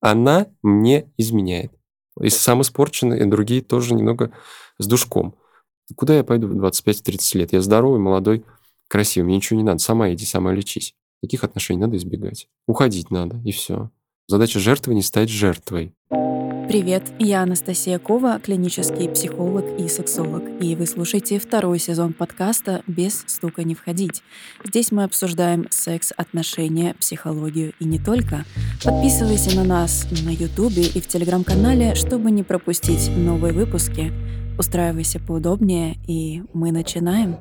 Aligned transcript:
она 0.00 0.46
мне 0.62 1.10
изменяет. 1.16 1.72
Если 2.20 2.38
сам 2.38 2.62
испорченный, 2.62 3.20
и 3.20 3.24
другие 3.24 3.62
тоже 3.62 3.94
немного 3.94 4.32
с 4.78 4.86
душком. 4.86 5.36
Куда 5.96 6.16
я 6.16 6.24
пойду 6.24 6.48
в 6.48 6.52
25-30 6.52 7.38
лет? 7.38 7.52
Я 7.52 7.60
здоровый, 7.62 8.00
молодой, 8.00 8.44
красивый, 8.88 9.26
мне 9.26 9.36
ничего 9.36 9.58
не 9.58 9.64
надо. 9.64 9.78
Сама 9.78 10.12
иди, 10.12 10.24
сама 10.24 10.52
лечись. 10.52 10.94
Таких 11.22 11.44
отношений 11.44 11.80
надо 11.80 11.96
избегать. 11.96 12.48
Уходить 12.66 13.10
надо, 13.10 13.40
и 13.44 13.52
все. 13.52 13.90
Задача 14.26 14.58
жертвы 14.58 14.94
не 14.94 15.02
стать 15.02 15.28
жертвой. 15.28 15.94
Привет, 16.70 17.02
я 17.18 17.42
Анастасия 17.42 17.98
Кова, 17.98 18.38
клинический 18.38 19.08
психолог 19.08 19.64
и 19.76 19.88
сексолог, 19.88 20.44
и 20.60 20.76
вы 20.76 20.86
слушаете 20.86 21.40
второй 21.40 21.80
сезон 21.80 22.12
подкаста 22.12 22.84
«Без 22.86 23.24
стука 23.26 23.64
не 23.64 23.74
входить». 23.74 24.22
Здесь 24.64 24.92
мы 24.92 25.02
обсуждаем 25.02 25.66
секс, 25.70 26.12
отношения, 26.16 26.94
психологию 26.94 27.72
и 27.80 27.84
не 27.84 27.98
только. 27.98 28.44
Подписывайся 28.84 29.56
на 29.56 29.64
нас 29.64 30.06
на 30.24 30.30
Ютубе 30.30 30.84
и 30.84 31.00
в 31.00 31.08
Телеграм-канале, 31.08 31.96
чтобы 31.96 32.30
не 32.30 32.44
пропустить 32.44 33.10
новые 33.16 33.52
выпуски. 33.52 34.12
Устраивайся 34.56 35.18
поудобнее, 35.18 35.96
и 36.06 36.44
мы 36.52 36.70
начинаем. 36.70 37.38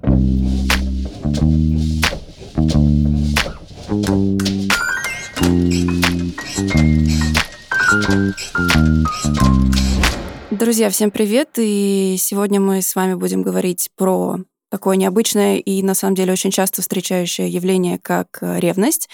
Друзья, 10.51 10.89
всем 10.89 11.11
привет! 11.11 11.49
И 11.57 12.15
сегодня 12.17 12.59
мы 12.59 12.81
с 12.81 12.95
вами 12.95 13.13
будем 13.13 13.43
говорить 13.43 13.91
про 13.95 14.39
такое 14.69 14.97
необычное 14.97 15.57
и, 15.57 15.83
на 15.83 15.93
самом 15.93 16.15
деле, 16.15 16.33
очень 16.33 16.49
часто 16.49 16.81
встречающее 16.81 17.47
явление, 17.47 17.99
как 17.99 18.39
э, 18.41 18.59
ревность. 18.59 19.09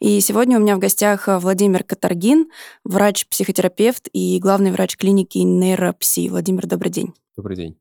И 0.00 0.20
сегодня 0.20 0.58
у 0.58 0.60
меня 0.60 0.76
в 0.76 0.78
гостях 0.80 1.28
э, 1.28 1.38
Владимир 1.38 1.84
Катаргин, 1.84 2.48
врач-психотерапевт 2.84 4.08
и 4.12 4.38
главный 4.40 4.72
врач 4.72 4.96
клиники 4.96 5.38
нейропси. 5.38 6.28
Владимир, 6.28 6.66
добрый 6.66 6.90
день. 6.90 7.14
Добрый 7.36 7.56
день. 7.56 7.78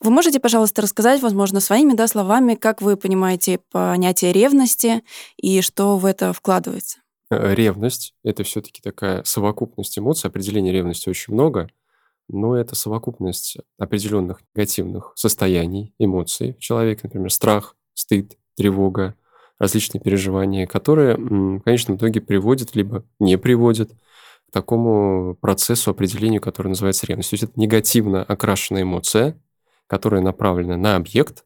Вы 0.00 0.10
можете, 0.10 0.40
пожалуйста, 0.40 0.82
рассказать, 0.82 1.22
возможно, 1.22 1.60
своими 1.60 1.94
да, 1.94 2.06
словами, 2.06 2.54
как 2.54 2.82
вы 2.82 2.96
понимаете 2.96 3.60
понятие 3.70 4.32
ревности 4.32 5.02
и 5.36 5.62
что 5.62 5.96
в 5.96 6.04
это 6.04 6.32
вкладывается? 6.32 7.01
Э, 7.32 7.54
ревность— 7.54 8.14
это 8.24 8.42
все 8.44 8.60
таки 8.60 8.80
такая 8.82 9.24
совокупность 9.24 9.98
эмоций. 9.98 10.28
Определений 10.28 10.72
ревности 10.72 11.08
очень 11.08 11.34
много— 11.34 11.68
но 12.28 12.56
это 12.56 12.74
совокупность 12.74 13.58
определенных 13.78 14.40
негативных 14.54 15.12
состояний, 15.16 15.94
эмоций 15.98 16.56
человека, 16.58 17.02
например, 17.04 17.30
страх, 17.30 17.76
стыд, 17.94 18.38
тревога, 18.56 19.14
различные 19.58 20.00
переживания, 20.00 20.66
которые 20.66 21.16
в 21.16 21.60
конечном 21.60 21.96
итоге 21.96 22.20
приводят 22.20 22.74
либо 22.74 23.04
не 23.18 23.36
приводят 23.36 23.92
к 23.92 24.52
такому 24.52 25.36
процессу 25.40 25.90
определению, 25.90 26.40
который 26.40 26.68
называется 26.68 27.06
ревность. 27.06 27.30
То 27.30 27.34
есть 27.34 27.44
это 27.44 27.60
негативно 27.60 28.22
окрашенная 28.22 28.82
эмоция, 28.82 29.38
которая 29.86 30.22
направлена 30.22 30.76
на 30.76 30.96
объект, 30.96 31.44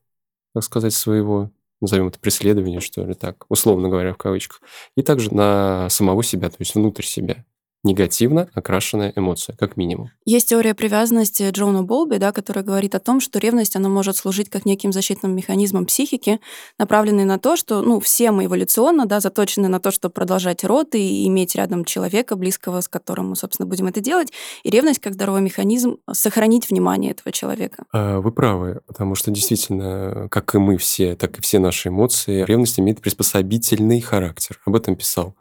так 0.55 0.62
сказать, 0.62 0.95
своего, 0.95 1.50
назовем 1.80 2.08
это 2.08 2.19
преследование, 2.19 2.80
что 2.80 3.05
ли, 3.05 3.14
так, 3.14 3.44
условно 3.48 3.88
говоря, 3.88 4.12
в 4.12 4.19
кавычках, 4.19 4.60
и 4.96 5.02
также 5.02 5.34
на 5.34 5.88
самого 5.91 6.22
себя, 6.22 6.48
то 6.48 6.56
есть 6.58 6.74
внутрь 6.74 7.05
себя 7.05 7.44
негативно 7.87 8.48
окрашенная 8.53 9.12
эмоция, 9.17 9.56
как 9.56 9.77
минимум. 9.77 10.11
Есть 10.27 10.51
теория 10.51 10.75
привязанности 10.75 11.48
Джона 11.51 11.83
Болби, 11.83 12.17
да, 12.17 12.33
которая 12.33 12.65
говорит 12.65 12.95
о 12.95 13.01
том, 13.01 13.20
что 13.20 13.39
ревность 13.39 13.77
она 13.77 13.89
может 13.89 14.17
служить 14.17 14.51
как 14.51 14.67
неким 14.67 14.93
защитным 14.93 15.34
механизмом 15.34 15.87
психики, 15.87 16.41
направленный 16.78 17.25
на 17.25 17.39
то, 17.39 17.56
что 17.56 17.81
ну, 17.81 18.01
все 18.01 18.31
мы 18.33 18.47
эволюционно 18.47 19.06
да, 19.06 19.20
заточены 19.20 19.69
на 19.69 19.81
то, 19.81 19.91
чтобы 19.91 20.12
продолжать 20.12 20.65
род 20.65 20.95
и 20.95 21.27
иметь 21.28 21.55
рядом 21.55 21.84
человека, 21.84 22.37
близкого, 22.37 22.81
с 22.81 22.89
которым 22.89 23.31
мы, 23.31 23.37
собственно, 23.37 23.67
будем 23.67 23.87
это 23.87 24.00
делать. 24.00 24.33
И 24.65 24.71
ревность, 24.71 25.00
как 25.00 25.15
здоровый 25.15 25.41
механизм, 25.41 25.98
сохранить 26.12 26.69
внимание 26.69 27.12
этого 27.12 27.33
человека. 27.33 27.84
А, 27.93 28.19
вы 28.21 28.33
правы, 28.33 28.81
потому 28.87 29.15
что 29.15 29.31
действительно, 29.31 30.28
как 30.31 30.55
и 30.55 30.59
мы 30.59 30.77
все, 30.77 31.15
так 31.15 31.39
и 31.39 31.43
все 31.43 31.59
наши 31.59 31.89
эмоции, 31.89 32.44
ревность 32.44 32.81
имеет 32.81 33.00
приспособительный 33.00 34.00
характер. 34.00 34.60
Об 34.65 34.75
этом 34.75 34.97
писал 34.97 35.34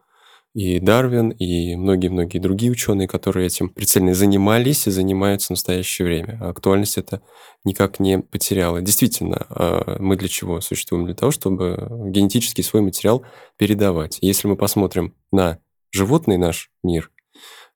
и 0.56 0.80
Дарвин, 0.80 1.32
и 1.32 1.76
многие-многие 1.76 2.40
другие 2.40 2.72
ученые, 2.72 3.10
которые 3.10 3.48
этим 3.48 3.68
прицельно 3.68 4.14
занимались 4.14 4.88
и 4.88 4.92
занимаются 4.92 5.48
в 5.48 5.50
настоящее 5.50 6.06
время. 6.06 6.40
А 6.42 6.50
актуальность 6.52 6.98
это 6.98 7.22
никак 7.66 8.00
не 8.00 8.20
потеряла. 8.20 8.80
Действительно, 8.82 9.46
а, 9.50 9.98
мы 10.00 10.16
для 10.16 10.30
чего 10.30 10.62
существуем? 10.62 11.08
Для 11.08 11.14
того, 11.14 11.34
чтобы 11.34 11.90
генетически 12.10 12.62
свой 12.62 12.82
материал 12.82 13.26
передавать. 13.58 14.18
Если 14.22 14.48
мы 14.48 14.56
посмотрим 14.56 15.14
на 15.30 15.60
животный 15.92 16.38
наш 16.38 16.72
мир, 16.84 17.12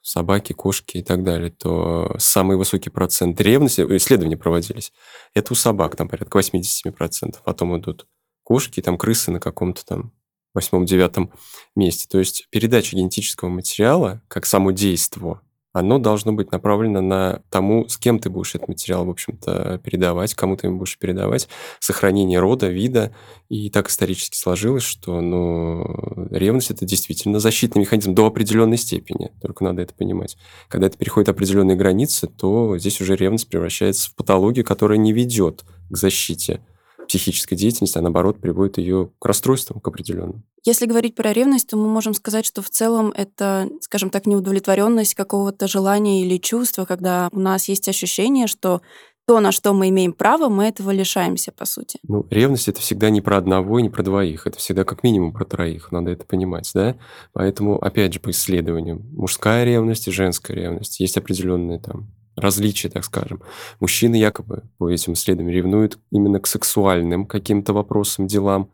собаки, 0.01 0.53
кошки 0.53 0.99
и 0.99 1.03
так 1.03 1.25
далее, 1.25 1.51
то 1.51 2.15
самый 2.17 2.55
высокий 2.55 2.89
процент 2.89 3.41
ревности, 3.41 3.81
исследования 3.97 4.37
проводились, 4.37 4.93
это 5.33 5.51
у 5.51 5.55
собак, 5.57 5.97
там 5.97 6.07
порядка 6.07 6.39
80%. 6.39 7.39
Потом 7.43 7.77
идут 7.77 8.07
кошки, 8.43 8.81
там 8.81 8.97
крысы 8.97 9.31
на 9.31 9.41
каком-то 9.41 9.85
там 9.85 10.13
восьмом-девятом 10.53 11.31
месте. 11.75 12.07
То 12.09 12.19
есть 12.19 12.47
передача 12.49 12.95
генетического 12.95 13.49
материала, 13.49 14.21
как 14.27 14.45
само 14.45 14.71
действо, 14.71 15.41
оно 15.71 15.99
должно 15.99 16.33
быть 16.33 16.51
направлено 16.51 16.99
на 16.99 17.43
тому, 17.51 17.87
с 17.87 17.97
кем 17.97 18.19
ты 18.19 18.29
будешь 18.29 18.55
этот 18.55 18.69
материал, 18.69 19.05
в 19.05 19.09
общем-то, 19.11 19.79
передавать, 19.83 20.33
кому 20.33 20.57
ты 20.57 20.67
ему 20.67 20.79
будешь 20.79 20.97
передавать, 20.97 21.47
сохранение 21.79 22.39
рода, 22.39 22.67
вида. 22.67 23.15
И 23.49 23.69
так 23.69 23.89
исторически 23.89 24.35
сложилось, 24.35 24.83
что 24.83 25.21
ну, 25.21 26.27
ревность– 26.31 26.71
это 26.71 26.85
действительно 26.85 27.39
защитный 27.39 27.81
механизм 27.81 28.15
до 28.15 28.25
определенной 28.25 28.77
степени, 28.77 29.31
только 29.41 29.63
надо 29.63 29.83
это 29.83 29.93
понимать. 29.93 30.37
Когда 30.69 30.87
это 30.87 30.97
переходит 30.97 31.29
определенные 31.29 31.77
границы, 31.77 32.27
то 32.27 32.77
здесь 32.79 32.99
уже 32.99 33.15
ревность 33.15 33.47
превращается 33.47 34.09
в 34.09 34.15
патологию, 34.15 34.65
которая 34.65 34.97
не 34.97 35.13
ведет 35.13 35.65
к 35.89 35.95
защите 35.95 36.61
психической 37.09 37.57
деятельности, 37.57 37.97
а 37.97 38.01
наоборот 38.01 38.39
приводит 38.39 38.77
ее 38.77 39.11
к 39.19 39.25
расстройствам, 39.25 39.81
к 39.81 39.87
определенным. 39.87 40.43
Если 40.63 40.85
говорить 40.85 41.15
про 41.15 41.33
ревность, 41.33 41.69
то 41.69 41.77
мы 41.77 41.87
можем 41.87 42.13
сказать, 42.13 42.45
что 42.45 42.61
в 42.61 42.69
целом 42.69 43.11
это, 43.15 43.67
скажем 43.81 44.09
так, 44.09 44.25
неудовлетворенность 44.25 45.15
какого-то 45.15 45.67
желания 45.67 46.23
или 46.23 46.37
чувства, 46.37 46.85
когда 46.85 47.29
у 47.31 47.39
нас 47.39 47.67
есть 47.67 47.87
ощущение, 47.89 48.47
что 48.47 48.81
то, 49.29 49.39
на 49.41 49.51
что 49.51 49.73
мы 49.73 49.89
имеем 49.89 50.13
право, 50.13 50.49
мы 50.49 50.65
этого 50.65 50.89
лишаемся, 50.89 51.51
по 51.51 51.65
сути. 51.65 51.99
Ну, 52.01 52.25
ревность 52.31 52.67
это 52.67 52.81
всегда 52.81 53.11
не 53.11 53.21
про 53.21 53.37
одного 53.37 53.77
и 53.77 53.83
не 53.83 53.89
про 53.89 54.01
двоих. 54.01 54.47
Это 54.47 54.57
всегда 54.57 54.83
как 54.85 55.03
минимум 55.03 55.33
про 55.33 55.45
троих. 55.45 55.91
Надо 55.91 56.09
это 56.09 56.25
понимать, 56.25 56.71
да? 56.73 56.97
Поэтому, 57.33 57.77
опять 57.77 58.13
же, 58.13 58.19
по 58.19 58.31
исследованиям, 58.31 59.07
мужская 59.13 59.65
ревность 59.65 60.07
и 60.07 60.11
женская 60.11 60.55
ревность. 60.55 60.99
Есть 60.99 61.17
определенные 61.17 61.79
там 61.79 62.11
различия, 62.39 62.89
так 62.89 63.03
скажем. 63.05 63.41
Мужчины 63.79 64.15
якобы 64.15 64.63
по 64.77 64.89
этим 64.89 65.13
исследованиям 65.13 65.55
ревнуют 65.55 65.99
именно 66.11 66.39
к 66.39 66.47
сексуальным 66.47 67.25
каким-то 67.25 67.73
вопросам, 67.73 68.27
делам, 68.27 68.71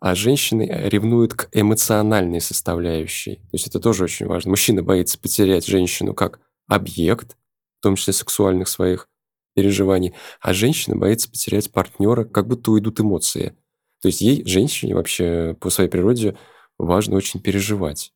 а 0.00 0.14
женщины 0.14 0.68
ревнуют 0.70 1.34
к 1.34 1.48
эмоциональной 1.52 2.40
составляющей. 2.40 3.36
То 3.36 3.50
есть 3.52 3.66
это 3.66 3.80
тоже 3.80 4.04
очень 4.04 4.26
важно. 4.26 4.50
Мужчина 4.50 4.82
боится 4.82 5.18
потерять 5.18 5.66
женщину 5.66 6.14
как 6.14 6.40
объект, 6.66 7.36
в 7.78 7.82
том 7.82 7.96
числе 7.96 8.12
сексуальных 8.12 8.68
своих 8.68 9.08
переживаний, 9.54 10.14
а 10.40 10.52
женщина 10.52 10.96
боится 10.96 11.30
потерять 11.30 11.70
партнера, 11.72 12.24
как 12.24 12.48
будто 12.48 12.72
уйдут 12.72 13.00
эмоции. 13.00 13.56
То 14.02 14.08
есть 14.08 14.20
ей, 14.20 14.44
женщине 14.44 14.94
вообще 14.94 15.56
по 15.60 15.70
своей 15.70 15.88
природе 15.88 16.36
важно 16.76 17.16
очень 17.16 17.40
переживать. 17.40 18.12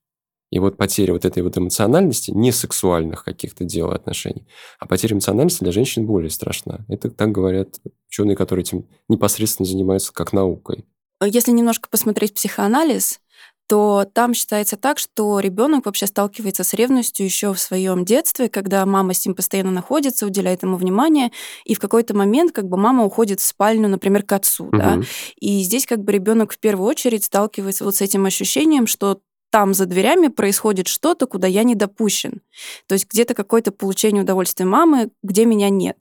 И 0.51 0.59
вот 0.59 0.77
потеря 0.77 1.13
вот 1.13 1.25
этой 1.25 1.43
вот 1.43 1.59
эмоциональности, 1.59 2.31
не 2.31 2.53
сексуальных 2.53 3.25
каких-то 3.25 3.65
дел 3.65 3.91
отношений, 3.91 4.47
а 4.79 4.87
потеря 4.87 5.15
эмоциональности 5.15 5.63
для 5.63 5.73
женщин 5.73 6.07
более 6.07 6.31
страшна. 6.31 6.85
Это 6.89 7.11
так 7.11 7.33
говорят 7.33 7.81
ученые, 8.09 8.37
которые 8.37 8.63
этим 8.63 8.87
непосредственно 9.09 9.67
занимаются 9.67 10.13
как 10.13 10.33
наукой. 10.33 10.85
Если 11.23 11.51
немножко 11.51 11.89
посмотреть 11.91 12.35
психоанализ, 12.35 13.21
то 13.69 14.07
там 14.15 14.33
считается 14.33 14.79
так, 14.79 14.99
что 14.99 15.41
ребенок 15.41 15.85
вообще 15.85 16.07
сталкивается 16.07 16.65
с 16.65 16.73
ревностью 16.73 17.27
еще 17.27 17.53
в 17.53 17.61
своем 17.61 18.07
детстве, 18.07 18.49
когда 18.49 18.85
мама 18.87 19.13
с 19.13 19.27
ним 19.27 19.35
постоянно 19.35 19.71
находится, 19.71 20.27
уделяет 20.27 20.63
ему 20.63 20.77
внимание, 20.77 21.31
и 21.65 21.75
в 21.75 21.79
какой-то 21.79 22.17
момент 22.17 22.53
как 22.53 22.67
бы 22.67 22.79
мама 22.79 23.05
уходит 23.05 23.41
в 23.41 23.45
спальню, 23.45 23.89
например, 23.89 24.23
к 24.23 24.33
отцу, 24.33 24.65
угу. 24.69 24.79
да, 24.79 25.01
и 25.39 25.61
здесь 25.61 25.85
как 25.85 26.03
бы 26.03 26.13
ребенок 26.13 26.53
в 26.53 26.59
первую 26.59 26.89
очередь 26.89 27.25
сталкивается 27.25 27.85
вот 27.85 27.95
с 27.97 28.01
этим 28.01 28.25
ощущением, 28.25 28.87
что 28.87 29.21
там 29.51 29.75
за 29.75 29.87
дверями 29.87 30.29
происходит 30.29 30.89
что-то, 30.89 31.27
куда 31.27 31.47
я 31.47 31.63
не 31.63 31.75
допущен. 31.75 32.43
То 32.87 32.95
есть 32.95 33.09
где-то 33.11 33.35
какое-то 33.35 33.73
получение 33.73 34.23
удовольствия 34.23 34.67
мамы, 34.67 35.11
где 35.23 35.45
меня 35.45 35.71
нет. 35.71 35.97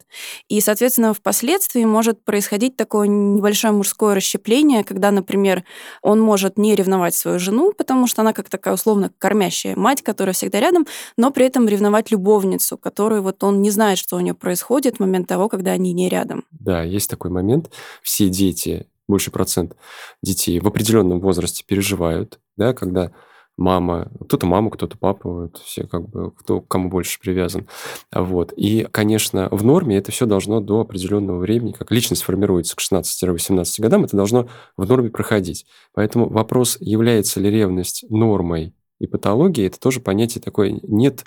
И, 0.50 0.60
соответственно, 0.60 1.14
впоследствии 1.14 1.84
может 1.86 2.24
происходить 2.24 2.76
такое 2.76 3.08
небольшое 3.08 3.74
мужское 3.74 4.16
расщепление, 4.16 4.84
когда, 4.84 5.12
например, 5.12 5.64
он 6.02 6.20
может 6.20 6.58
не 6.58 6.76
ревновать 6.76 7.16
свою 7.16 7.40
жену, 7.40 7.74
потому 7.74 8.08
что 8.08 8.22
она 8.22 8.34
как 8.34 8.50
такая 8.50 8.74
условно 8.74 9.12
кормящая 9.18 9.76
мать, 9.76 10.02
которая 10.02 10.34
всегда 10.34 10.60
рядом, 10.60 10.86
но 11.18 11.32
при 11.32 11.46
этом 11.46 11.68
ревновать 11.68 12.12
любовницу, 12.12 12.78
которую 12.78 13.22
вот 13.22 13.44
он 13.44 13.62
не 13.62 13.72
знает, 13.72 13.98
что 13.98 14.18
у 14.18 14.20
нее 14.20 14.34
происходит 14.34 14.98
в 14.98 15.00
момент 15.00 15.28
того, 15.28 15.50
когда 15.50 15.72
они 15.72 15.94
не 15.94 16.10
рядом. 16.10 16.46
Да, 16.52 16.84
есть 16.84 17.10
такой 17.10 17.32
момент. 17.32 17.72
Все 18.02 18.30
дети, 18.30 18.88
больше 19.08 19.32
процент 19.32 19.76
детей 20.22 20.60
в 20.60 20.68
определенном 20.68 21.20
возрасте 21.20 21.64
переживают, 21.66 22.40
да, 22.58 22.74
когда 22.74 23.12
мама, 23.58 24.10
кто-то 24.22 24.46
мама, 24.46 24.70
кто-то 24.70 24.98
папа, 24.98 25.50
это 25.52 25.64
все 25.64 25.86
как 25.86 26.08
бы 26.08 26.32
кто 26.32 26.62
кому 26.62 26.90
больше 26.90 27.20
привязан. 27.20 27.68
Вот. 28.14 28.54
И, 28.56 28.88
конечно, 28.92 29.50
в 29.52 29.66
норме 29.66 29.98
это 29.98 30.12
все 30.12 30.26
должно 30.26 30.62
до 30.62 30.82
определенного 30.82 31.40
времени, 31.40 31.72
как 31.72 31.92
личность 31.92 32.24
формируется 32.24 32.76
к 32.76 32.80
16-18 32.80 33.82
годам, 33.82 34.06
это 34.06 34.16
должно 34.16 34.48
в 34.78 34.88
норме 34.88 35.10
проходить. 35.10 35.66
Поэтому 35.94 36.30
вопрос, 36.30 36.78
является 36.80 37.40
ли 37.40 37.50
ревность 37.50 38.06
нормой 38.10 38.74
и 39.00 39.08
патологией, 39.08 39.68
это 39.68 39.80
тоже 39.80 40.00
понятие 40.00 40.42
такое, 40.42 40.80
нет 40.84 41.26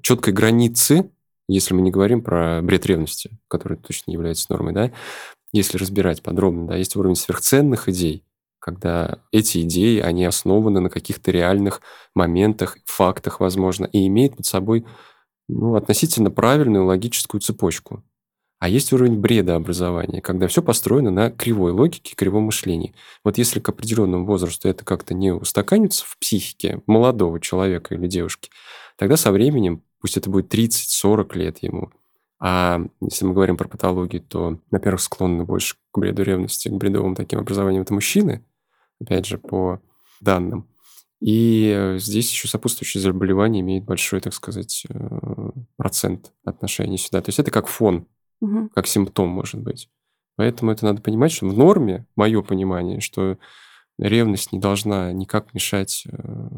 четкой 0.00 0.32
границы, 0.32 1.10
если 1.48 1.74
мы 1.74 1.82
не 1.82 1.90
говорим 1.90 2.22
про 2.22 2.60
бред 2.62 2.86
ревности, 2.86 3.38
который 3.48 3.76
точно 3.76 4.12
является 4.12 4.46
нормой, 4.50 4.72
да, 4.72 4.92
если 5.52 5.76
разбирать 5.76 6.22
подробно, 6.22 6.66
да, 6.68 6.76
есть 6.76 6.96
уровень 6.96 7.16
сверхценных 7.16 7.88
идей, 7.88 8.24
когда 8.64 9.18
эти 9.30 9.60
идеи, 9.60 10.00
они 10.00 10.24
основаны 10.24 10.80
на 10.80 10.88
каких-то 10.88 11.30
реальных 11.30 11.82
моментах, 12.14 12.78
фактах, 12.86 13.38
возможно, 13.38 13.84
и 13.84 14.06
имеют 14.06 14.38
под 14.38 14.46
собой 14.46 14.86
ну, 15.48 15.74
относительно 15.74 16.30
правильную 16.30 16.86
логическую 16.86 17.42
цепочку. 17.42 18.02
А 18.60 18.70
есть 18.70 18.90
уровень 18.94 19.18
бреда 19.18 19.56
образования, 19.56 20.22
когда 20.22 20.48
все 20.48 20.62
построено 20.62 21.10
на 21.10 21.30
кривой 21.30 21.72
логике, 21.72 22.14
кривом 22.16 22.44
мышлении. 22.44 22.94
Вот 23.22 23.36
если 23.36 23.60
к 23.60 23.68
определенному 23.68 24.24
возрасту 24.24 24.66
это 24.66 24.82
как-то 24.82 25.12
не 25.12 25.30
устаканится 25.30 26.06
в 26.06 26.16
психике 26.18 26.80
молодого 26.86 27.40
человека 27.40 27.94
или 27.94 28.06
девушки, 28.06 28.48
тогда 28.96 29.18
со 29.18 29.30
временем, 29.30 29.82
пусть 30.00 30.16
это 30.16 30.30
будет 30.30 30.54
30-40 30.54 31.36
лет 31.36 31.58
ему, 31.58 31.90
а 32.40 32.80
если 33.02 33.26
мы 33.26 33.34
говорим 33.34 33.58
про 33.58 33.68
патологию, 33.68 34.22
то, 34.22 34.58
во-первых, 34.70 35.02
склонны 35.02 35.44
больше 35.44 35.76
к 35.92 35.98
бреду 35.98 36.22
ревности, 36.22 36.68
к 36.68 36.72
бредовым 36.72 37.14
таким 37.14 37.40
образованиям 37.40 37.82
это 37.82 37.92
мужчины, 37.92 38.42
опять 39.04 39.26
же, 39.26 39.38
по 39.38 39.80
данным. 40.20 40.68
И 41.20 41.72
э, 41.74 41.98
здесь 41.98 42.30
еще 42.30 42.48
сопутствующие 42.48 43.00
заболевания 43.00 43.60
имеют 43.60 43.84
большой, 43.84 44.20
так 44.20 44.34
сказать, 44.34 44.84
э, 44.88 45.50
процент 45.76 46.32
отношения 46.44 46.98
сюда. 46.98 47.22
То 47.22 47.30
есть 47.30 47.38
это 47.38 47.50
как 47.50 47.66
фон, 47.66 48.06
угу. 48.40 48.68
как 48.74 48.86
симптом, 48.86 49.28
может 49.28 49.60
быть. 49.60 49.88
Поэтому 50.36 50.72
это 50.72 50.84
надо 50.84 51.00
понимать, 51.00 51.32
что 51.32 51.46
в 51.46 51.56
норме, 51.56 52.06
мое 52.16 52.42
понимание, 52.42 53.00
что 53.00 53.38
ревность 53.98 54.52
не 54.52 54.58
должна 54.58 55.12
никак 55.12 55.54
мешать 55.54 56.04
э, 56.06 56.48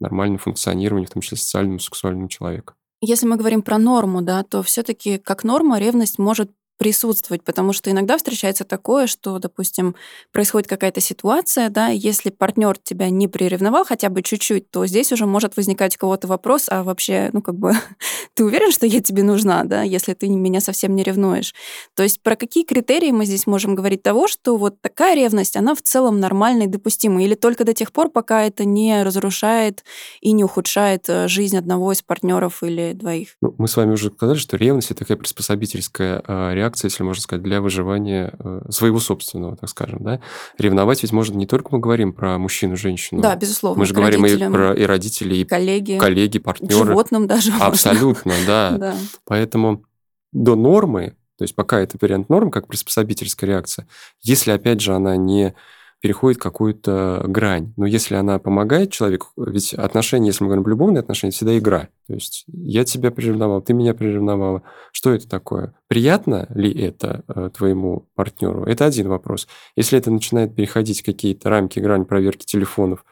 нормальному 0.00 0.38
функционированию, 0.38 1.08
в 1.08 1.12
том 1.12 1.22
числе 1.22 1.36
социальному, 1.36 1.78
сексуальному 1.78 2.28
человека. 2.28 2.74
Если 3.00 3.26
мы 3.26 3.36
говорим 3.36 3.62
про 3.62 3.78
норму, 3.78 4.22
да, 4.22 4.42
то 4.42 4.62
все-таки 4.62 5.18
как 5.18 5.44
норма 5.44 5.78
ревность 5.78 6.18
может 6.18 6.50
присутствовать, 6.82 7.44
потому 7.44 7.72
что 7.72 7.92
иногда 7.92 8.16
встречается 8.16 8.64
такое, 8.64 9.06
что, 9.06 9.38
допустим, 9.38 9.94
происходит 10.32 10.68
какая-то 10.68 11.00
ситуация, 11.00 11.68
да, 11.68 11.86
если 11.86 12.30
партнер 12.30 12.76
тебя 12.76 13.08
не 13.08 13.28
приревновал 13.28 13.84
хотя 13.84 14.08
бы 14.08 14.20
чуть-чуть, 14.20 14.68
то 14.68 14.84
здесь 14.86 15.12
уже 15.12 15.26
может 15.26 15.56
возникать 15.56 15.94
у 15.94 16.00
кого-то 16.00 16.26
вопрос, 16.26 16.66
а 16.68 16.82
вообще, 16.82 17.30
ну, 17.32 17.40
как 17.40 17.54
бы, 17.54 17.74
ты 18.34 18.44
уверен, 18.44 18.72
что 18.72 18.84
я 18.84 19.00
тебе 19.00 19.22
нужна, 19.22 19.62
да, 19.62 19.82
если 19.82 20.14
ты 20.14 20.28
меня 20.28 20.60
совсем 20.60 20.96
не 20.96 21.04
ревнуешь? 21.04 21.54
То 21.94 22.02
есть 22.02 22.20
про 22.20 22.34
какие 22.34 22.64
критерии 22.64 23.12
мы 23.12 23.26
здесь 23.26 23.46
можем 23.46 23.76
говорить 23.76 24.02
того, 24.02 24.26
что 24.26 24.56
вот 24.56 24.80
такая 24.80 25.14
ревность, 25.14 25.56
она 25.56 25.76
в 25.76 25.82
целом 25.82 26.18
нормальная 26.18 26.66
и 26.66 26.68
допустима, 26.68 27.22
или 27.22 27.36
только 27.36 27.62
до 27.62 27.74
тех 27.74 27.92
пор, 27.92 28.10
пока 28.10 28.42
это 28.42 28.64
не 28.64 29.04
разрушает 29.04 29.84
и 30.20 30.32
не 30.32 30.42
ухудшает 30.42 31.08
э, 31.08 31.28
жизнь 31.28 31.56
одного 31.56 31.92
из 31.92 32.02
партнеров 32.02 32.64
или 32.64 32.92
двоих? 32.92 33.36
Ну, 33.40 33.54
мы 33.56 33.68
с 33.68 33.76
вами 33.76 33.92
уже 33.92 34.10
сказали, 34.10 34.38
что 34.38 34.56
ревность— 34.56 34.90
это 34.90 34.98
такая 35.04 35.16
приспособительская 35.16 36.24
реакция 36.26 36.71
реакция, 36.72 36.88
если 36.88 37.02
можно 37.02 37.22
сказать, 37.22 37.42
для 37.42 37.60
выживания 37.60 38.32
э, 38.38 38.62
своего 38.70 38.98
собственного, 38.98 39.56
так 39.56 39.68
скажем, 39.68 40.02
да. 40.02 40.20
Ревновать 40.58 41.02
ведь 41.02 41.12
можно 41.12 41.36
не 41.36 41.46
только 41.46 41.68
мы 41.70 41.78
говорим 41.78 42.12
про 42.12 42.38
мужчину, 42.38 42.76
женщину. 42.76 43.20
Да, 43.20 43.36
безусловно. 43.36 43.80
Мы 43.80 43.86
же 43.86 43.94
говорим 43.94 44.24
и 44.24 44.36
про 44.50 44.72
и 44.72 44.84
родителей, 44.84 45.42
и 45.42 45.44
коллеги, 45.44 45.98
коллеги, 45.98 46.38
партнеры. 46.38 46.74
Животным 46.74 47.26
даже. 47.26 47.52
Абсолютно, 47.60 48.32
да. 48.46 48.70
да. 48.78 48.94
Поэтому 49.26 49.84
до 50.32 50.56
нормы, 50.56 51.14
то 51.36 51.44
есть 51.44 51.54
пока 51.54 51.80
это 51.80 51.98
вариант 52.00 52.28
норм, 52.28 52.50
как 52.50 52.68
приспособительская 52.68 53.48
реакция, 53.48 53.86
если, 54.22 54.50
опять 54.50 54.80
же, 54.80 54.94
она 54.94 55.16
не 55.16 55.54
переходит 56.02 56.40
какую-то 56.40 57.22
грань. 57.28 57.72
Но 57.76 57.86
если 57.86 58.16
она 58.16 58.40
помогает 58.40 58.90
человеку, 58.90 59.28
ведь 59.36 59.72
отношения, 59.72 60.26
если 60.26 60.42
мы 60.42 60.48
говорим 60.48 60.66
любовные 60.66 60.98
отношения, 60.98 61.30
всегда 61.30 61.56
игра. 61.56 61.88
То 62.08 62.14
есть 62.14 62.44
я 62.48 62.84
тебя 62.84 63.12
приревновал, 63.12 63.62
ты 63.62 63.72
меня 63.72 63.94
приревновала. 63.94 64.64
Что 64.90 65.12
это 65.12 65.28
такое? 65.28 65.74
Приятно 65.86 66.48
ли 66.54 66.72
это 66.72 67.22
э, 67.28 67.50
твоему 67.56 68.08
партнеру? 68.16 68.64
Это 68.64 68.84
один 68.84 69.08
вопрос. 69.08 69.46
Если 69.76 69.96
это 69.96 70.10
начинает 70.10 70.56
переходить 70.56 71.02
какие-то 71.02 71.48
рамки, 71.48 71.78
грань 71.78 72.04
проверки 72.04 72.44
телефонов 72.44 73.04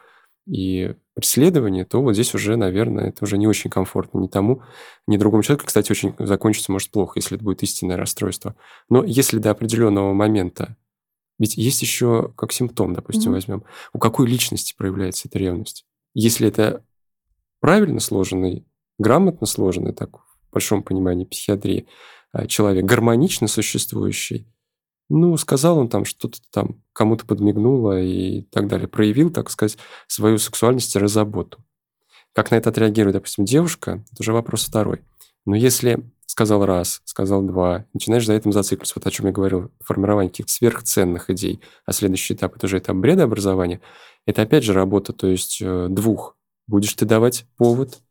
и 0.45 0.93
преследования, 1.13 1.85
то 1.85 2.01
вот 2.01 2.13
здесь 2.13 2.35
уже, 2.35 2.57
наверное, 2.57 3.07
это 3.07 3.23
уже 3.23 3.37
не 3.37 3.47
очень 3.47 3.69
комфортно 3.69 4.19
ни 4.19 4.27
тому, 4.27 4.63
ни 5.07 5.15
другому 5.15 5.43
человеку. 5.43 5.65
Кстати, 5.65 5.91
очень 5.93 6.13
закончится, 6.19 6.73
может, 6.73 6.91
плохо, 6.91 7.13
если 7.15 7.37
это 7.37 7.45
будет 7.45 7.63
истинное 7.63 7.95
расстройство. 7.95 8.53
Но 8.89 9.05
если 9.05 9.39
до 9.39 9.51
определенного 9.51 10.13
момента 10.13 10.75
ведь 11.39 11.57
есть 11.57 11.81
еще 11.81 12.33
как 12.37 12.51
симптом, 12.51 12.93
допустим, 12.93 13.31
mm-hmm. 13.31 13.35
возьмем. 13.35 13.63
У 13.93 13.99
какой 13.99 14.27
личности 14.27 14.75
проявляется 14.77 15.27
эта 15.27 15.39
ревность? 15.39 15.85
Если 16.13 16.47
это 16.47 16.83
правильно 17.59 17.99
сложенный, 17.99 18.65
грамотно 18.99 19.47
сложенный, 19.47 19.93
так 19.93 20.17
в 20.17 20.53
большом 20.53 20.83
понимании 20.83 21.25
психиатрии, 21.25 21.87
а, 22.31 22.47
человек, 22.47 22.85
гармонично 22.85 23.47
существующий, 23.47 24.47
ну, 25.09 25.35
сказал 25.35 25.77
он 25.77 25.89
там 25.89 26.05
что-то 26.05 26.39
там, 26.51 26.81
кому-то 26.93 27.25
подмигнуло 27.25 28.01
и 28.01 28.43
так 28.43 28.67
далее, 28.67 28.87
проявил, 28.87 29.29
так 29.29 29.49
сказать, 29.49 29.77
свою 30.07 30.37
сексуальность 30.37 30.95
и 30.95 30.99
разработу. 30.99 31.63
Как 32.33 32.49
на 32.51 32.55
это 32.55 32.69
отреагирует, 32.69 33.15
допустим, 33.15 33.43
девушка, 33.43 34.05
это 34.11 34.21
уже 34.21 34.31
вопрос 34.31 34.65
второй. 34.65 35.01
Но 35.45 35.55
если 35.55 36.03
сказал 36.25 36.65
раз, 36.65 37.01
сказал 37.05 37.41
два, 37.43 37.85
начинаешь 37.93 38.25
за 38.25 38.33
этим 38.33 38.53
зацикливаться. 38.53 38.93
Вот 38.95 39.05
о 39.05 39.11
чем 39.11 39.27
я 39.27 39.31
говорил, 39.31 39.69
формирование 39.79 40.29
каких-то 40.29 40.51
сверхценных 40.51 41.29
идей. 41.29 41.61
А 41.85 41.91
следующий 41.91 42.33
этап– 42.33 42.55
это 42.55 42.67
уже 42.67 42.79
этап 42.79 42.95
бредообразования. 42.95 43.81
Это 44.25 44.43
опять 44.43 44.63
же 44.63 44.73
работа, 44.73 45.13
то 45.13 45.27
есть 45.27 45.61
э, 45.61 45.87
двух. 45.89 46.37
Будешь 46.67 46.93
ты 46.93 47.05
давать 47.05 47.45
повод, 47.57 48.01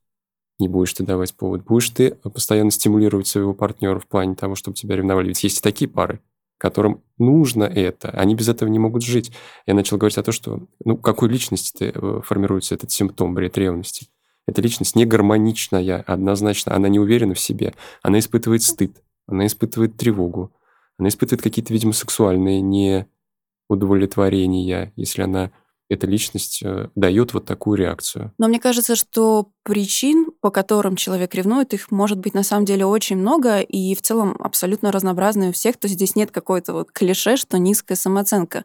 не 0.60 0.68
будешь 0.68 0.92
ты 0.92 1.04
давать 1.04 1.34
повод. 1.34 1.64
Будешь 1.64 1.88
ты 1.90 2.10
постоянно 2.10 2.70
стимулировать 2.70 3.26
своего 3.26 3.54
партнера 3.54 3.98
в 3.98 4.06
плане 4.06 4.34
того, 4.34 4.54
чтобы 4.54 4.76
тебя 4.76 4.96
ревновали. 4.96 5.28
Ведь 5.28 5.42
есть 5.42 5.58
и 5.58 5.62
такие 5.62 5.90
пары, 5.90 6.20
которым 6.58 7.02
нужно 7.16 7.64
это. 7.64 8.10
Они 8.10 8.34
без 8.34 8.48
этого 8.48 8.68
не 8.68 8.78
могут 8.78 9.02
жить. 9.02 9.32
Я 9.66 9.74
начал 9.74 9.96
говорить 9.96 10.18
о 10.18 10.22
том, 10.22 10.32
что 10.32 10.66
ну, 10.84 10.98
какой 10.98 11.30
личности 11.30 11.92
э, 11.94 12.20
формируется 12.22 12.74
этот 12.74 12.90
симптом 12.90 13.32
бред 13.34 13.56
ревности. 13.56 14.08
Эта 14.46 14.62
личность 14.62 14.96
не 14.96 15.04
гармоничная, 15.06 16.02
однозначно. 16.06 16.74
Она 16.74 16.88
не 16.88 16.98
уверена 16.98 17.34
в 17.34 17.40
себе. 17.40 17.74
Она 18.02 18.18
испытывает 18.18 18.62
стыд, 18.62 19.02
она 19.26 19.46
испытывает 19.46 19.96
тревогу, 19.96 20.52
она 20.98 21.08
испытывает 21.08 21.42
какие-то, 21.42 21.72
видимо, 21.72 21.92
сексуальные 21.92 22.60
неудовлетворения, 22.60 24.92
если 24.96 25.22
она 25.22 25.52
эта 25.90 26.06
личность 26.06 26.62
э, 26.62 26.88
дает 26.94 27.34
вот 27.34 27.44
такую 27.44 27.76
реакцию. 27.76 28.32
Но 28.38 28.46
мне 28.46 28.60
кажется, 28.60 28.94
что 28.94 29.50
причин, 29.64 30.30
по 30.40 30.50
которым 30.50 30.94
человек 30.94 31.34
ревнует, 31.34 31.74
их 31.74 31.90
может 31.90 32.18
быть 32.18 32.32
на 32.32 32.44
самом 32.44 32.64
деле 32.64 32.86
очень 32.86 33.16
много, 33.16 33.60
и 33.60 33.94
в 33.96 34.00
целом 34.00 34.36
абсолютно 34.38 34.92
разнообразные 34.92 35.50
у 35.50 35.52
всех. 35.52 35.76
То 35.76 35.86
есть 35.86 35.96
здесь 35.96 36.14
нет 36.14 36.30
какой-то 36.30 36.72
вот 36.72 36.92
клише, 36.92 37.36
что 37.36 37.58
низкая 37.58 37.96
самооценка. 37.96 38.64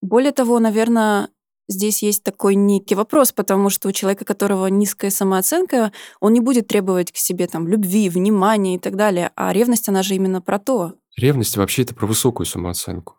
Более 0.00 0.30
того, 0.30 0.60
наверное, 0.60 1.28
здесь 1.68 2.02
есть 2.02 2.22
такой 2.22 2.54
некий 2.54 2.94
вопрос, 2.94 3.32
потому 3.32 3.70
что 3.70 3.88
у 3.88 3.92
человека, 3.92 4.22
у 4.22 4.26
которого 4.26 4.66
низкая 4.66 5.10
самооценка, 5.10 5.92
он 6.20 6.32
не 6.32 6.40
будет 6.40 6.66
требовать 6.66 7.12
к 7.12 7.16
себе 7.16 7.46
там 7.46 7.68
любви, 7.68 8.08
внимания 8.08 8.76
и 8.76 8.78
так 8.78 8.96
далее. 8.96 9.30
А 9.36 9.52
ревность, 9.52 9.88
она 9.88 10.02
же 10.02 10.14
именно 10.14 10.40
про 10.40 10.58
то. 10.58 10.94
Ревность 11.16 11.56
вообще 11.56 11.82
это 11.82 11.94
про 11.94 12.06
высокую 12.06 12.46
самооценку 12.46 13.17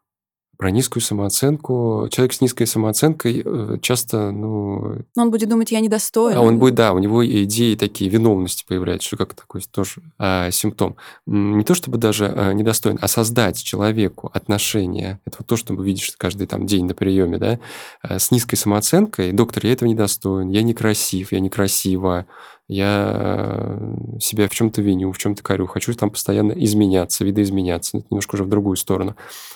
про 0.59 0.71
низкую 0.71 1.01
самооценку. 1.01 2.09
Человек 2.11 2.33
с 2.33 2.41
низкой 2.41 2.65
самооценкой 2.65 3.43
э, 3.45 3.77
часто, 3.81 4.31
ну... 4.31 5.05
Но 5.15 5.23
он 5.23 5.31
будет 5.31 5.47
думать, 5.47 5.71
я 5.71 5.79
недостоин. 5.79 6.35
А 6.35 6.41
он 6.41 6.59
будет, 6.59 6.75
да, 6.75 6.91
у 6.91 6.99
него 6.99 7.25
идеи 7.25 7.75
такие, 7.75 8.09
виновности 8.09 8.65
появляются, 8.67 9.07
что 9.07 9.15
как 9.15 9.35
такой 9.35 9.61
тоже 9.61 10.01
а, 10.17 10.51
симптом. 10.51 10.97
Не 11.25 11.63
то 11.63 11.75
чтобы 11.75 11.97
даже 11.97 12.25
а, 12.25 12.51
недостоин, 12.51 12.99
а 13.01 13.07
создать 13.07 13.63
человеку 13.63 14.31
отношения. 14.33 15.21
Это 15.23 15.37
вот 15.39 15.47
то, 15.47 15.55
что 15.55 15.73
вы 15.73 15.85
видишь 15.85 16.11
каждый 16.17 16.45
там 16.45 16.65
день 16.65 16.87
на 16.87 16.93
приеме, 16.93 17.37
да, 17.37 17.59
а, 18.01 18.19
с 18.19 18.29
низкой 18.29 18.57
самооценкой. 18.57 19.31
Доктор, 19.31 19.65
я 19.65 19.71
этого 19.71 19.87
недостоин, 19.87 20.49
я 20.49 20.61
некрасив, 20.61 21.31
я 21.31 21.39
некрасива, 21.39 22.25
я 22.69 23.77
э, 23.79 24.19
себя 24.21 24.47
в 24.47 24.51
чем-то 24.51 24.81
виню, 24.83 25.11
в 25.11 25.17
чем-то 25.17 25.41
корю, 25.41 25.65
хочу 25.65 25.91
там 25.95 26.11
постоянно 26.11 26.51
изменяться, 26.51 27.25
видоизменяться, 27.25 27.97
немножко 28.09 28.35
уже 28.35 28.43
в 28.43 28.49
другую 28.49 28.77
сторону. 28.77 29.15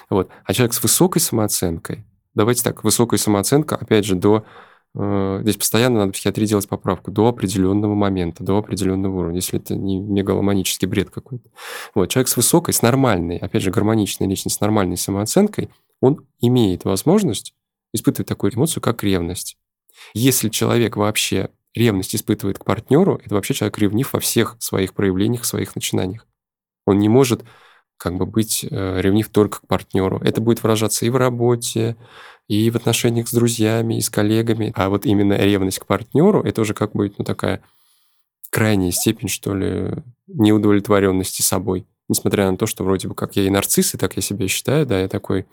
Вот. 0.09 0.29
А 0.43 0.53
человек 0.53 0.73
с 0.73 0.81
высокой 0.81 1.19
самооценкой, 1.19 2.03
давайте 2.33 2.63
так, 2.63 2.83
высокая 2.83 3.19
самооценка, 3.19 3.75
опять 3.75 4.05
же, 4.05 4.15
до 4.15 4.43
э, 4.95 5.39
Здесь 5.43 5.57
постоянно 5.57 5.99
надо 5.99 6.11
в 6.11 6.13
психиатрии 6.13 6.47
делать 6.47 6.67
поправку 6.67 7.11
до 7.11 7.27
определенного 7.27 7.93
момента, 7.93 8.43
до 8.43 8.57
определенного 8.57 9.19
уровня, 9.19 9.35
если 9.35 9.59
это 9.59 9.75
не 9.75 9.99
мегаломанический 9.99 10.87
бред 10.87 11.11
какой-то. 11.11 11.47
Вот, 11.93 12.09
человек 12.09 12.29
с 12.29 12.35
высокой, 12.35 12.73
с 12.73 12.81
нормальной, 12.81 13.37
опять 13.37 13.61
же, 13.61 13.69
гармоничной 13.69 14.27
личностью, 14.27 14.57
с 14.57 14.61
нормальной 14.61 14.97
самооценкой, 14.97 15.69
он 16.01 16.25
имеет 16.41 16.83
возможность 16.83 17.53
испытывать 17.93 18.27
такую 18.27 18.55
эмоцию, 18.55 18.81
как 18.81 19.03
ревность. 19.03 19.57
Если 20.15 20.49
человек 20.49 20.97
вообще 20.97 21.51
ревность 21.75 22.15
испытывает 22.15 22.59
к 22.59 22.65
партнеру, 22.65 23.19
это 23.23 23.35
вообще 23.35 23.53
человек 23.53 23.77
ревнив 23.77 24.11
во 24.13 24.19
всех 24.19 24.55
своих 24.59 24.93
проявлениях, 24.93 25.45
своих 25.45 25.75
начинаниях. 25.75 26.27
Он 26.85 26.99
не 26.99 27.09
может 27.09 27.43
как 27.97 28.15
бы 28.17 28.25
быть 28.25 28.65
э, 28.69 29.01
ревнив 29.01 29.29
только 29.29 29.61
к 29.61 29.67
партнеру. 29.67 30.19
Это 30.23 30.41
будет 30.41 30.61
выражаться 30.61 31.05
и 31.05 31.09
в 31.09 31.15
работе, 31.15 31.95
и 32.47 32.69
в 32.69 32.75
отношениях 32.75 33.29
с 33.29 33.33
друзьями, 33.33 33.97
и 33.97 34.01
с 34.01 34.09
коллегами. 34.09 34.73
А 34.75 34.89
вот 34.89 35.05
именно 35.05 35.33
ревность 35.33 35.79
к 35.79 35.85
партнеру, 35.85 36.41
это 36.41 36.61
уже 36.61 36.73
как 36.73 36.91
будет, 36.91 37.17
ну, 37.17 37.23
такая 37.23 37.63
крайняя 38.49 38.91
степень, 38.91 39.29
что 39.29 39.55
ли, 39.55 39.93
неудовлетворенности 40.27 41.41
собой. 41.41 41.87
Несмотря 42.09 42.51
на 42.51 42.57
то, 42.57 42.65
что 42.65 42.83
вроде 42.83 43.07
бы 43.07 43.15
как 43.15 43.35
я 43.37 43.43
и 43.43 43.49
нарцисс, 43.49 43.95
и 43.95 43.97
так 43.97 44.15
я 44.17 44.21
себя 44.21 44.47
считаю, 44.47 44.85
да, 44.85 44.99
я 44.99 45.07
такой 45.07 45.45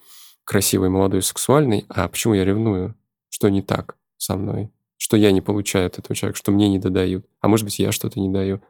красивый, 0.45 0.89
молодой, 0.89 1.23
сексуальный. 1.23 1.87
А 1.89 2.09
почему 2.09 2.35
я 2.35 2.45
ревную? 2.45 2.97
Что 3.29 3.49
не 3.49 3.63
так 3.63 3.97
со 4.17 4.37
мной? 4.37 4.71
Что 5.03 5.17
я 5.17 5.33
не 5.33 5.41
получаю 5.41 5.87
от 5.87 5.99
этого 5.99 6.15
человека, 6.15 6.39
что 6.39 6.53
мне 6.53 6.69
не 6.69 6.79
додают? 6.79 7.25
А 7.41 7.49
может 7.49 7.65
быть, 7.65 7.79
я 7.79 7.91
что-то 7.91 8.21
не 8.21 8.29
даю? 8.29 8.61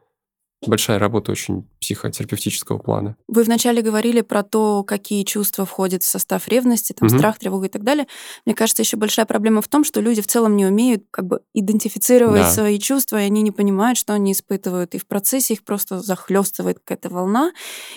большая 0.67 0.99
работа 0.99 1.31
очень 1.31 1.67
психотерапевтического 1.79 2.77
плана. 2.77 3.15
Вы 3.27 3.43
вначале 3.43 3.81
говорили 3.81 4.21
про 4.21 4.43
то, 4.43 4.83
какие 4.83 5.23
чувства 5.23 5.65
входят 5.65 6.03
в 6.03 6.05
состав 6.05 6.47
ревности, 6.47 6.93
там, 6.93 7.07
угу. 7.07 7.17
страх, 7.17 7.39
тревога 7.39 7.65
и 7.65 7.69
так 7.69 7.83
далее. 7.83 8.05
Мне 8.45 8.53
кажется, 8.53 8.83
еще 8.83 8.97
большая 8.97 9.25
проблема 9.25 9.61
в 9.61 9.67
том, 9.67 9.83
что 9.83 10.01
люди 10.01 10.21
в 10.21 10.27
целом 10.27 10.55
не 10.55 10.65
умеют 10.65 11.05
как 11.09 11.25
бы 11.25 11.41
идентифицировать 11.53 12.41
да. 12.41 12.51
свои 12.51 12.77
чувства, 12.77 13.21
и 13.21 13.25
они 13.25 13.41
не 13.41 13.51
понимают, 13.51 13.97
что 13.97 14.13
они 14.13 14.33
испытывают. 14.33 14.93
И 14.93 14.99
в 14.99 15.07
процессе 15.07 15.55
их 15.55 15.63
просто 15.63 15.99
захлестывает 15.99 16.79
какая-то 16.79 17.09
волна. 17.09 17.51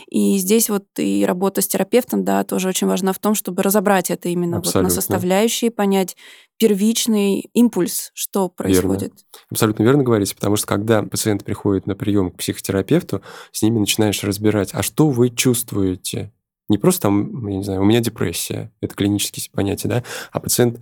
И 0.09 0.39
здесь 0.39 0.71
вот 0.71 0.87
и 0.97 1.25
работа 1.27 1.61
с 1.61 1.69
терапевтом, 1.69 2.25
да, 2.25 2.45
тоже 2.45 2.69
очень 2.69 2.87
важна 2.87 3.13
в 3.13 3.19
том, 3.19 3.35
чтобы 3.35 3.63
разобрать 3.63 4.11
это 4.11 4.31
именно 4.31 4.63
вот 4.65 4.75
на 4.75 4.89
составляющие, 4.89 5.71
понять, 5.71 6.17
первичный 6.59 7.51
импульс, 7.53 8.11
что 8.15 8.49
происходит. 8.49 9.13
Верно. 9.13 9.17
Абсолютно 9.51 9.83
верно 9.83 10.03
говорите, 10.03 10.35
потому 10.35 10.57
что 10.57 10.67
когда 10.67 11.03
пациент 11.03 11.45
приходит 11.45 11.87
на 11.87 11.95
прием 11.95 12.31
к 12.31 12.37
психотерапевту, 12.37 13.23
с 13.53 13.63
ними 13.63 13.79
начинаешь 13.79 14.23
разбирать, 14.23 14.71
а 14.73 14.83
что 14.83 15.09
вы 15.11 15.31
чувствуете? 15.31 16.33
Не 16.69 16.79
просто 16.79 17.03
там, 17.03 17.47
я 17.49 17.57
не 17.57 17.65
знаю, 17.65 17.83
у 17.83 17.85
меня 17.85 18.01
депрессия, 18.01 18.73
это 18.81 18.95
клинические 18.95 19.51
понятия, 19.53 19.89
да, 19.89 20.05
а 20.33 20.41
пациент 20.41 20.81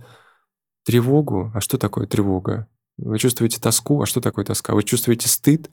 тревогу, 0.85 1.51
а 1.53 1.61
что 1.61 1.77
такое 1.77 2.07
тревога? 2.07 2.67
Вы 2.97 3.17
чувствуете 3.17 3.59
тоску, 3.59 4.01
а 4.01 4.05
что 4.05 4.21
такое 4.21 4.45
тоска? 4.45 4.75
Вы 4.75 4.83
чувствуете 4.83 5.27
стыд, 5.27 5.69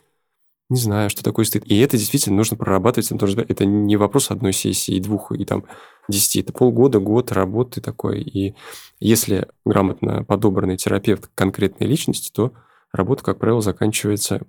не 0.70 0.80
знаю, 0.80 1.10
что 1.10 1.24
такое 1.24 1.44
стыд. 1.44 1.64
И 1.66 1.78
это 1.80 1.98
действительно 1.98 2.36
нужно 2.36 2.56
прорабатывать. 2.56 3.10
Это 3.10 3.64
не 3.66 3.96
вопрос 3.96 4.30
одной 4.30 4.52
сессии, 4.52 5.00
двух, 5.00 5.32
и 5.32 5.44
там 5.44 5.64
десяти. 6.08 6.40
Это 6.40 6.52
полгода, 6.52 7.00
год 7.00 7.32
работы 7.32 7.80
такой. 7.80 8.22
И 8.22 8.54
если 9.00 9.48
грамотно 9.64 10.24
подобранный 10.24 10.76
терапевт 10.76 11.28
конкретной 11.34 11.88
личности, 11.88 12.30
то 12.32 12.52
работа, 12.92 13.24
как 13.24 13.40
правило, 13.40 13.60
заканчивается 13.60 14.46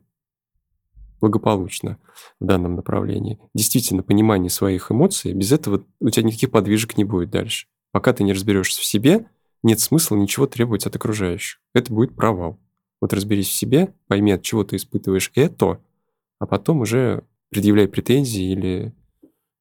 благополучно 1.20 1.98
в 2.40 2.46
данном 2.46 2.76
направлении. 2.76 3.40
Действительно, 3.56 4.04
понимание 4.04 4.50
своих 4.52 4.92
эмоций, 4.92 5.34
без 5.34 5.52
этого 5.52 5.84
у 6.00 6.10
тебя 6.10 6.28
никаких 6.28 6.52
подвижек 6.52 6.98
не 6.98 7.04
будет 7.04 7.32
дальше. 7.32 7.66
Пока 7.92 8.14
ты 8.14 8.24
не 8.24 8.34
разберешься 8.34 8.80
в 8.80 8.86
себе, 8.86 9.26
нет 9.64 9.80
смысла 9.80 10.16
ничего 10.16 10.46
требовать 10.46 10.86
от 10.86 10.96
окружающих. 10.96 11.60
Это 11.74 11.92
будет 11.92 12.16
провал. 12.16 12.60
Вот 13.02 13.14
разберись 13.14 13.48
в 13.48 13.54
себе, 13.54 13.94
пойми, 14.08 14.32
от 14.32 14.44
чего 14.44 14.64
ты 14.64 14.76
испытываешь 14.76 15.32
это, 15.34 15.80
а 16.42 16.48
потом 16.48 16.82
уже 16.82 17.24
предъявляй 17.52 17.88
претензии 17.88 18.52
или 18.52 18.94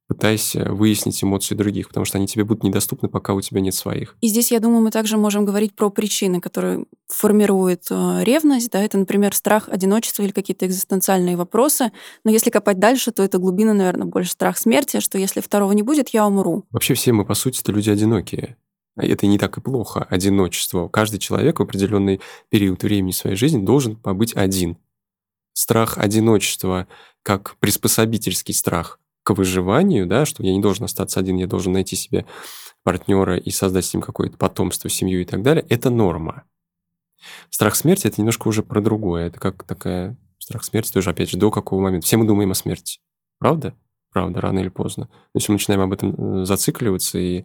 пытайся 0.09 0.73
выяснить 0.73 1.23
эмоции 1.23 1.55
других, 1.55 1.89
потому 1.89 2.07
что 2.07 2.17
они 2.17 2.27
тебе 2.27 2.45
будут 2.45 2.65
недоступны, 2.65 3.09
пока 3.09 3.35
у 3.35 3.41
тебя 3.43 3.61
нет 3.61 3.75
своих. 3.75 4.17
И 4.23 4.29
здесь, 4.29 4.51
я 4.51 4.59
думаю, 4.59 4.83
мы 4.83 4.91
также 4.91 5.19
можем 5.19 5.45
говорить 5.45 5.77
про 5.77 5.91
причины, 5.91 6.41
которые 6.41 6.87
формируют 7.07 7.83
э, 7.91 8.25
ревность. 8.25 8.71
Да, 8.71 8.83
это, 8.83 8.99
например, 8.99 9.35
страх, 9.35 9.69
одиночество 9.69 10.23
или 10.23 10.33
какие-то 10.33 10.67
экзистенциальные 10.67 11.37
вопросы. 11.37 11.93
Но 12.25 12.31
если 12.31 12.51
копать 12.51 12.81
дальше, 12.81 13.13
то 13.13 13.23
это 13.23 13.39
глубина, 13.39 13.75
наверное, 13.75 14.07
больше 14.07 14.33
страх 14.33 14.57
смерти, 14.57 15.01
что 15.01 15.19
если 15.19 15.41
второго 15.41 15.73
не 15.73 15.83
будет, 15.83 16.09
я 16.09 16.27
умру. 16.27 16.65
Вообще 16.71 16.95
все 16.95 17.13
мы, 17.13 17.25
по 17.25 17.35
сути, 17.35 17.61
это 17.61 17.71
люди 17.73 17.91
одинокие. 17.91 18.57
Это 18.97 19.27
не 19.27 19.39
так 19.39 19.59
и 19.59 19.61
плохо, 19.61 20.07
одиночество. 20.11 20.89
Каждый 20.89 21.19
человек 21.19 21.61
в 21.61 21.63
определенный 21.63 22.21
период 22.49 22.83
времени 22.83 23.13
своей 23.13 23.37
жизни 23.37 23.65
должен 23.65 23.97
побыть 23.97 24.35
один 24.35 24.79
страх 25.61 25.99
одиночества 25.99 26.89
как 27.23 27.57
приспособительский 27.59 28.55
страх 28.55 28.99
к 29.23 29.35
выживанию, 29.35 30.07
да, 30.07 30.25
что 30.25 30.43
я 30.43 30.53
не 30.53 30.61
должен 30.61 30.85
остаться 30.85 31.21
один, 31.21 31.37
я 31.37 31.47
должен 31.47 31.73
найти 31.73 31.97
себе 31.97 32.25
партнера 32.83 33.37
и 33.37 33.51
создать 33.51 33.85
с 33.85 33.93
ним 33.93 34.03
какое-то 34.03 34.39
потомство, 34.39 34.89
семью 34.89 35.21
и 35.21 35.25
так 35.27 35.43
далее, 35.43 35.65
это 35.69 35.91
норма. 35.91 36.45
Страх 37.51 37.77
смерти 37.77 38.07
это 38.07 38.19
немножко 38.21 38.49
уже 38.49 38.63
про 38.63 38.81
другое. 38.81 39.27
Это 39.27 39.39
как 39.39 39.65
такая 39.65 40.17
страх 40.39 40.65
смерти 40.65 40.91
тоже, 40.91 41.11
опять 41.11 41.31
же, 41.31 41.37
до 41.37 41.51
какого 41.51 41.83
момента. 41.83 42.07
Все 42.07 42.17
мы 42.17 42.27
думаем 42.27 42.51
о 42.51 42.55
смерти. 42.55 43.01
Правда? 43.39 43.75
Правда, 44.11 44.41
рано 44.41 44.61
или 44.61 44.71
поздно. 44.71 45.09
Но 45.13 45.39
если 45.39 45.53
мы 45.53 45.57
начинаем 45.57 45.83
об 45.83 45.93
этом 45.93 46.41
э, 46.41 46.45
зацикливаться 46.47 47.19
и 47.19 47.45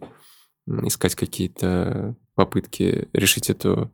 искать 0.66 1.14
какие-то 1.14 2.16
попытки 2.34 3.08
решить 3.12 3.50
эту 3.50 3.90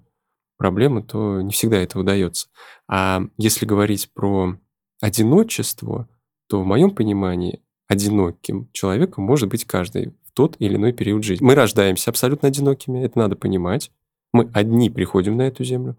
проблемы, 0.62 1.02
то 1.02 1.40
не 1.40 1.50
всегда 1.50 1.78
это 1.78 1.98
удается. 1.98 2.46
А 2.88 3.22
если 3.36 3.66
говорить 3.66 4.12
про 4.14 4.56
одиночество, 5.00 6.08
то 6.48 6.62
в 6.62 6.64
моем 6.64 6.92
понимании 6.92 7.60
одиноким 7.88 8.68
человеком 8.72 9.24
может 9.24 9.48
быть 9.48 9.64
каждый 9.64 10.14
в 10.24 10.30
тот 10.34 10.54
или 10.60 10.76
иной 10.76 10.92
период 10.92 11.24
жизни. 11.24 11.44
Мы 11.44 11.56
рождаемся 11.56 12.10
абсолютно 12.10 12.46
одинокими, 12.46 13.04
это 13.04 13.18
надо 13.18 13.34
понимать. 13.34 13.90
Мы 14.32 14.48
одни 14.54 14.88
приходим 14.88 15.36
на 15.36 15.42
эту 15.42 15.64
землю, 15.64 15.96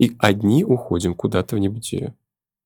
и 0.00 0.16
одни 0.18 0.64
уходим 0.64 1.14
куда-то 1.14 1.54
в 1.54 1.60
небытие. 1.60 2.14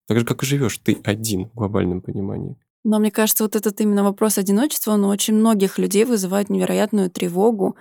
Так 0.08 0.18
же, 0.18 0.24
как 0.24 0.42
и 0.42 0.46
живешь 0.46 0.78
ты 0.78 0.98
один 1.04 1.50
в 1.50 1.54
глобальном 1.54 2.00
понимании. 2.00 2.56
Но 2.82 2.98
мне 2.98 3.10
кажется, 3.10 3.44
вот 3.44 3.56
этот 3.56 3.78
именно 3.82 4.04
вопрос 4.04 4.38
одиночества, 4.38 4.92
он 4.92 5.04
у 5.04 5.08
очень 5.08 5.34
многих 5.34 5.76
людей 5.76 6.06
вызывает 6.06 6.48
невероятную 6.48 7.10
тревогу, 7.10 7.76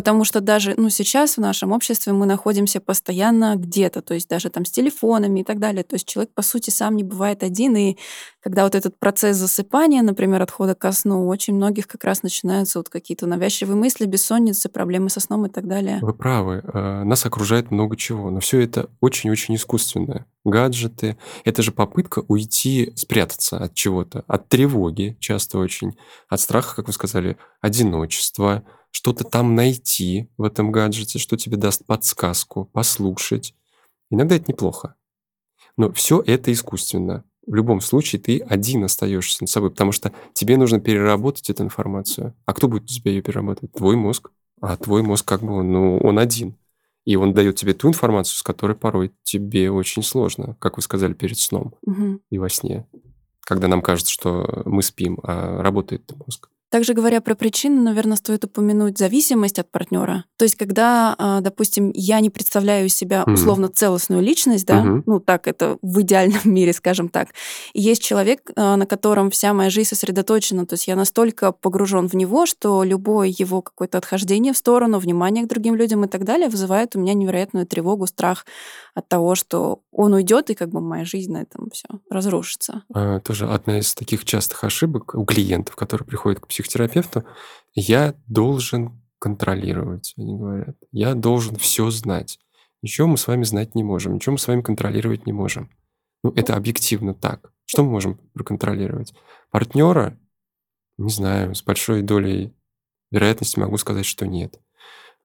Потому 0.00 0.24
что 0.24 0.40
даже 0.40 0.72
ну, 0.78 0.88
сейчас 0.88 1.36
в 1.36 1.42
нашем 1.42 1.72
обществе 1.72 2.14
мы 2.14 2.24
находимся 2.24 2.80
постоянно 2.80 3.56
где-то, 3.56 4.00
то 4.00 4.14
есть 4.14 4.30
даже 4.30 4.48
там 4.48 4.64
с 4.64 4.70
телефонами 4.70 5.40
и 5.40 5.44
так 5.44 5.58
далее. 5.58 5.84
То 5.84 5.96
есть 5.96 6.08
человек, 6.08 6.32
по 6.32 6.40
сути, 6.40 6.70
сам 6.70 6.96
не 6.96 7.02
бывает 7.02 7.42
один. 7.42 7.76
И 7.76 7.98
когда 8.42 8.64
вот 8.64 8.74
этот 8.74 8.98
процесс 8.98 9.36
засыпания, 9.36 10.00
например, 10.00 10.40
отхода 10.40 10.74
ко 10.74 10.92
сну, 10.92 11.26
у 11.26 11.28
очень 11.28 11.54
многих 11.54 11.86
как 11.86 12.02
раз 12.04 12.22
начинаются 12.22 12.78
вот 12.78 12.88
какие-то 12.88 13.26
навязчивые 13.26 13.76
мысли, 13.76 14.06
бессонницы, 14.06 14.70
проблемы 14.70 15.10
со 15.10 15.20
сном 15.20 15.44
и 15.44 15.50
так 15.50 15.68
далее. 15.68 15.98
Вы 16.00 16.14
правы. 16.14 16.62
Э, 16.72 17.02
нас 17.04 17.26
окружает 17.26 17.70
много 17.70 17.94
чего, 17.94 18.30
но 18.30 18.40
все 18.40 18.60
это 18.60 18.88
очень-очень 19.02 19.56
искусственное. 19.56 20.24
Гаджеты. 20.46 21.18
Это 21.44 21.60
же 21.60 21.72
попытка 21.72 22.22
уйти, 22.26 22.94
спрятаться 22.96 23.58
от 23.58 23.74
чего-то, 23.74 24.24
от 24.26 24.48
тревоги 24.48 25.18
часто 25.20 25.58
очень, 25.58 25.98
от 26.30 26.40
страха, 26.40 26.76
как 26.76 26.86
вы 26.86 26.94
сказали, 26.94 27.36
одиночества, 27.60 28.64
что-то 28.90 29.24
там 29.24 29.54
найти 29.54 30.28
в 30.36 30.42
этом 30.42 30.72
гаджете, 30.72 31.18
что 31.18 31.36
тебе 31.36 31.56
даст 31.56 31.84
подсказку, 31.86 32.66
послушать. 32.66 33.54
Иногда 34.10 34.36
это 34.36 34.50
неплохо. 34.50 34.94
Но 35.76 35.92
все 35.92 36.22
это 36.24 36.52
искусственно. 36.52 37.24
В 37.46 37.54
любом 37.54 37.80
случае 37.80 38.20
ты 38.20 38.40
один 38.40 38.84
остаешься 38.84 39.42
над 39.42 39.50
собой, 39.50 39.70
потому 39.70 39.92
что 39.92 40.12
тебе 40.34 40.56
нужно 40.56 40.80
переработать 40.80 41.48
эту 41.50 41.62
информацию. 41.62 42.34
А 42.44 42.52
кто 42.52 42.68
будет 42.68 42.84
у 42.84 42.86
тебя 42.86 43.12
ее 43.12 43.22
перерабатывать? 43.22 43.72
Твой 43.72 43.96
мозг. 43.96 44.30
А 44.60 44.76
твой 44.76 45.02
мозг 45.02 45.26
как 45.26 45.42
бы, 45.42 45.62
ну, 45.62 45.98
он 45.98 46.18
один. 46.18 46.56
И 47.06 47.16
он 47.16 47.32
дает 47.32 47.56
тебе 47.56 47.72
ту 47.72 47.88
информацию, 47.88 48.36
с 48.36 48.42
которой 48.42 48.76
порой 48.76 49.12
тебе 49.22 49.70
очень 49.70 50.02
сложно, 50.02 50.56
как 50.58 50.76
вы 50.76 50.82
сказали, 50.82 51.14
перед 51.14 51.38
сном 51.38 51.74
угу. 51.82 52.20
и 52.28 52.38
во 52.38 52.48
сне. 52.50 52.86
Когда 53.40 53.68
нам 53.68 53.80
кажется, 53.80 54.12
что 54.12 54.62
мы 54.66 54.82
спим, 54.82 55.18
а 55.22 55.62
работает 55.62 56.12
мозг. 56.24 56.50
Также 56.70 56.94
говоря 56.94 57.20
про 57.20 57.34
причины, 57.34 57.82
наверное, 57.82 58.16
стоит 58.16 58.44
упомянуть 58.44 58.96
зависимость 58.96 59.58
от 59.58 59.68
партнера. 59.70 60.24
То 60.36 60.44
есть, 60.44 60.54
когда, 60.54 61.16
а, 61.18 61.40
допустим, 61.40 61.90
я 61.94 62.20
не 62.20 62.30
представляю 62.30 62.88
себя 62.88 63.24
условно 63.26 63.68
целостную 63.68 64.22
личность, 64.22 64.66
да, 64.66 64.84
mm-hmm. 64.84 65.02
ну 65.04 65.18
так 65.18 65.48
это 65.48 65.78
в 65.82 66.00
идеальном 66.02 66.40
мире, 66.44 66.72
скажем 66.72 67.08
так, 67.08 67.30
и 67.72 67.80
есть 67.80 68.02
человек, 68.02 68.52
а, 68.54 68.76
на 68.76 68.86
котором 68.86 69.30
вся 69.30 69.52
моя 69.52 69.68
жизнь 69.68 69.88
сосредоточена, 69.88 70.64
то 70.64 70.74
есть 70.74 70.86
я 70.86 70.94
настолько 70.94 71.50
погружен 71.50 72.08
в 72.08 72.14
него, 72.14 72.46
что 72.46 72.84
любое 72.84 73.34
его 73.36 73.62
какое-то 73.62 73.98
отхождение 73.98 74.52
в 74.52 74.56
сторону, 74.56 75.00
внимание 75.00 75.44
к 75.44 75.48
другим 75.48 75.74
людям 75.74 76.04
и 76.04 76.08
так 76.08 76.24
далее 76.24 76.48
вызывает 76.48 76.94
у 76.94 77.00
меня 77.00 77.14
невероятную 77.14 77.66
тревогу, 77.66 78.06
страх 78.06 78.46
от 78.94 79.08
того, 79.08 79.34
что 79.34 79.80
он 79.90 80.14
уйдет 80.14 80.50
и 80.50 80.54
как 80.54 80.68
бы 80.68 80.80
моя 80.80 81.04
жизнь 81.04 81.32
на 81.32 81.42
этом 81.42 81.70
все 81.72 81.88
разрушится. 82.08 82.84
А, 82.94 83.18
тоже 83.18 83.48
одна 83.48 83.80
из 83.80 83.92
таких 83.94 84.24
частых 84.24 84.62
ошибок 84.62 85.16
у 85.16 85.24
клиентов, 85.24 85.74
которые 85.74 86.06
приходят 86.06 86.38
к 86.38 86.46
психологу, 86.46 86.59
психотерапевту, 86.62 87.24
я 87.74 88.14
должен 88.26 89.00
контролировать, 89.18 90.14
они 90.16 90.36
говорят. 90.36 90.76
Я 90.92 91.14
должен 91.14 91.56
все 91.56 91.90
знать. 91.90 92.38
Ничего 92.82 93.06
мы 93.06 93.18
с 93.18 93.26
вами 93.26 93.44
знать 93.44 93.74
не 93.74 93.84
можем, 93.84 94.14
ничего 94.14 94.32
мы 94.32 94.38
с 94.38 94.48
вами 94.48 94.62
контролировать 94.62 95.26
не 95.26 95.32
можем. 95.32 95.70
Ну, 96.24 96.32
это 96.34 96.56
объективно 96.56 97.14
так. 97.14 97.52
Что 97.66 97.84
мы 97.84 97.90
можем 97.90 98.18
проконтролировать? 98.32 99.14
Партнера, 99.50 100.18
не 100.98 101.10
знаю, 101.10 101.54
с 101.54 101.62
большой 101.62 102.02
долей 102.02 102.54
вероятности 103.10 103.58
могу 103.58 103.76
сказать, 103.76 104.06
что 104.06 104.26
нет. 104.26 104.60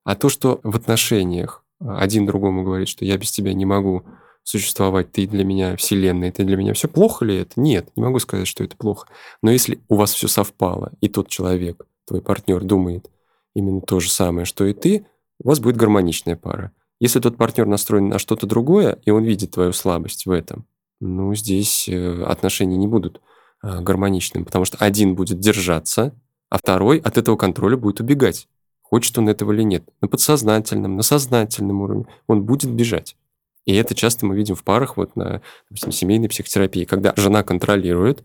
А 0.04 0.16
то, 0.16 0.30
что 0.30 0.60
в 0.64 0.76
отношениях 0.76 1.66
один 1.80 2.26
другому 2.26 2.64
говорит, 2.64 2.88
что 2.88 3.06
я 3.06 3.18
без 3.18 3.32
тебя 3.32 3.54
не 3.54 3.66
могу 3.66 4.06
существовать, 4.46 5.12
ты 5.12 5.28
для 5.28 5.44
меня 5.44 5.76
вселенная, 5.76 6.32
ты 6.32 6.46
для 6.46 6.56
меня 6.56 6.74
все. 6.74 6.88
Плохо 6.88 7.26
ли 7.26 7.36
это? 7.36 7.60
Нет, 7.60 7.90
не 7.96 8.04
могу 8.04 8.20
сказать, 8.20 8.48
что 8.48 8.64
это 8.64 8.78
плохо. 8.78 9.08
Но 9.42 9.52
если 9.52 9.80
у 9.90 9.96
вас 9.96 10.14
все 10.14 10.28
совпало, 10.28 10.94
и 11.02 11.10
тот 11.10 11.28
человек, 11.28 11.86
твой 12.06 12.22
партнер, 12.22 12.64
думает 12.64 13.10
именно 13.56 13.82
то 13.82 14.00
же 14.00 14.10
самое, 14.10 14.46
что 14.46 14.66
и 14.66 14.74
ты, 14.74 15.08
у 15.44 15.50
вас 15.50 15.60
будет 15.60 15.78
гармоничная 15.78 16.36
пара. 16.36 16.72
Если 17.00 17.20
тот 17.20 17.38
партнер 17.38 17.66
настроен 17.66 18.08
на 18.08 18.20
что-то 18.20 18.46
другое, 18.46 19.00
и 19.04 19.10
он 19.10 19.24
видит 19.24 19.52
твою 19.52 19.74
слабость 19.74 20.28
в 20.28 20.32
этом, 20.32 20.66
ну, 21.02 21.34
здесь 21.34 21.90
э, 21.90 22.24
отношения 22.24 22.78
не 22.78 22.88
будут 22.88 23.22
а, 23.62 23.82
гармоничными, 23.82 24.44
потому 24.44 24.64
что 24.64 24.78
один 24.78 25.16
будет 25.16 25.40
держаться, 25.40 26.14
а 26.50 26.58
второй 26.60 27.00
от 27.00 27.18
этого 27.18 27.36
контроля 27.36 27.76
будет 27.76 28.00
убегать. 28.00 28.48
Хочет 28.82 29.18
он 29.18 29.28
этого 29.28 29.52
или 29.52 29.64
нет. 29.64 29.90
На 30.02 30.08
подсознательном, 30.08 30.96
на 30.96 31.02
сознательном 31.02 31.82
уровне 31.82 32.06
он 32.28 32.44
будет 32.44 32.70
бежать. 32.70 33.18
И 33.66 33.74
это 33.76 33.96
часто 33.96 34.26
мы 34.26 34.36
видим 34.36 34.56
в 34.56 34.64
парах, 34.64 34.98
вот 34.98 35.16
на, 35.16 35.42
допустим, 35.70 35.92
семейной 35.92 36.30
психотерапии, 36.30 36.86
когда 36.86 37.14
жена 37.16 37.44
контролирует, 37.44 38.24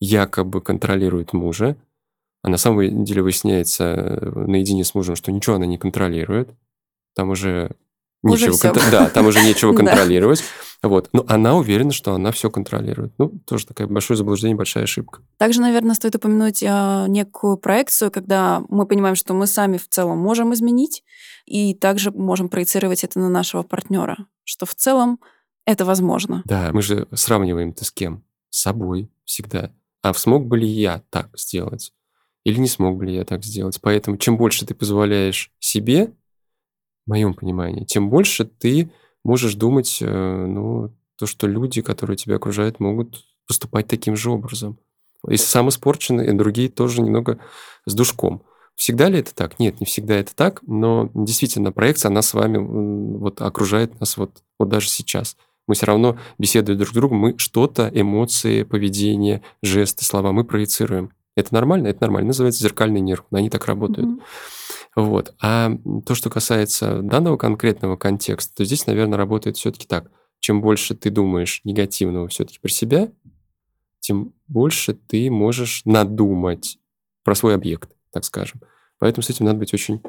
якобы 0.00 0.60
контролирует 0.60 1.32
мужа, 1.32 1.76
а 2.42 2.48
на 2.50 2.56
самом 2.56 3.04
деле 3.04 3.22
выясняется 3.22 3.84
э, 3.84 4.30
наедине 4.46 4.84
с 4.84 4.94
мужем, 4.94 5.16
что 5.16 5.32
ничего 5.32 5.56
она 5.56 5.66
не 5.66 5.78
контролирует, 5.78 6.50
там 7.14 7.30
уже 7.30 7.70
Нечего 8.22 8.54
уже 8.54 8.58
кон... 8.58 8.78
Да, 8.90 9.08
там 9.08 9.26
уже 9.26 9.42
нечего 9.42 9.72
контролировать. 9.76 10.44
Вот. 10.82 11.08
Но 11.12 11.24
она 11.28 11.56
уверена, 11.56 11.92
что 11.92 12.12
она 12.14 12.32
все 12.32 12.50
контролирует. 12.50 13.12
Ну, 13.18 13.28
тоже 13.46 13.66
такое 13.66 13.86
большое 13.86 14.16
заблуждение, 14.16 14.56
большая 14.56 14.84
ошибка. 14.84 15.20
Также, 15.38 15.60
наверное, 15.60 15.94
стоит 15.94 16.16
упомянуть 16.16 16.62
э, 16.62 17.04
некую 17.08 17.56
проекцию, 17.56 18.10
когда 18.10 18.62
мы 18.68 18.86
понимаем, 18.86 19.14
что 19.14 19.32
мы 19.32 19.46
сами 19.46 19.76
в 19.76 19.88
целом 19.88 20.18
можем 20.18 20.52
изменить, 20.54 21.04
и 21.46 21.74
также 21.74 22.10
можем 22.10 22.48
проецировать 22.48 23.04
это 23.04 23.20
на 23.20 23.28
нашего 23.28 23.62
партнера, 23.62 24.26
что 24.42 24.66
в 24.66 24.74
целом 24.74 25.20
это 25.64 25.84
возможно. 25.84 26.42
Да, 26.46 26.70
мы 26.72 26.82
же 26.82 27.06
сравниваем 27.12 27.70
это 27.70 27.84
с 27.84 27.92
кем? 27.92 28.24
С 28.50 28.62
собой 28.62 29.08
всегда. 29.24 29.72
А 30.02 30.12
смог 30.14 30.46
бы 30.46 30.58
ли 30.58 30.66
я 30.66 31.02
так 31.10 31.30
сделать? 31.38 31.92
Или 32.44 32.58
не 32.58 32.66
смог 32.66 32.96
бы 32.96 33.06
ли 33.06 33.14
я 33.14 33.24
так 33.24 33.44
сделать? 33.44 33.78
Поэтому 33.80 34.16
чем 34.16 34.36
больше 34.36 34.66
ты 34.66 34.74
позволяешь 34.74 35.52
себе 35.60 36.12
в 37.06 37.10
моем 37.10 37.34
понимании, 37.34 37.84
тем 37.84 38.10
больше 38.10 38.44
ты 38.44 38.90
можешь 39.24 39.54
думать, 39.54 39.98
э, 40.00 40.46
ну, 40.46 40.92
то, 41.16 41.26
что 41.26 41.46
люди, 41.46 41.82
которые 41.82 42.16
тебя 42.16 42.36
окружают, 42.36 42.80
могут 42.80 43.24
поступать 43.46 43.86
таким 43.86 44.16
же 44.16 44.30
образом. 44.30 44.78
Если 45.28 45.46
сам 45.46 45.68
испорчен, 45.68 46.20
и 46.20 46.32
другие 46.32 46.68
тоже 46.68 47.00
немного 47.00 47.38
с 47.86 47.94
душком. 47.94 48.42
Всегда 48.74 49.08
ли 49.08 49.20
это 49.20 49.34
так? 49.34 49.58
Нет, 49.58 49.80
не 49.80 49.86
всегда 49.86 50.14
это 50.14 50.34
так, 50.34 50.62
но 50.66 51.10
действительно 51.14 51.72
проекция, 51.72 52.08
она 52.08 52.22
с 52.22 52.34
вами 52.34 52.58
вот 52.58 53.40
окружает 53.40 54.00
нас 54.00 54.16
вот, 54.16 54.42
вот 54.58 54.68
даже 54.68 54.88
сейчас. 54.88 55.36
Мы 55.68 55.74
все 55.74 55.86
равно, 55.86 56.18
беседуя 56.38 56.76
друг 56.76 56.88
с 56.88 56.92
другом, 56.92 57.18
мы 57.18 57.38
что-то, 57.38 57.90
эмоции, 57.94 58.64
поведение, 58.64 59.42
жесты, 59.62 60.04
слова, 60.04 60.32
мы 60.32 60.44
проецируем. 60.44 61.12
Это 61.36 61.54
нормально? 61.54 61.88
Это 61.88 62.02
нормально. 62.02 62.28
Называется 62.28 62.62
зеркальный 62.62 63.00
нерв. 63.00 63.24
Они 63.30 63.48
так 63.48 63.66
работают. 63.66 64.08
Mm-hmm. 64.08 64.22
Вот. 64.94 65.34
А 65.40 65.72
то, 66.04 66.14
что 66.14 66.28
касается 66.30 67.00
данного 67.02 67.36
конкретного 67.36 67.96
контекста, 67.96 68.54
то 68.54 68.64
здесь, 68.64 68.86
наверное, 68.86 69.16
работает 69.16 69.56
все-таки 69.56 69.86
так. 69.86 70.10
Чем 70.40 70.60
больше 70.60 70.94
ты 70.94 71.10
думаешь 71.10 71.60
негативного 71.64 72.28
все-таки 72.28 72.58
про 72.58 72.68
себя, 72.68 73.10
тем 74.00 74.34
больше 74.48 74.94
ты 74.94 75.30
можешь 75.30 75.82
надумать 75.84 76.78
про 77.24 77.34
свой 77.34 77.54
объект, 77.54 77.90
так 78.10 78.24
скажем. 78.24 78.60
Поэтому 78.98 79.22
с 79.22 79.30
этим 79.30 79.46
надо 79.46 79.58
быть 79.58 79.72
очень 79.72 80.02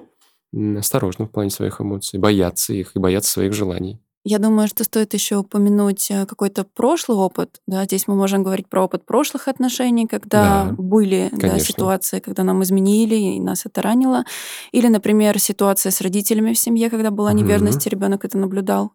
осторожным 0.78 1.28
в 1.28 1.32
плане 1.32 1.50
своих 1.50 1.80
эмоций, 1.80 2.20
бояться 2.20 2.74
их 2.74 2.96
и 2.96 3.00
бояться 3.00 3.32
своих 3.32 3.54
желаний. 3.54 4.00
Я 4.26 4.40
думаю, 4.40 4.70
что 4.70 4.86
стоит 4.86 5.14
еще 5.14 5.38
упомянуть 5.38 6.10
э, 6.10 6.26
какой-то 6.26 6.64
прошлый 6.64 7.18
опыт. 7.18 7.62
Да, 7.68 7.84
здесь 7.84 8.08
мы 8.08 8.16
можем 8.16 8.42
говорить 8.42 8.70
про 8.70 8.86
опыт 8.86 9.06
прошлых 9.06 9.50
отношений, 9.50 10.08
когда 10.08 10.66
да, 10.66 10.76
были 10.78 11.30
да, 11.34 11.60
ситуации, 11.60 12.20
когда 12.20 12.44
нам 12.44 12.64
изменили 12.64 13.16
и 13.16 13.40
нас 13.42 13.66
это 13.66 13.82
ранило. 13.82 14.24
Или, 14.72 14.88
например, 14.88 15.40
ситуация 15.40 15.92
с 15.92 16.00
родителями 16.00 16.54
в 16.54 16.60
семье, 16.60 16.90
когда 16.90 17.12
была 17.12 17.34
неверность, 17.34 17.86
и 17.86 17.90
ребенок 17.90 18.24
это 18.24 18.38
наблюдал. 18.38 18.94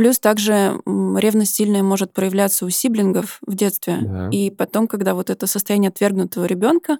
Плюс 0.00 0.18
также 0.18 0.80
ревность 0.86 1.56
сильная 1.56 1.82
может 1.82 2.14
проявляться 2.14 2.64
у 2.64 2.70
сиблингов 2.70 3.38
в 3.46 3.54
детстве. 3.54 3.98
Да. 4.00 4.30
И 4.30 4.50
потом, 4.50 4.88
когда 4.88 5.12
вот 5.12 5.28
это 5.28 5.46
состояние 5.46 5.90
отвергнутого 5.90 6.46
ребенка, 6.46 6.96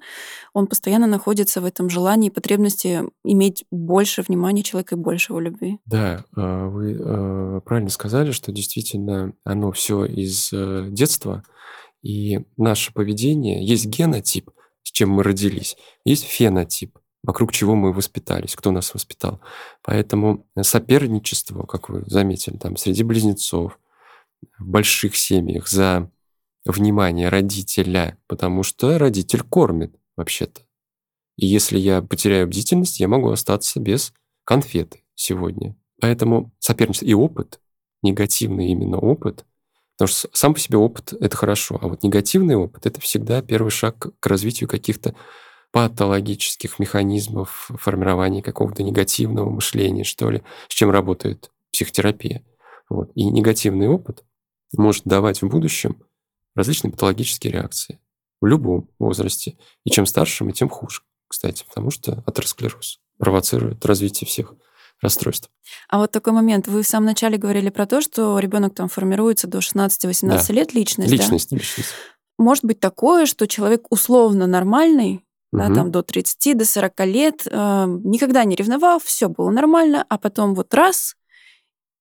он 0.52 0.66
постоянно 0.66 1.06
находится 1.06 1.62
в 1.62 1.64
этом 1.64 1.88
желании 1.88 2.28
и 2.28 2.30
потребности 2.30 3.04
иметь 3.24 3.64
больше 3.70 4.20
внимания 4.20 4.62
человека 4.62 4.96
и 4.96 4.98
больше 4.98 5.32
его 5.32 5.40
любви. 5.40 5.78
Да, 5.86 6.26
а, 6.36 6.68
вы 6.68 6.94
а, 7.00 7.60
правильно 7.60 7.88
сказали, 7.88 8.32
что 8.32 8.52
действительно 8.52 9.32
оно 9.44 9.72
все 9.72 10.04
из 10.04 10.52
э, 10.52 10.88
детства. 10.90 11.42
И 12.02 12.40
наше 12.58 12.92
поведение, 12.92 13.64
есть 13.64 13.86
генотип, 13.86 14.50
с 14.82 14.90
чем 14.90 15.08
мы 15.08 15.22
родились, 15.22 15.78
есть 16.04 16.24
фенотип 16.24 16.99
вокруг 17.22 17.52
чего 17.52 17.74
мы 17.74 17.92
воспитались, 17.92 18.56
кто 18.56 18.70
нас 18.70 18.94
воспитал. 18.94 19.40
Поэтому 19.82 20.46
соперничество, 20.60 21.64
как 21.66 21.88
вы 21.88 22.04
заметили, 22.06 22.56
там 22.56 22.76
среди 22.76 23.02
близнецов, 23.02 23.78
в 24.58 24.66
больших 24.66 25.16
семьях 25.16 25.68
за 25.68 26.10
внимание 26.64 27.28
родителя, 27.28 28.18
потому 28.26 28.62
что 28.62 28.98
родитель 28.98 29.42
кормит 29.42 29.94
вообще-то. 30.16 30.62
И 31.36 31.46
если 31.46 31.78
я 31.78 32.02
потеряю 32.02 32.46
бдительность, 32.46 33.00
я 33.00 33.08
могу 33.08 33.30
остаться 33.30 33.80
без 33.80 34.12
конфеты 34.44 35.02
сегодня. 35.14 35.76
Поэтому 36.00 36.52
соперничество 36.58 37.06
и 37.06 37.14
опыт, 37.14 37.60
негативный 38.02 38.68
именно 38.68 38.98
опыт, 38.98 39.44
потому 39.96 40.08
что 40.08 40.28
сам 40.32 40.54
по 40.54 40.60
себе 40.60 40.78
опыт– 40.78 41.12
это 41.20 41.36
хорошо, 41.36 41.78
а 41.80 41.88
вот 41.88 42.02
негативный 42.02 42.56
опыт– 42.56 42.86
это 42.86 43.00
всегда 43.00 43.42
первый 43.42 43.70
шаг 43.70 44.08
к 44.18 44.26
развитию 44.26 44.68
каких-то 44.68 45.14
патологических 45.72 46.78
механизмов 46.78 47.70
формирования 47.78 48.42
какого-то 48.42 48.82
негативного 48.82 49.50
мышления, 49.50 50.04
что 50.04 50.30
ли, 50.30 50.42
с 50.68 50.74
чем 50.74 50.90
работает 50.90 51.50
психотерапия. 51.72 52.42
Вот. 52.88 53.10
И 53.14 53.24
негативный 53.24 53.88
опыт 53.88 54.24
может 54.76 55.04
давать 55.04 55.42
в 55.42 55.48
будущем 55.48 56.02
различные 56.54 56.90
патологические 56.90 57.52
реакции 57.52 58.00
в 58.40 58.46
любом 58.46 58.88
возрасте. 58.98 59.56
И 59.84 59.90
чем 59.90 60.06
старше 60.06 60.44
мы, 60.44 60.52
тем 60.52 60.68
хуже, 60.68 61.02
кстати, 61.28 61.64
потому 61.66 61.90
что 61.90 62.24
атеросклероз 62.26 63.00
провоцирует 63.18 63.84
развитие 63.86 64.26
всех 64.26 64.54
расстройств. 65.00 65.50
А 65.88 65.98
вот 65.98 66.10
такой 66.10 66.32
момент. 66.32 66.68
Вы 66.68 66.82
в 66.82 66.86
самом 66.86 67.06
начале 67.06 67.38
говорили 67.38 67.70
про 67.70 67.86
то, 67.86 68.00
что 68.00 68.38
ребенок 68.38 68.74
там 68.74 68.88
формируется 68.88 69.46
до 69.46 69.58
16-18 69.58 70.20
да. 70.28 70.52
лет, 70.52 70.74
личность. 70.74 71.10
Личность, 71.10 71.50
да? 71.50 71.56
личность. 71.56 71.90
Может 72.38 72.64
быть 72.64 72.80
такое, 72.80 73.26
что 73.26 73.46
человек 73.46 73.86
условно 73.90 74.46
нормальный, 74.46 75.22
да, 75.52 75.66
угу. 75.66 75.74
там 75.74 75.90
до 75.90 76.02
30, 76.02 76.56
до 76.56 76.64
40 76.64 77.00
лет, 77.06 77.46
э, 77.46 77.84
никогда 78.04 78.44
не 78.44 78.54
ревновал, 78.54 79.00
все 79.00 79.28
было 79.28 79.50
нормально, 79.50 80.04
а 80.08 80.18
потом 80.18 80.54
вот 80.54 80.72
раз, 80.74 81.16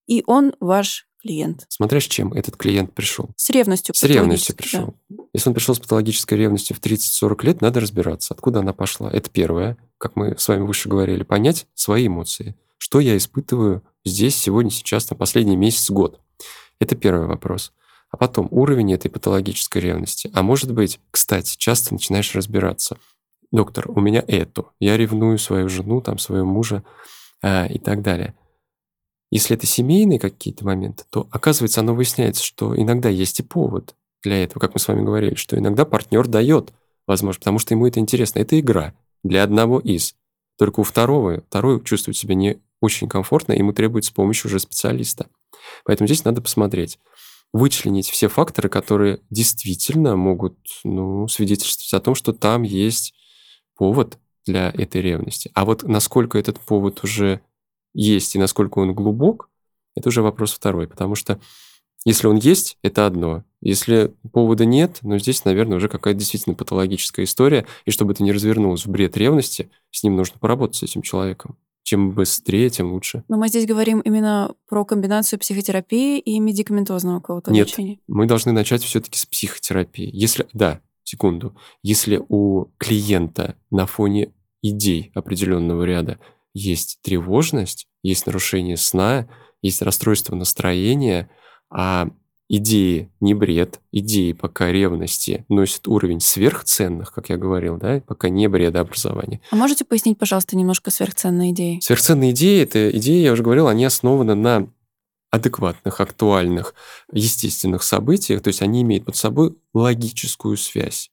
и 0.07 0.23
он 0.27 0.53
ваш 0.59 1.07
клиент. 1.21 1.65
Смотря 1.69 1.99
с 1.99 2.03
чем 2.03 2.31
этот 2.33 2.55
клиент 2.57 2.93
пришел. 2.93 3.29
С 3.35 3.49
ревностью. 3.49 3.93
С 3.95 4.03
ревностью 4.03 4.55
пришел. 4.55 4.95
Да. 5.09 5.23
Если 5.33 5.49
он 5.49 5.55
пришел 5.55 5.75
с 5.75 5.79
патологической 5.79 6.37
ревностью 6.37 6.75
в 6.75 6.79
30-40 6.79 7.45
лет, 7.45 7.61
надо 7.61 7.79
разбираться, 7.79 8.33
откуда 8.33 8.59
она 8.59 8.73
пошла. 8.73 9.11
Это 9.11 9.29
первое, 9.29 9.77
как 9.97 10.15
мы 10.15 10.37
с 10.37 10.47
вами 10.47 10.61
выше 10.61 10.87
говорили, 10.87 11.23
понять 11.23 11.67
свои 11.73 12.07
эмоции. 12.07 12.55
Что 12.77 12.99
я 12.99 13.17
испытываю 13.17 13.83
здесь, 14.05 14.37
сегодня, 14.37 14.71
сейчас, 14.71 15.09
на 15.09 15.15
последний 15.15 15.57
месяц, 15.57 15.89
год. 15.89 16.21
Это 16.79 16.95
первый 16.95 17.27
вопрос. 17.27 17.73
А 18.09 18.17
потом 18.17 18.47
уровень 18.51 18.93
этой 18.93 19.11
патологической 19.11 19.81
ревности. 19.81 20.31
А 20.33 20.41
может 20.41 20.73
быть, 20.73 20.99
кстати, 21.11 21.57
часто 21.57 21.93
начинаешь 21.93 22.33
разбираться– 22.33 22.97
доктор, 23.51 23.89
у 23.89 23.99
меня 23.99 24.23
это, 24.27 24.65
я 24.79 24.97
ревную 24.97 25.37
свою 25.37 25.69
жену, 25.69 26.01
там, 26.01 26.17
своего 26.17 26.45
мужа 26.45 26.83
а, 27.41 27.65
и 27.65 27.79
так 27.79 28.01
далее. 28.01 28.35
Если 29.31 29.55
это 29.55 29.67
семейные 29.67 30.19
какие-то 30.19 30.65
моменты, 30.65 31.03
то 31.09 31.27
оказывается, 31.31 31.81
оно 31.81 31.93
выясняется, 31.93 32.43
что 32.43 32.75
иногда 32.75 33.09
есть 33.09 33.39
и 33.39 33.43
повод 33.43 33.95
для 34.23 34.43
этого, 34.43 34.59
как 34.59 34.73
мы 34.73 34.79
с 34.79 34.87
вами 34.87 35.03
говорили, 35.03 35.35
что 35.35 35.57
иногда 35.57 35.85
партнер 35.85 36.27
дает 36.27 36.73
возможность, 37.05 37.41
потому 37.41 37.59
что 37.59 37.73
ему 37.73 37.87
это 37.87 37.99
интересно. 37.99 38.39
Это 38.39 38.59
игра 38.59 38.93
для 39.23 39.43
одного 39.43 39.79
из. 39.79 40.15
Только 40.57 40.79
у 40.81 40.83
второго, 40.83 41.43
второй 41.47 41.83
чувствует 41.83 42.17
себя 42.17 42.35
не 42.35 42.59
очень 42.81 43.07
комфортно, 43.07 43.53
ему 43.53 43.71
требуется 43.71 44.13
помощь 44.13 44.43
уже 44.45 44.59
специалиста. 44.59 45.27
Поэтому 45.85 46.07
здесь 46.07 46.25
надо 46.25 46.41
посмотреть, 46.41 46.99
вычленить 47.53 48.09
все 48.09 48.27
факторы, 48.27 48.69
которые 48.69 49.21
действительно 49.29 50.15
могут 50.15 50.57
ну, 50.83 51.27
свидетельствовать 51.27 51.93
о 51.93 52.03
том, 52.03 52.15
что 52.15 52.33
там 52.33 52.63
есть 52.63 53.13
повод 53.79 54.19
для 54.45 54.69
этой 54.71 55.01
ревности. 55.01 55.49
А 55.53 55.63
вот 55.63 55.83
насколько 55.83 56.37
этот 56.37 56.59
повод 56.59 57.01
уже 57.03 57.39
есть 57.93 58.35
и 58.35 58.39
насколько 58.39 58.79
он 58.79 58.93
глубок, 58.93 59.49
это 59.95 60.09
уже 60.09 60.21
вопрос 60.21 60.51
второй, 60.51 60.85
потому 60.87 61.15
что 61.15 61.39
если 62.05 62.27
он 62.27 62.35
есть, 62.35 62.77
это 62.81 63.05
одно. 63.05 63.43
Если 63.61 64.13
повода 64.33 64.65
нет, 64.65 64.99
ну 65.01 65.17
здесь, 65.17 65.45
наверное, 65.45 65.77
уже 65.77 65.87
какая-то 65.87 66.19
действительно 66.19 66.55
патологическая 66.55 67.23
история, 67.23 67.65
и 67.85 67.91
чтобы 67.91 68.11
это 68.11 68.23
не 68.23 68.33
развернулось 68.33 68.85
в 68.85 68.89
бред 68.89 69.15
ревности, 69.15 69.69
с 69.91 70.03
ним 70.03 70.17
нужно 70.17 70.37
поработать, 70.39 70.75
с 70.75 70.83
этим 70.83 71.01
человеком. 71.01 71.57
Чем 71.83 72.11
быстрее, 72.11 72.69
тем 72.69 72.91
лучше. 72.91 73.23
Но 73.29 73.37
мы 73.37 73.47
здесь 73.47 73.65
говорим 73.65 74.01
именно 74.01 74.53
про 74.67 74.83
комбинацию 74.83 75.39
психотерапии 75.39 76.19
и 76.19 76.37
медикаментозного 76.39 77.21
какого-то 77.21 77.51
Нет, 77.51 77.69
лечения. 77.69 77.99
мы 78.07 78.27
должны 78.27 78.51
начать 78.51 78.83
все-таки 78.83 79.17
с 79.17 79.25
психотерапии. 79.25 80.09
Если, 80.13 80.47
да, 80.53 80.81
секунду, 81.09 81.55
если 81.83 82.21
у 82.29 82.65
клиента 82.77 83.55
на 83.69 83.85
фоне 83.85 84.33
идей 84.61 85.11
определенного 85.13 85.83
ряда 85.83 86.19
есть 86.53 86.99
тревожность, 87.01 87.87
есть 88.03 88.25
нарушение 88.25 88.77
сна, 88.77 89.27
есть 89.61 89.81
расстройство 89.81 90.35
настроения, 90.35 91.29
а 91.69 92.09
идеи 92.49 93.11
не 93.19 93.33
бред, 93.33 93.79
идеи 93.91 94.33
пока 94.33 94.71
ревности 94.71 95.45
носят 95.49 95.87
уровень 95.87 96.19
сверхценных, 96.19 97.13
как 97.13 97.29
я 97.29 97.37
говорил, 97.37 97.77
да, 97.77 98.01
пока 98.05 98.29
не 98.29 98.47
бредообразование. 98.47 99.41
А 99.51 99.55
можете 99.55 99.85
пояснить, 99.85 100.17
пожалуйста, 100.17 100.57
немножко 100.57 100.89
сверхценные 100.89 101.51
идеи? 101.51 101.79
Сверхценные 101.81 102.31
идеи, 102.31 102.63
это 102.63 102.89
идеи, 102.97 103.21
я 103.21 103.33
уже 103.33 103.43
говорил, 103.43 103.67
они 103.67 103.85
основаны 103.85 104.35
на 104.35 104.69
адекватных, 105.31 106.01
актуальных, 106.01 106.73
естественных 107.11 107.83
событиях, 107.83 108.41
то 108.41 108.47
есть 108.49 108.61
они 108.61 108.81
имеют 108.81 109.05
под 109.05 109.15
собой 109.15 109.57
логическую 109.73 110.57
связь. 110.57 111.11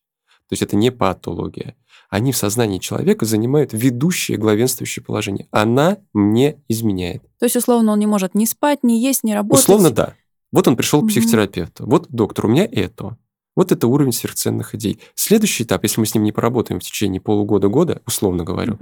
То 0.49 0.53
есть 0.53 0.63
это 0.63 0.77
не 0.77 0.91
патология. 0.91 1.77
Они 2.09 2.33
в 2.33 2.37
сознании 2.37 2.79
человека 2.79 3.27
занимают 3.27 3.73
ведущее, 3.73 4.39
главенствующее 4.39 5.05
положение. 5.05 5.49
Она 5.51 5.99
мне 6.13 6.63
изменяет. 6.69 7.23
То 7.39 7.47
есть, 7.47 7.57
условно, 7.57 7.93
он 7.93 7.99
не 7.99 8.07
может 8.07 8.35
ни 8.35 8.45
спать, 8.45 8.85
ни 8.85 8.93
есть, 8.93 9.25
ни 9.25 9.33
работать. 9.33 9.65
Условно, 9.65 9.91
да. 9.91 10.15
Вот 10.53 10.69
он 10.69 10.77
пришел 10.77 11.03
к 11.03 11.09
психотерапевту. 11.09 11.85
Вот, 11.87 12.07
доктор, 12.09 12.47
у 12.47 12.49
меня 12.49 12.67
это. 12.71 13.19
Вот 13.57 13.73
это 13.73 13.89
уровень 13.89 14.13
сверхценных 14.13 14.75
идей. 14.75 15.01
Следующий 15.15 15.65
этап, 15.65 15.83
если 15.83 15.99
мы 15.99 16.07
с 16.07 16.15
ним 16.15 16.23
не 16.23 16.33
поработаем 16.33 16.79
в 16.79 16.85
течение 16.85 17.21
полугода-года, 17.21 18.03
условно 18.07 18.45
говорю, 18.45 18.79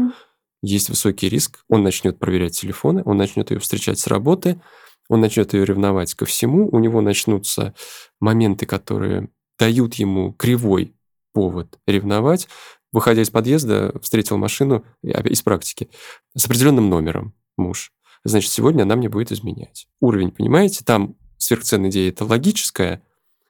есть 0.62 0.88
высокий 0.88 1.28
риск, 1.28 1.64
он 1.68 1.82
начнет 1.82 2.18
проверять 2.18 2.58
телефоны, 2.58 3.02
он 3.04 3.16
начнет 3.16 3.50
ее 3.50 3.60
встречать 3.60 3.98
с 3.98 4.06
работы, 4.06 4.60
он 5.08 5.20
начнет 5.20 5.52
ее 5.52 5.64
ревновать 5.64 6.14
ко 6.14 6.24
всему, 6.24 6.68
у 6.70 6.78
него 6.78 7.00
начнутся 7.00 7.74
моменты, 8.20 8.66
которые 8.66 9.28
дают 9.58 9.94
ему 9.94 10.32
кривой 10.32 10.94
повод 11.32 11.78
ревновать. 11.86 12.48
Выходя 12.92 13.22
из 13.22 13.30
подъезда, 13.30 13.92
встретил 14.00 14.38
машину 14.38 14.84
опять 15.02 15.32
из 15.32 15.42
практики 15.42 15.90
с 16.36 16.46
определенным 16.46 16.88
номером 16.88 17.34
муж. 17.56 17.92
Значит, 18.24 18.50
сегодня 18.50 18.82
она 18.82 18.96
мне 18.96 19.08
будет 19.08 19.32
изменять. 19.32 19.88
Уровень, 20.00 20.30
понимаете, 20.30 20.84
там 20.84 21.16
сверхценная 21.36 21.90
идея– 21.90 22.08
это 22.10 22.24
логическая 22.24 23.02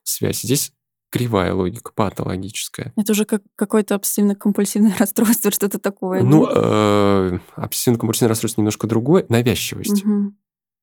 связь, 0.02 0.40
здесь 0.40 0.72
кривая 1.10 1.54
логика, 1.54 1.92
патологическая. 1.94 2.92
Это 2.96 3.12
уже 3.12 3.24
как 3.24 3.42
какое-то 3.54 3.94
обсессивно-компульсивное 3.94 4.94
расстройство, 4.98 5.52
что-то 5.52 5.78
такое. 5.78 6.22
Ну, 6.22 6.48
э, 6.50 7.38
обсессивно-компульсивное 7.56 8.28
расстройство 8.28 8.62
немножко 8.62 8.88
другое. 8.88 9.24
Навязчивость. 9.28 10.04
Мгм. 10.04 10.36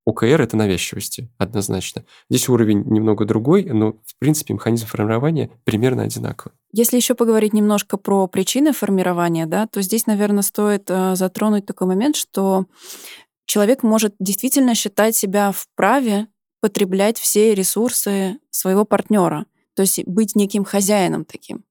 ОКР– 0.06 0.42
это 0.42 0.58
навязчивости, 0.58 1.30
однозначно. 1.38 2.04
Здесь 2.30 2.50
уровень 2.50 2.84
немного 2.86 3.26
другой, 3.26 3.66
но, 3.66 3.94
в 4.06 4.18
принципе, 4.20 4.54
механизм 4.54 4.88
формирования 4.88 5.52
примерно 5.64 6.04
одинаковый. 6.04 6.54
Если 6.74 6.96
еще 6.96 7.14
поговорить 7.14 7.54
немножко 7.54 7.98
про 7.98 8.28
причины 8.28 8.72
формирования, 8.74 9.46
да, 9.46 9.68
то 9.68 9.82
здесь, 9.82 10.08
наверное, 10.08 10.42
стоит 10.42 10.90
э, 10.90 11.16
затронуть 11.16 11.66
такой 11.66 11.88
момент, 11.88 12.16
что 12.16 12.66
человек 13.46 13.84
может 13.84 14.16
действительно 14.20 14.74
считать 14.74 15.16
себя 15.16 15.52
вправе 15.52 16.28
потреблять 16.62 17.18
все 17.20 17.54
ресурсы 17.54 18.38
своего 18.50 18.86
партнера, 18.86 19.46
то 19.76 19.82
есть 19.82 20.06
быть 20.06 20.36
неким 20.36 20.64
хозяином 20.64 21.26
таким. 21.26 21.64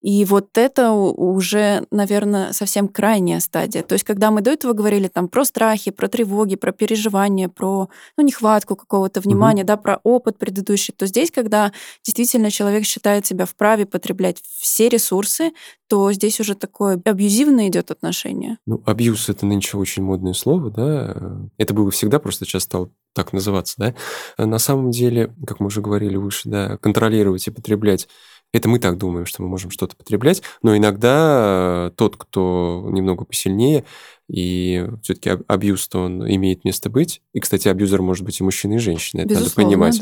И 0.00 0.24
вот 0.24 0.56
это 0.56 0.92
уже, 0.92 1.86
наверное, 1.90 2.52
совсем 2.52 2.88
крайняя 2.88 3.40
стадия. 3.40 3.82
То 3.82 3.94
есть, 3.94 4.04
когда 4.04 4.30
мы 4.30 4.40
до 4.40 4.52
этого 4.52 4.72
говорили 4.72 5.08
там 5.08 5.28
про 5.28 5.44
страхи, 5.44 5.90
про 5.90 6.08
тревоги, 6.08 6.54
про 6.56 6.72
переживания, 6.72 7.48
про 7.48 7.88
ну, 8.16 8.24
нехватку 8.24 8.76
какого-то 8.76 9.20
внимания, 9.20 9.64
да, 9.64 9.76
про 9.76 9.98
опыт 10.04 10.38
предыдущий, 10.38 10.94
то 10.96 11.06
здесь, 11.06 11.30
когда 11.30 11.72
действительно 12.04 12.50
человек 12.50 12.84
считает 12.84 13.26
себя 13.26 13.44
вправе 13.44 13.86
потреблять 13.86 14.40
все 14.58 14.88
ресурсы, 14.88 15.52
то 15.88 16.12
здесь 16.12 16.38
уже 16.38 16.54
такое 16.54 17.00
абьюзивное 17.04 17.68
идет 17.68 17.90
отношение. 17.90 18.58
Ну, 18.66 18.82
абьюз– 18.84 19.28
это 19.30 19.46
нынче 19.46 19.78
очень 19.78 20.02
модное 20.02 20.34
слово, 20.34 20.70
да. 20.70 21.40
Это 21.56 21.74
было 21.74 21.90
всегда, 21.90 22.18
просто 22.18 22.44
сейчас 22.44 22.64
стало 22.64 22.90
так 23.14 23.32
называться, 23.32 23.74
да. 23.78 23.94
А 24.36 24.46
На 24.46 24.58
самом 24.58 24.90
деле, 24.90 25.34
как 25.46 25.60
мы 25.60 25.66
уже 25.66 25.80
говорили 25.80 26.16
выше, 26.16 26.48
да, 26.48 26.76
контролировать 26.76 27.46
и 27.46 27.50
потреблять 27.50 28.06
это 28.52 28.68
мы 28.68 28.78
так 28.78 28.96
думаем, 28.96 29.26
что 29.26 29.42
мы 29.42 29.48
можем 29.48 29.70
что-то 29.70 29.94
потреблять, 29.96 30.42
но 30.62 30.76
иногда 30.76 31.88
э, 31.88 31.90
тот, 31.96 32.16
кто 32.16 32.88
немного 32.90 33.24
посильнее, 33.24 33.84
и 34.28 34.86
все-таки 35.02 35.42
абьюз-то 35.46 36.00
он 36.00 36.30
имеет 36.30 36.64
место 36.64 36.90
быть. 36.90 37.22
И, 37.32 37.40
кстати, 37.40 37.68
абьюзер 37.68 38.02
может 38.02 38.24
быть 38.24 38.40
и 38.40 38.44
мужчина, 38.44 38.74
и 38.74 38.78
женщина, 38.78 39.22
это 39.22 39.30
Безусловно, 39.30 39.76
надо 39.76 39.90
понимать. 39.90 40.00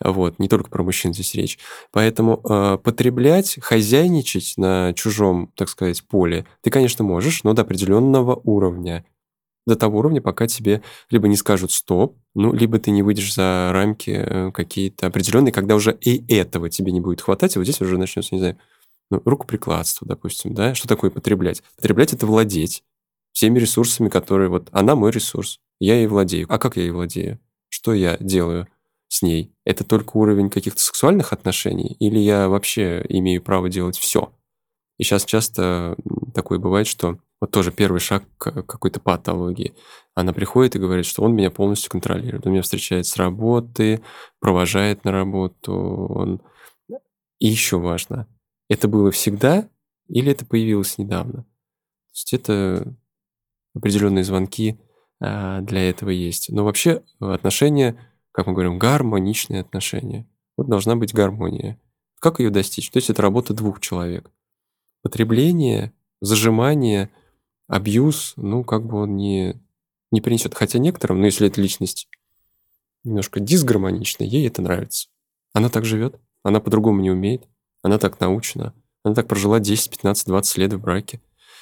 да. 0.00 0.12
Вот, 0.12 0.38
не 0.38 0.48
только 0.48 0.70
про 0.70 0.82
мужчин 0.82 1.14
здесь 1.14 1.34
речь. 1.34 1.58
Поэтому 1.90 2.40
э, 2.44 2.78
потреблять, 2.82 3.58
хозяйничать 3.60 4.54
на 4.56 4.92
чужом, 4.94 5.50
так 5.54 5.68
сказать, 5.68 6.02
поле 6.04 6.46
ты, 6.60 6.70
конечно, 6.70 7.04
можешь, 7.04 7.44
но 7.44 7.52
до 7.54 7.62
определенного 7.62 8.40
уровня. 8.44 9.04
До 9.66 9.76
того 9.76 10.00
уровня, 10.00 10.20
пока 10.20 10.46
тебе 10.48 10.82
либо 11.10 11.28
не 11.28 11.36
скажут 11.36 11.70
стоп, 11.70 12.18
ну, 12.34 12.52
либо 12.52 12.78
ты 12.78 12.90
не 12.90 13.02
выйдешь 13.02 13.34
за 13.34 13.70
рамки 13.72 14.10
э, 14.10 14.50
какие-то 14.52 15.06
определенные, 15.06 15.52
когда 15.52 15.76
уже 15.76 15.96
и 16.00 16.34
этого 16.34 16.68
тебе 16.68 16.90
не 16.90 17.00
будет 17.00 17.20
хватать, 17.20 17.54
и 17.54 17.58
вот 17.58 17.64
здесь 17.64 17.80
уже 17.80 17.96
начнется, 17.96 18.34
не 18.34 18.40
знаю, 18.40 18.58
ну, 19.10 19.22
рукоприкладство, 19.24 20.06
допустим, 20.06 20.54
да? 20.54 20.74
Что 20.74 20.88
такое 20.88 21.10
потреблять? 21.10 21.62
Потреблять– 21.76 22.12
это 22.14 22.26
владеть 22.26 22.82
всеми 23.32 23.58
ресурсами, 23.58 24.08
которые 24.08 24.48
вот... 24.48 24.68
Она 24.72 24.96
мой 24.96 25.10
ресурс, 25.10 25.60
я 25.78 25.96
ей 25.96 26.06
владею. 26.06 26.46
А 26.48 26.58
как 26.58 26.76
я 26.76 26.82
ей 26.82 26.90
владею? 26.90 27.38
Что 27.68 27.94
я 27.94 28.16
делаю? 28.18 28.66
с 29.12 29.20
ней, 29.20 29.52
это 29.66 29.84
только 29.84 30.16
уровень 30.16 30.48
каких-то 30.48 30.80
сексуальных 30.80 31.34
отношений, 31.34 31.96
или 32.00 32.18
я 32.18 32.48
вообще 32.48 33.04
имею 33.10 33.42
право 33.42 33.68
делать 33.68 33.98
все? 33.98 34.32
И 34.96 35.04
сейчас 35.04 35.26
часто 35.26 35.96
такое 36.34 36.58
бывает, 36.58 36.86
что 36.86 37.18
вот 37.42 37.50
тоже 37.50 37.72
первый 37.72 38.00
шаг 38.00 38.24
к 38.38 38.62
какой-то 38.62 39.00
патологии. 39.00 39.74
Она 40.14 40.32
приходит 40.32 40.76
и 40.76 40.78
говорит, 40.78 41.04
что 41.04 41.22
он 41.22 41.34
меня 41.34 41.50
полностью 41.50 41.90
контролирует. 41.90 42.46
Он 42.46 42.52
меня 42.52 42.62
встречает 42.62 43.06
с 43.06 43.16
работы, 43.16 44.02
провожает 44.40 45.04
на 45.04 45.12
работу. 45.12 45.74
Он... 45.74 46.40
И 47.38 47.48
еще 47.48 47.78
важно, 47.78 48.28
это 48.68 48.86
было 48.86 49.10
всегда 49.10 49.68
или 50.08 50.30
это 50.30 50.46
появилось 50.46 50.98
недавно? 50.98 51.42
То 51.42 52.14
есть 52.14 52.32
это 52.34 52.96
определенные 53.74 54.22
звонки 54.22 54.78
а, 55.20 55.62
для 55.62 55.88
этого 55.88 56.10
есть. 56.10 56.50
Но 56.50 56.64
вообще 56.64 57.02
отношения 57.18 57.98
как 58.32 58.46
мы 58.46 58.54
говорим, 58.54 58.78
гармоничные 58.78 59.60
отношения. 59.60 60.26
Вот 60.56 60.68
должна 60.68 60.96
быть 60.96 61.14
гармония. 61.14 61.78
Как 62.18 62.40
ее 62.40 62.50
достичь? 62.50 62.90
То 62.90 62.96
есть 62.96 63.10
это 63.10 63.22
работа 63.22 63.54
двух 63.54 63.80
человек. 63.80 64.30
Потребление, 65.02 65.92
зажимание, 66.20 67.10
абьюз, 67.72 68.34
ну, 68.36 68.64
как 68.64 68.84
бы 68.84 68.98
он 68.98 69.16
не, 69.16 69.58
не 70.10 70.20
принесет. 70.20 70.54
Хотя 70.54 70.78
некоторым, 70.78 71.20
ну, 71.20 71.24
если 71.24 71.46
эта 71.46 71.60
личность 71.60 72.06
немножко 73.02 73.40
дисгармоничная, 73.40 74.26
ей 74.26 74.46
это 74.46 74.60
нравится. 74.60 75.08
Она 75.54 75.70
так 75.70 75.86
живет, 75.86 76.20
она 76.42 76.60
по-другому 76.60 77.00
не 77.00 77.10
умеет, 77.10 77.48
она 77.82 77.98
так 77.98 78.20
научена, 78.20 78.74
она 79.04 79.14
так 79.14 79.26
прожила 79.26 79.58
10, 79.58 79.90
15, 79.90 80.26
20 80.26 80.58
лет 80.58 80.72
в 80.74 80.80
браке. 80.80 81.20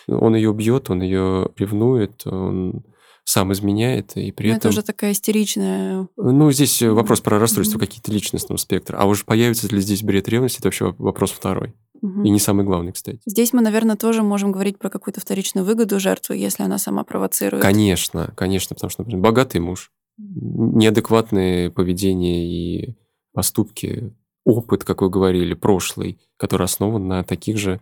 Он 0.09 0.35
ее 0.35 0.53
бьет, 0.53 0.91
он 0.91 1.01
ее 1.01 1.51
ревнует, 1.57 2.27
он 2.27 2.83
сам 3.23 3.53
изменяет, 3.53 4.17
и 4.17 4.33
при 4.33 4.49
Но 4.49 4.57
этом... 4.57 4.71
Это 4.71 4.81
уже 4.81 4.83
такая 4.83 5.13
истеричная... 5.13 6.09
Ну, 6.17 6.51
здесь 6.51 6.83
вопрос 6.83 7.21
про 7.21 7.39
расстройство 7.39 7.79
Мгм. 7.79 7.87
какие-то 7.87 8.11
личностного 8.11 8.57
спектра. 8.59 8.99
А 8.99 9.05
уже 9.05 9.25
появится 9.25 9.69
ли 9.69 9.81
здесь 9.81 10.03
бред 10.03 10.29
ревности, 10.29 10.59
это 10.59 10.67
вообще 10.67 10.93
вопрос 10.99 11.31
второй. 11.31 11.73
Мгм. 12.03 12.25
И 12.25 12.31
не 12.31 12.39
самый 12.39 12.65
главный, 12.65 12.93
кстати. 12.93 13.21
Здесь 13.27 13.53
мы, 13.53 13.61
наверное, 13.61 13.97
тоже 13.97 14.23
можем 14.23 14.53
говорить 14.53 14.79
про 14.79 14.89
какую-то 14.89 15.21
вторичную 15.21 15.65
выгоду 15.65 16.01
жертвы, 16.01 16.37
если 16.37 16.63
она 16.63 16.79
сама 16.79 17.05
провоцирует. 17.05 17.63
Конечно, 17.63 18.33
конечно, 18.37 18.75
потому 18.75 18.91
что, 18.91 19.03
например, 19.03 19.23
богатый 19.23 19.61
муж, 19.61 19.91
неадекватное 20.19 21.71
поведение 21.71 22.47
и 22.47 22.97
поступки, 23.33 24.13
опыт, 24.45 24.85
как 24.85 25.03
вы 25.03 25.11
говорили, 25.11 25.55
прошлый, 25.55 26.19
который 26.37 26.65
основан 26.65 27.07
на 27.07 27.23
таких 27.25 27.59
же 27.59 27.81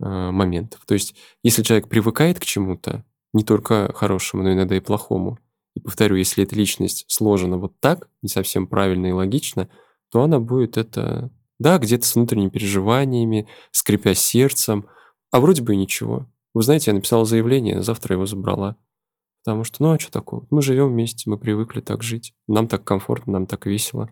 э, 0.00 0.30
моментах. 0.30 0.84
То 0.86 0.94
есть, 0.94 1.14
если 1.42 1.62
человек 1.62 1.88
привыкает 1.88 2.38
к 2.38 2.44
чему-то, 2.44 3.04
не 3.32 3.44
только 3.44 3.92
хорошему, 3.94 4.42
но 4.42 4.52
иногда 4.52 4.76
и 4.76 4.80
плохому, 4.80 5.38
и 5.74 5.80
повторю, 5.80 6.16
если 6.16 6.44
эта 6.44 6.56
личность 6.56 7.04
сложена 7.08 7.56
вот 7.56 7.78
так, 7.80 8.08
не 8.22 8.28
совсем 8.28 8.66
правильно 8.66 9.06
и 9.06 9.12
логично, 9.12 9.68
то 10.10 10.22
она 10.22 10.40
будет 10.40 10.76
это, 10.76 11.30
да, 11.60 11.78
где-то 11.78 12.04
с 12.04 12.16
внутренними 12.16 12.48
переживаниями, 12.48 13.46
скрипя 13.70 14.14
сердцем, 14.14 14.86
а 15.30 15.38
вроде 15.38 15.62
бы 15.62 15.74
и 15.74 15.76
ничего. 15.76 16.26
Вы 16.54 16.62
знаете, 16.64 16.90
я 16.90 16.94
написала 16.96 17.24
заявление, 17.24 17.82
завтра 17.82 18.16
его 18.16 18.26
забрала. 18.26 18.76
Потому 19.44 19.62
что, 19.64 19.82
ну 19.82 19.92
а 19.92 19.98
что 19.98 20.10
такого? 20.10 20.46
Мы 20.50 20.62
живем 20.62 20.88
вместе, 20.88 21.30
мы 21.30 21.38
привыкли 21.38 21.80
так 21.80 22.02
жить. 22.02 22.34
Нам 22.48 22.66
так 22.66 22.82
комфортно, 22.82 23.34
нам 23.34 23.46
так 23.46 23.66
весело. 23.66 24.10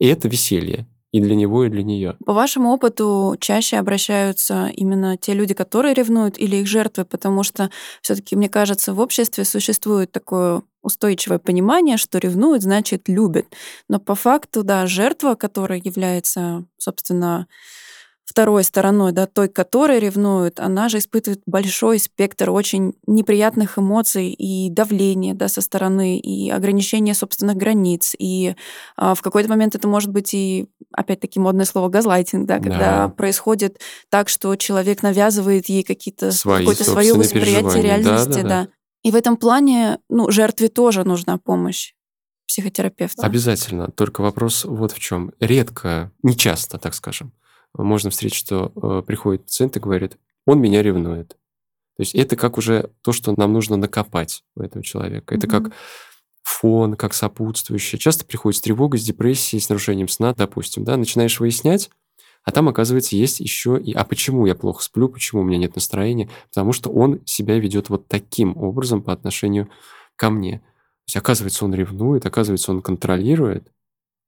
И 0.00 0.06
это 0.06 0.26
веселье. 0.28 0.86
и 1.12 1.20
для 1.20 1.34
него, 1.34 1.64
и 1.64 1.70
для 1.70 1.82
нее. 1.82 2.16
По 2.26 2.32
вашему 2.32 2.70
опыту 2.72 3.36
чаще 3.40 3.78
обращаются 3.78 4.70
именно 4.74 5.16
те 5.16 5.32
люди, 5.32 5.54
которые 5.54 5.94
ревнуют, 5.94 6.38
или 6.38 6.56
их 6.56 6.66
жертвы, 6.66 7.04
потому 7.04 7.42
что 7.42 7.70
все-таки, 8.02 8.36
мне 8.36 8.48
кажется, 8.48 8.92
в 8.92 9.00
обществе 9.00 9.44
существует 9.44 10.12
такое 10.12 10.62
устойчивое 10.86 11.38
понимание, 11.38 11.96
что 11.96 12.18
ревнует, 12.18 12.62
значит 12.62 13.08
любит. 13.08 13.54
Но 13.88 13.98
по 13.98 14.14
факту, 14.14 14.62
да, 14.62 14.86
жертва, 14.86 15.34
которая 15.34 15.80
является, 15.82 16.64
собственно, 16.78 17.48
второй 18.24 18.64
стороной, 18.64 19.12
да, 19.12 19.26
той, 19.26 19.48
которой 19.48 20.00
ревнует, 20.00 20.58
она 20.58 20.88
же 20.88 20.98
испытывает 20.98 21.40
большой 21.46 21.98
спектр 21.98 22.50
очень 22.50 22.94
неприятных 23.06 23.78
эмоций 23.78 24.30
и 24.30 24.68
давления 24.68 25.34
да, 25.34 25.48
со 25.48 25.60
стороны, 25.60 26.18
и 26.18 26.50
ограничения 26.50 27.14
собственных 27.14 27.56
границ. 27.56 28.14
И 28.18 28.56
а, 28.96 29.14
в 29.14 29.22
какой-то 29.22 29.48
момент 29.48 29.74
это 29.74 29.86
может 29.86 30.10
быть 30.10 30.34
и, 30.34 30.66
опять-таки, 30.92 31.38
модное 31.38 31.64
слово 31.64 31.88
газлайтинг, 31.88 32.46
да, 32.46 32.58
когда 32.58 32.78
да. 32.78 33.08
происходит 33.08 33.80
так, 34.08 34.28
что 34.28 34.54
человек 34.56 35.02
навязывает 35.02 35.68
ей 35.68 35.84
какие-то 35.84 36.30
какое-то 36.42 36.84
свое 36.84 37.14
восприятие 37.14 37.82
реальности. 37.82 38.42
Да, 38.42 38.42
да, 38.42 38.48
да. 38.48 38.68
И 39.06 39.12
в 39.12 39.14
этом 39.14 39.36
плане 39.36 40.00
ну, 40.08 40.32
жертве 40.32 40.68
тоже 40.68 41.04
нужна 41.04 41.38
помощь 41.38 41.94
психотерапевта. 42.48 43.24
Обязательно. 43.24 43.88
Только 43.92 44.20
вопрос 44.20 44.64
вот 44.64 44.90
в 44.90 44.98
чем. 44.98 45.30
Редко, 45.38 46.10
не 46.24 46.36
часто, 46.36 46.76
так 46.78 46.92
скажем, 46.92 47.32
можно 47.72 48.10
встретить, 48.10 48.36
что 48.36 48.72
э, 48.74 49.06
приходит 49.06 49.44
пациент 49.44 49.76
и 49.76 49.80
говорит, 49.80 50.18
он 50.44 50.60
меня 50.60 50.82
ревнует. 50.82 51.28
То 51.28 52.00
есть 52.00 52.16
это 52.16 52.34
как 52.34 52.58
уже 52.58 52.90
то, 53.02 53.12
что 53.12 53.32
нам 53.36 53.52
нужно 53.52 53.76
накопать 53.76 54.42
у 54.56 54.62
этого 54.62 54.82
человека. 54.82 55.36
Это 55.36 55.46
mm-hmm. 55.46 55.50
как 55.50 55.72
фон, 56.42 56.96
как 56.96 57.14
сопутствующее. 57.14 58.00
Часто 58.00 58.24
приходит 58.24 58.58
с 58.58 58.62
тревогой, 58.62 58.98
с 58.98 59.04
депрессией, 59.04 59.62
с 59.62 59.68
нарушением 59.68 60.08
сна, 60.08 60.34
допустим, 60.34 60.82
да, 60.82 60.96
начинаешь 60.96 61.38
выяснять, 61.38 61.90
а 62.46 62.52
там, 62.52 62.68
оказывается, 62.68 63.16
есть 63.16 63.40
еще 63.40 63.78
и... 63.78 63.92
А 63.92 64.04
почему 64.04 64.46
я 64.46 64.54
плохо 64.54 64.82
сплю, 64.82 65.08
почему 65.08 65.42
у 65.42 65.44
меня 65.44 65.58
нет 65.58 65.74
настроения? 65.74 66.30
Потому 66.48 66.72
что 66.72 66.90
он 66.90 67.20
себя 67.26 67.58
ведет 67.58 67.90
вот 67.90 68.06
таким 68.06 68.56
образом 68.56 69.02
по 69.02 69.12
отношению 69.12 69.68
ко 70.14 70.30
мне. 70.30 70.60
То 70.60 71.08
есть, 71.08 71.16
оказывается, 71.16 71.64
он 71.64 71.74
ревнует, 71.74 72.24
оказывается, 72.24 72.70
он 72.70 72.82
контролирует. 72.82 73.72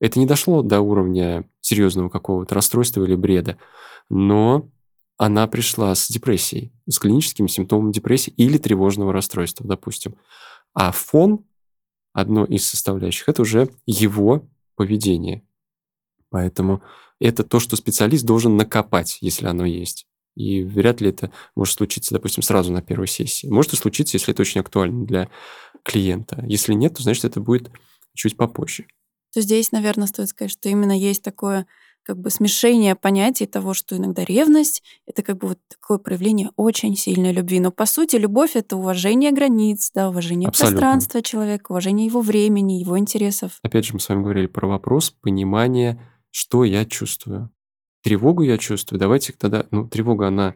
Это 0.00 0.18
не 0.18 0.26
дошло 0.26 0.62
до 0.62 0.81
уровня 0.81 1.48
серьезного 1.61 2.09
какого-то 2.09 2.57
расстройства 2.57 3.04
или 3.04 3.14
бреда, 3.14 3.57
но 4.11 4.68
она 5.16 5.46
пришла 5.46 5.94
с 5.94 6.09
депрессией, 6.09 6.72
с 6.88 6.98
клиническим 6.98 7.46
симптомом 7.46 7.92
депрессии 7.92 8.33
или 8.37 8.59
тревожного 8.59 9.12
расстройства, 9.12 9.64
допустим. 9.64 10.16
А 10.74 10.90
фон, 10.90 11.44
одно 12.12 12.44
из 12.44 12.68
составляющих, 12.68 13.28
это 13.28 13.42
уже 13.42 13.68
его 13.87 14.44
поведение. 14.74 15.44
Поэтому 16.31 16.83
это 17.26 17.44
то, 17.44 17.61
что 17.61 17.76
специалист 17.76 18.24
должен 18.24 18.57
накопать, 18.57 19.18
если 19.20 19.46
оно 19.46 19.64
есть. 19.64 20.07
И 20.35 20.62
вряд 20.62 21.00
ли 21.00 21.11
это 21.11 21.33
может 21.57 21.74
случиться, 21.74 22.14
допустим, 22.14 22.42
сразу 22.42 22.72
на 22.72 22.81
первой 22.81 23.09
сессии. 23.09 23.48
Может 23.48 23.72
и 23.72 23.76
случиться, 23.76 24.16
если 24.16 24.33
это 24.33 24.42
очень 24.42 24.61
актуально 24.61 25.04
для 25.04 25.28
клиента. 25.83 26.44
Если 26.46 26.74
нет, 26.74 26.94
то 26.94 27.02
значит 27.02 27.24
это 27.24 27.40
будет 27.40 27.70
чуть 28.14 28.37
попозже 28.37 28.87
то 29.33 29.40
здесь, 29.40 29.72
наверное, 29.72 30.07
стоит 30.07 30.28
сказать, 30.28 30.50
что 30.50 30.68
именно 30.68 30.98
есть 30.98 31.22
такое 31.22 31.66
как 32.02 32.18
бы 32.18 32.31
смешение 32.31 32.94
понятий 32.94 33.44
того, 33.44 33.74
что 33.74 33.96
иногда 33.96 34.24
ревность— 34.24 34.83
это 35.07 35.22
как 35.22 35.37
бы 35.38 35.48
вот 35.48 35.59
такое 35.68 35.98
проявление 35.98 36.50
очень 36.57 36.96
сильной 36.96 37.33
любви. 37.33 37.61
Но, 37.61 37.70
по 37.70 37.85
сути, 37.85 38.16
любовь— 38.16 38.52
это 38.57 38.76
уважение 38.76 39.31
границ, 39.31 39.90
да, 39.94 40.09
уважение 40.09 40.48
Абсолютно. 40.48 40.78
пространства 40.78 41.22
человека, 41.22 41.70
уважение 41.70 42.07
его 42.07 42.22
времени, 42.22 42.81
его 42.81 42.98
интересов. 42.98 43.59
Опять 43.62 43.85
же, 43.85 43.92
мы 43.92 44.00
с 44.00 44.09
вами 44.09 44.22
говорили 44.22 44.46
про 44.46 44.66
вопрос 44.66 45.11
понимания, 45.11 46.00
что 46.38 46.62
я 46.62 46.85
чувствую. 46.85 47.51
Тревогу 48.01 48.42
я 48.42 48.59
чувствую. 48.59 49.01
Давайте 49.01 49.33
тогда... 49.33 49.66
Ну, 49.72 49.88
тревога, 49.88 50.29
она 50.29 50.55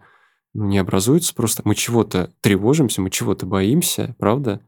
ну, 0.55 0.66
не 0.66 0.79
образуется 0.79 1.35
просто. 1.35 1.62
Мы 1.64 1.75
чего-то 1.75 2.33
тревожимся, 2.40 3.03
мы 3.03 3.11
чего-то 3.11 3.47
боимся, 3.47 4.14
правда? 4.21 4.61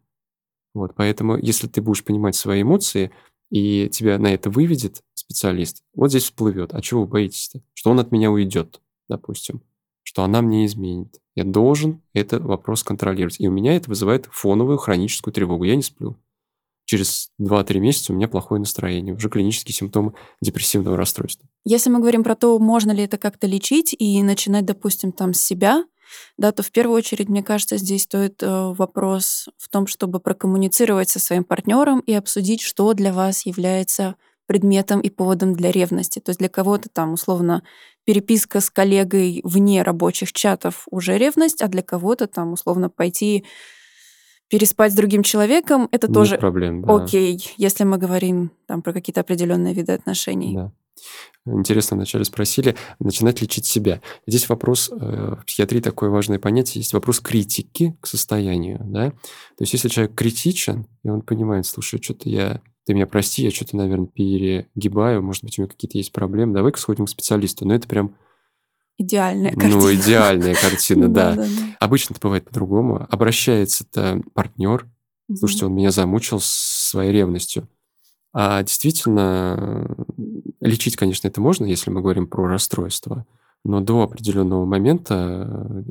Вот, 0.75 0.97
поэтому, 0.97 1.39
если 1.39 1.69
ты 1.69 1.81
будешь 1.81 2.03
понимать 2.03 2.35
свои 2.35 2.63
эмоции, 2.63 3.13
и 3.49 3.89
тебя 3.91 4.19
на 4.19 4.35
это 4.35 4.51
выведет 4.51 5.05
специалист, 5.15 5.85
вот 5.95 6.09
здесь 6.09 6.25
всплывет. 6.25 6.75
А 6.75 6.83
чего 6.83 7.03
вы 7.03 7.07
боитесь-то? 7.07 7.63
Что 7.75 7.93
он 7.93 8.01
от 8.01 8.11
меня 8.11 8.33
уйдет, 8.33 8.81
допустим. 9.09 9.63
Что 10.03 10.25
она 10.25 10.43
мне 10.43 10.67
изменит. 10.67 11.21
Я 11.37 11.45
должен 11.45 12.03
этот 12.13 12.43
вопрос 12.43 12.83
контролировать. 12.83 13.39
И 13.39 13.47
у 13.47 13.53
меня 13.53 13.77
это 13.77 13.89
вызывает 13.89 14.27
фоновую 14.33 14.79
хроническую 14.79 15.33
тревогу. 15.33 15.63
Я 15.63 15.77
не 15.77 15.83
сплю. 15.83 16.17
Через 16.85 17.31
2-3 17.41 17.79
месяца 17.79 18.13
у 18.13 18.17
меня 18.17 18.29
плохое 18.29 18.59
настроение, 18.59 19.15
уже 19.15 19.29
клинические 19.29 19.75
симптомы 19.75 20.13
депрессивного 20.41 20.97
расстройства. 20.97 21.49
Если 21.65 21.91
мы 21.91 22.01
говорим 22.01 22.23
про 22.23 22.35
то, 22.35 22.59
можно 22.59 22.93
ли 22.93 23.03
это 23.05 23.17
как-то 23.17 23.47
лечить 23.47 23.95
и 23.99 24.23
начинать, 24.23 24.67
допустим, 24.67 25.13
там 25.13 25.33
с 25.33 25.41
себя, 25.41 25.85
да, 26.37 26.53
то 26.53 26.63
в 26.63 26.71
первую 26.71 26.97
очередь, 26.97 27.29
мне 27.29 27.43
кажется, 27.43 27.77
здесь 27.79 28.03
стоит 28.03 28.43
э, 28.43 28.73
вопрос 28.77 29.49
в 29.57 29.69
том, 29.69 29.87
чтобы 29.87 30.21
прокоммуницировать 30.21 31.09
со 31.09 31.19
своим 31.19 31.45
партнером 31.45 32.01
и 32.01 32.13
обсудить, 32.13 32.61
что 32.61 32.93
для 32.93 33.13
вас 33.13 33.47
является 33.47 34.17
предметом 34.47 35.01
и 35.01 35.11
поводом 35.11 35.55
для 35.55 35.71
ревности. 35.71 36.19
То 36.19 36.31
есть 36.31 36.39
для 36.39 36.49
кого-то 36.49 36.89
там 36.89 37.15
условно 37.15 37.63
переписка 38.05 38.61
с 38.61 38.71
коллегой 38.71 39.41
вне 39.43 39.83
рабочих 39.83 40.33
чатов 40.33 40.87
уже 40.91 41.17
ревность, 41.17 41.63
а 41.63 41.69
для 41.69 41.83
кого-то 41.83 42.27
там 42.27 42.53
условно 42.53 42.91
пойти 42.91 43.45
переспать 44.49 44.93
с 44.93 44.95
другим 44.95 45.23
человеком, 45.23 45.89
это 45.91 46.07
Нет 46.07 46.15
тоже 46.15 46.39
проблем, 46.39 46.83
да. 46.83 46.97
окей, 46.97 47.53
если 47.57 47.85
мы 47.85 47.99
говорим 47.99 48.51
там 48.67 48.83
про 48.83 48.93
какие-то 48.93 49.21
определенные 49.21 49.75
виды 49.75 49.93
отношений. 49.93 50.55
Да. 50.55 50.73
Интересно, 51.47 51.97
вначале 51.97 52.25
спросили, 52.25 52.75
начинать 52.99 53.43
лечить 53.43 53.67
себя. 53.67 54.01
Здесь 54.27 54.49
вопрос, 54.49 54.91
э, 54.91 55.37
в 55.41 55.45
психиатрии 55.45 55.81
такое 55.81 56.09
важное 56.09 56.39
понятие, 56.39 56.81
есть 56.81 56.95
вопрос 56.95 57.21
критики 57.21 57.97
к 58.01 58.07
состоянию. 58.07 58.81
Да? 58.83 59.11
То 59.11 59.61
есть 59.61 59.75
если 59.75 59.89
человек 59.89 60.15
критичен, 60.15 60.87
и 61.03 61.09
он 61.09 61.21
понимает, 61.21 61.67
слушай, 61.67 62.01
что-то 62.03 62.31
я 62.31 62.63
ты 62.87 62.93
меня 62.93 63.07
прости, 63.07 63.43
я 63.43 63.51
что-то, 63.51 63.77
наверное, 63.77 64.07
перегибаю, 64.07 65.23
может 65.23 65.43
быть, 65.43 65.59
у 65.59 65.63
меня 65.63 65.71
какие-то 65.71 65.97
есть 65.97 66.13
проблемы, 66.13 66.53
давай-ка 66.53 66.79
сходим 66.79 67.07
к 67.07 67.11
специалисту. 67.11 67.67
Но 67.67 67.75
это 67.75 67.89
прям 67.89 68.15
Идеальная 68.97 69.53
картина. 69.53 69.77
Ну, 69.77 69.95
идеальная 69.95 70.55
картина, 70.55 71.09
да. 71.09 71.47
Обычно 71.81 72.13
это 72.13 72.21
бывает 72.21 72.45
по-другому. 72.45 73.07
Обращается-то 73.11 74.23
партнер, 74.35 74.89
слушайте, 75.37 75.67
он 75.67 75.75
меня 75.75 75.91
замучил 75.91 76.39
своей 76.41 77.13
ревностью. 77.13 77.69
А 78.33 78.63
действительно, 78.63 79.97
лечить, 80.61 80.97
конечно, 80.97 81.29
это 81.29 81.41
можно, 81.41 81.65
если 81.65 81.91
мы 81.91 82.01
говорим 82.01 82.27
про 82.27 82.49
расстройство, 82.49 83.27
но 83.65 83.81
до 83.81 84.03
определенного 84.03 84.65
момента, 84.65 85.85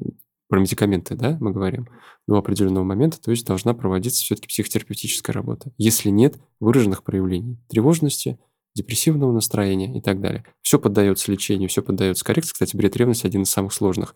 про 0.49 0.59
медикаменты, 0.59 1.15
да, 1.15 1.37
мы 1.39 1.51
говорим, 1.51 1.87
до 2.27 2.37
определенного 2.37 2.83
момента, 2.83 3.19
то 3.19 3.31
есть 3.31 3.45
должна 3.45 3.73
проводиться 3.73 4.23
все-таки 4.23 4.47
психотерапевтическая 4.47 5.33
работа. 5.33 5.71
Если 5.77 6.09
нет 6.09 6.35
выраженных 6.59 7.03
проявлений 7.03 7.57
тревожности, 7.69 8.37
депрессивного 8.75 9.31
настроения 9.31 9.97
и 9.97 10.01
так 10.01 10.19
далее. 10.19 10.45
Все 10.61 10.79
поддается 10.79 11.31
лечению, 11.31 11.69
все 11.69 11.81
поддается 11.81 12.25
коррекции. 12.25 12.53
Кстати, 12.53 12.75
бред 12.75 12.95
ревности 12.95 13.27
один 13.27 13.43
из 13.43 13.49
самых 13.49 13.73
сложных 13.73 14.15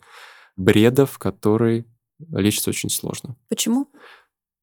бредов, 0.56 1.18
который 1.18 1.86
лечится 2.18 2.70
очень 2.70 2.90
сложно. 2.90 3.36
Почему? 3.48 3.88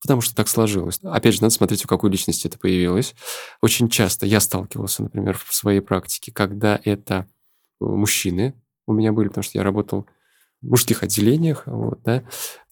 потому 0.05 0.21
что 0.21 0.35
так 0.35 0.47
сложилось. 0.47 0.99
Опять 1.01 1.33
же, 1.33 1.41
надо 1.41 1.55
смотреть, 1.55 1.83
у 1.83 1.87
какой 1.87 2.11
личности 2.11 2.45
это 2.45 2.59
появилось. 2.59 3.15
Очень 3.59 3.89
часто 3.89 4.27
я 4.27 4.39
сталкивался, 4.39 5.01
например, 5.01 5.35
в 5.35 5.51
своей 5.51 5.79
практике, 5.79 6.31
когда 6.31 6.79
это 6.83 7.27
э, 7.81 7.85
мужчины 7.85 8.53
у 8.85 8.93
меня 8.93 9.11
были, 9.11 9.29
потому 9.29 9.43
что 9.43 9.57
я 9.57 9.63
работал 9.63 10.05
в 10.61 10.69
мужских 10.69 11.01
отделениях, 11.01 11.63
вот, 11.65 12.03
да, 12.03 12.23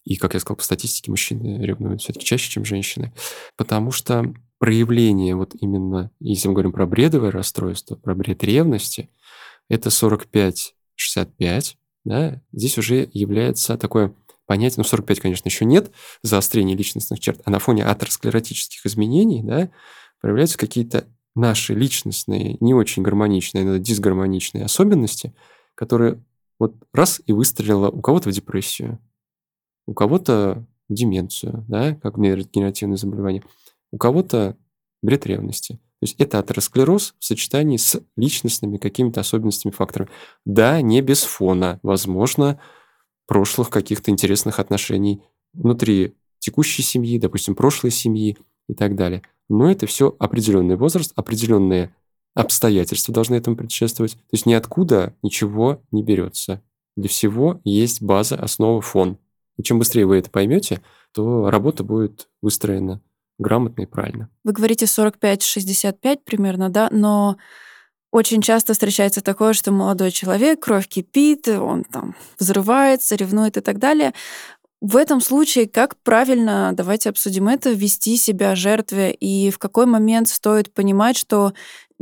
и, 0.03 0.15
как 0.17 0.35
я 0.35 0.39
сказал, 0.39 0.57
по 0.57 0.63
статистике 0.63 1.09
мужчины 1.09 1.65
ревнуют 1.65 2.01
все-таки 2.01 2.23
чаще, 2.23 2.51
чем 2.51 2.65
женщины, 2.65 3.11
потому 3.57 3.91
что 3.91 4.31
проявление 4.63 5.35
вот 5.35 5.55
именно, 5.59 6.09
если 6.21 6.47
мы 6.47 6.53
говорим 6.53 6.71
про 6.71 6.85
бредовое 6.85 7.31
расстройство, 7.31 7.97
про 7.97 8.15
бред 8.15 8.45
ревности, 8.45 9.09
это 9.67 9.89
45-65, 9.89 11.75
да, 12.05 12.41
здесь 12.53 12.77
уже 12.77 13.09
является 13.11 13.77
такое 13.77 14.15
понятие, 14.45 14.75
ну, 14.77 14.83
45, 14.85 15.19
конечно, 15.19 15.49
еще 15.49 15.65
нет 15.65 15.91
заострения 16.21 16.77
личностных 16.77 17.19
черт, 17.19 17.41
а 17.43 17.51
на 17.51 17.59
фоне 17.59 17.83
атеросклеротических 17.83 18.85
изменений, 18.85 19.43
да, 19.43 19.69
проявляются 20.21 20.57
какие-то 20.57 21.07
наши 21.35 21.73
личностные, 21.73 22.55
не 22.61 22.73
очень 22.73 23.03
гармоничные, 23.03 23.65
иногда 23.65 23.79
дисгармоничные 23.79 24.63
особенности, 24.63 25.33
которые 25.75 26.23
вот 26.57 26.75
раз 26.93 27.21
и 27.25 27.33
выстрелила 27.33 27.89
у 27.89 27.99
кого-то 27.99 28.29
в 28.29 28.31
депрессию, 28.31 28.97
у 29.87 29.93
кого-то 29.93 30.65
в 30.87 30.93
деменцию, 30.93 31.65
да, 31.67 31.95
как 31.95 32.15
нейрогенеративное 32.15 32.95
заболевание, 32.95 33.43
у 33.93 33.97
кого-то 33.97 34.57
бред 35.03 35.27
ревности. 35.27 35.73
То 35.73 36.05
есть 36.05 36.15
это 36.17 36.39
атеросклероз 36.39 37.13
в 37.19 37.23
сочетании 37.23 37.77
с 37.77 38.01
личностными 38.17 38.77
какими-то 38.77 39.21
особенностями, 39.21 39.71
факторами. 39.71 40.09
Да, 40.45 40.81
не 40.81 41.01
без 41.01 41.23
фона. 41.23 41.79
Возможно, 41.83 42.59
прошлых 43.27 43.69
каких-то 43.69 44.11
интересных 44.11 44.59
отношений 44.59 45.21
внутри 45.53 46.15
текущей 46.39 46.81
семьи, 46.81 47.19
допустим, 47.19 47.55
прошлой 47.55 47.91
семьи 47.91 48.37
и 48.67 48.73
так 48.73 48.95
далее. 48.95 49.21
Но 49.47 49.69
это 49.71 49.85
все 49.85 50.13
определенный 50.19 50.75
возраст, 50.75 51.13
определенные 51.15 51.95
обстоятельства 52.33 53.13
должны 53.13 53.35
этому 53.35 53.55
предшествовать. 53.55 54.13
То 54.13 54.33
есть 54.33 54.47
ниоткуда 54.47 55.15
ничего 55.21 55.83
не 55.91 56.01
берется. 56.01 56.63
Для 56.97 57.09
всего 57.09 57.61
есть 57.63 58.01
база, 58.01 58.35
основа, 58.35 58.81
фон. 58.81 59.19
И 59.57 59.63
чем 59.63 59.77
быстрее 59.77 60.07
вы 60.07 60.17
это 60.17 60.31
поймете, 60.31 60.81
то 61.13 61.51
работа 61.51 61.83
будет 61.83 62.27
выстроена 62.41 63.01
грамотно 63.43 63.83
и 63.83 63.85
правильно. 63.85 64.29
Вы 64.43 64.53
говорите 64.53 64.85
45-65 64.85 66.19
примерно, 66.25 66.69
да, 66.69 66.87
но 66.91 67.37
очень 68.13 68.41
часто 68.41 68.73
встречается 68.73 69.21
такое, 69.21 69.53
что 69.53 69.71
молодой 69.71 70.11
человек, 70.11 70.59
кровь 70.59 70.87
кипит, 70.87 71.47
он 71.47 71.83
там 71.83 72.15
взрывается, 72.37 73.15
ревнует 73.15 73.57
и 73.57 73.61
так 73.61 73.79
далее. 73.79 74.13
В 74.83 74.97
этом 74.97 75.21
случае 75.21 75.65
как 75.69 75.95
правильно, 76.03 76.73
давайте 76.73 77.09
обсудим 77.09 77.47
это, 77.47 77.71
вести 77.71 78.17
себя 78.17 78.53
жертве 78.53 79.13
и 79.13 79.49
в 79.49 79.57
какой 79.57 79.85
момент 79.85 80.27
стоит 80.27 80.73
понимать, 80.73 81.15
что 81.15 81.53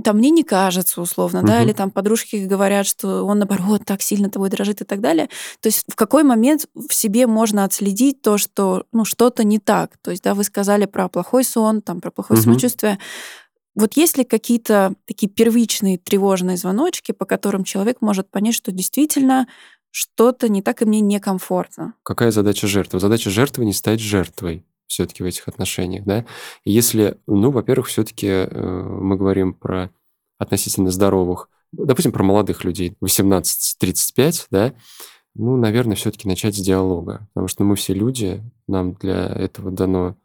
там 0.03 0.17
мне 0.17 0.31
не 0.31 0.41
кажется 0.41 0.99
условно, 0.99 1.41
угу. 1.41 1.47
да, 1.47 1.61
или 1.61 1.73
там 1.73 1.91
подружки 1.91 2.37
говорят, 2.37 2.87
что 2.87 3.23
он 3.23 3.37
наоборот 3.37 3.83
так 3.85 4.01
сильно 4.01 4.31
тобой 4.31 4.49
дрожит 4.49 4.81
и 4.81 4.83
так 4.83 4.99
далее. 4.99 5.29
То 5.59 5.67
есть 5.67 5.83
в 5.87 5.95
какой 5.95 6.23
момент 6.23 6.65
в 6.73 6.91
себе 6.91 7.27
можно 7.27 7.65
отследить 7.65 8.23
то, 8.23 8.39
что 8.39 8.85
ну 8.91 9.05
что-то 9.05 9.43
не 9.43 9.59
так. 9.59 9.97
То 10.01 10.09
есть 10.09 10.23
да, 10.23 10.33
вы 10.33 10.43
сказали 10.43 10.85
про 10.85 11.07
плохой 11.07 11.43
сон, 11.43 11.83
там 11.83 12.01
про 12.01 12.09
плохое 12.09 12.39
угу. 12.39 12.45
самочувствие. 12.45 12.97
Вот 13.75 13.95
есть 13.95 14.17
ли 14.17 14.23
какие-то 14.23 14.95
такие 15.05 15.29
первичные 15.29 15.99
тревожные 15.99 16.57
звоночки, 16.57 17.11
по 17.11 17.25
которым 17.25 17.63
человек 17.63 17.97
может 18.01 18.27
понять, 18.31 18.55
что 18.55 18.71
действительно 18.71 19.45
что-то 19.91 20.49
не 20.49 20.61
так, 20.61 20.81
и 20.81 20.85
мне 20.85 21.01
некомфортно. 21.01 21.93
Какая 22.03 22.31
задача 22.31 22.67
жертвы? 22.67 22.99
Задача 22.99 23.29
жертвы 23.29 23.65
не 23.65 23.73
стать 23.73 23.99
жертвой 23.99 24.65
все-таки 24.87 25.23
в 25.23 25.25
этих 25.25 25.47
отношениях, 25.47 26.03
да? 26.05 26.25
И 26.65 26.71
если, 26.71 27.17
ну, 27.27 27.51
во-первых, 27.51 27.87
все-таки 27.87 28.27
э, 28.27 28.47
мы 28.49 29.15
говорим 29.15 29.53
про 29.53 29.89
относительно 30.37 30.91
здоровых, 30.91 31.49
допустим, 31.71 32.11
про 32.11 32.23
молодых 32.23 32.63
людей, 32.63 32.97
18-35, 33.01 34.47
да, 34.49 34.73
ну, 35.33 35.55
наверное, 35.55 35.95
все-таки 35.95 36.27
начать 36.27 36.55
с 36.55 36.59
диалога, 36.59 37.27
потому 37.33 37.47
что 37.47 37.63
мы 37.63 37.75
все 37.75 37.93
люди, 37.93 38.43
нам 38.67 38.93
для 38.95 39.27
этого 39.27 39.71
дано 39.71 40.17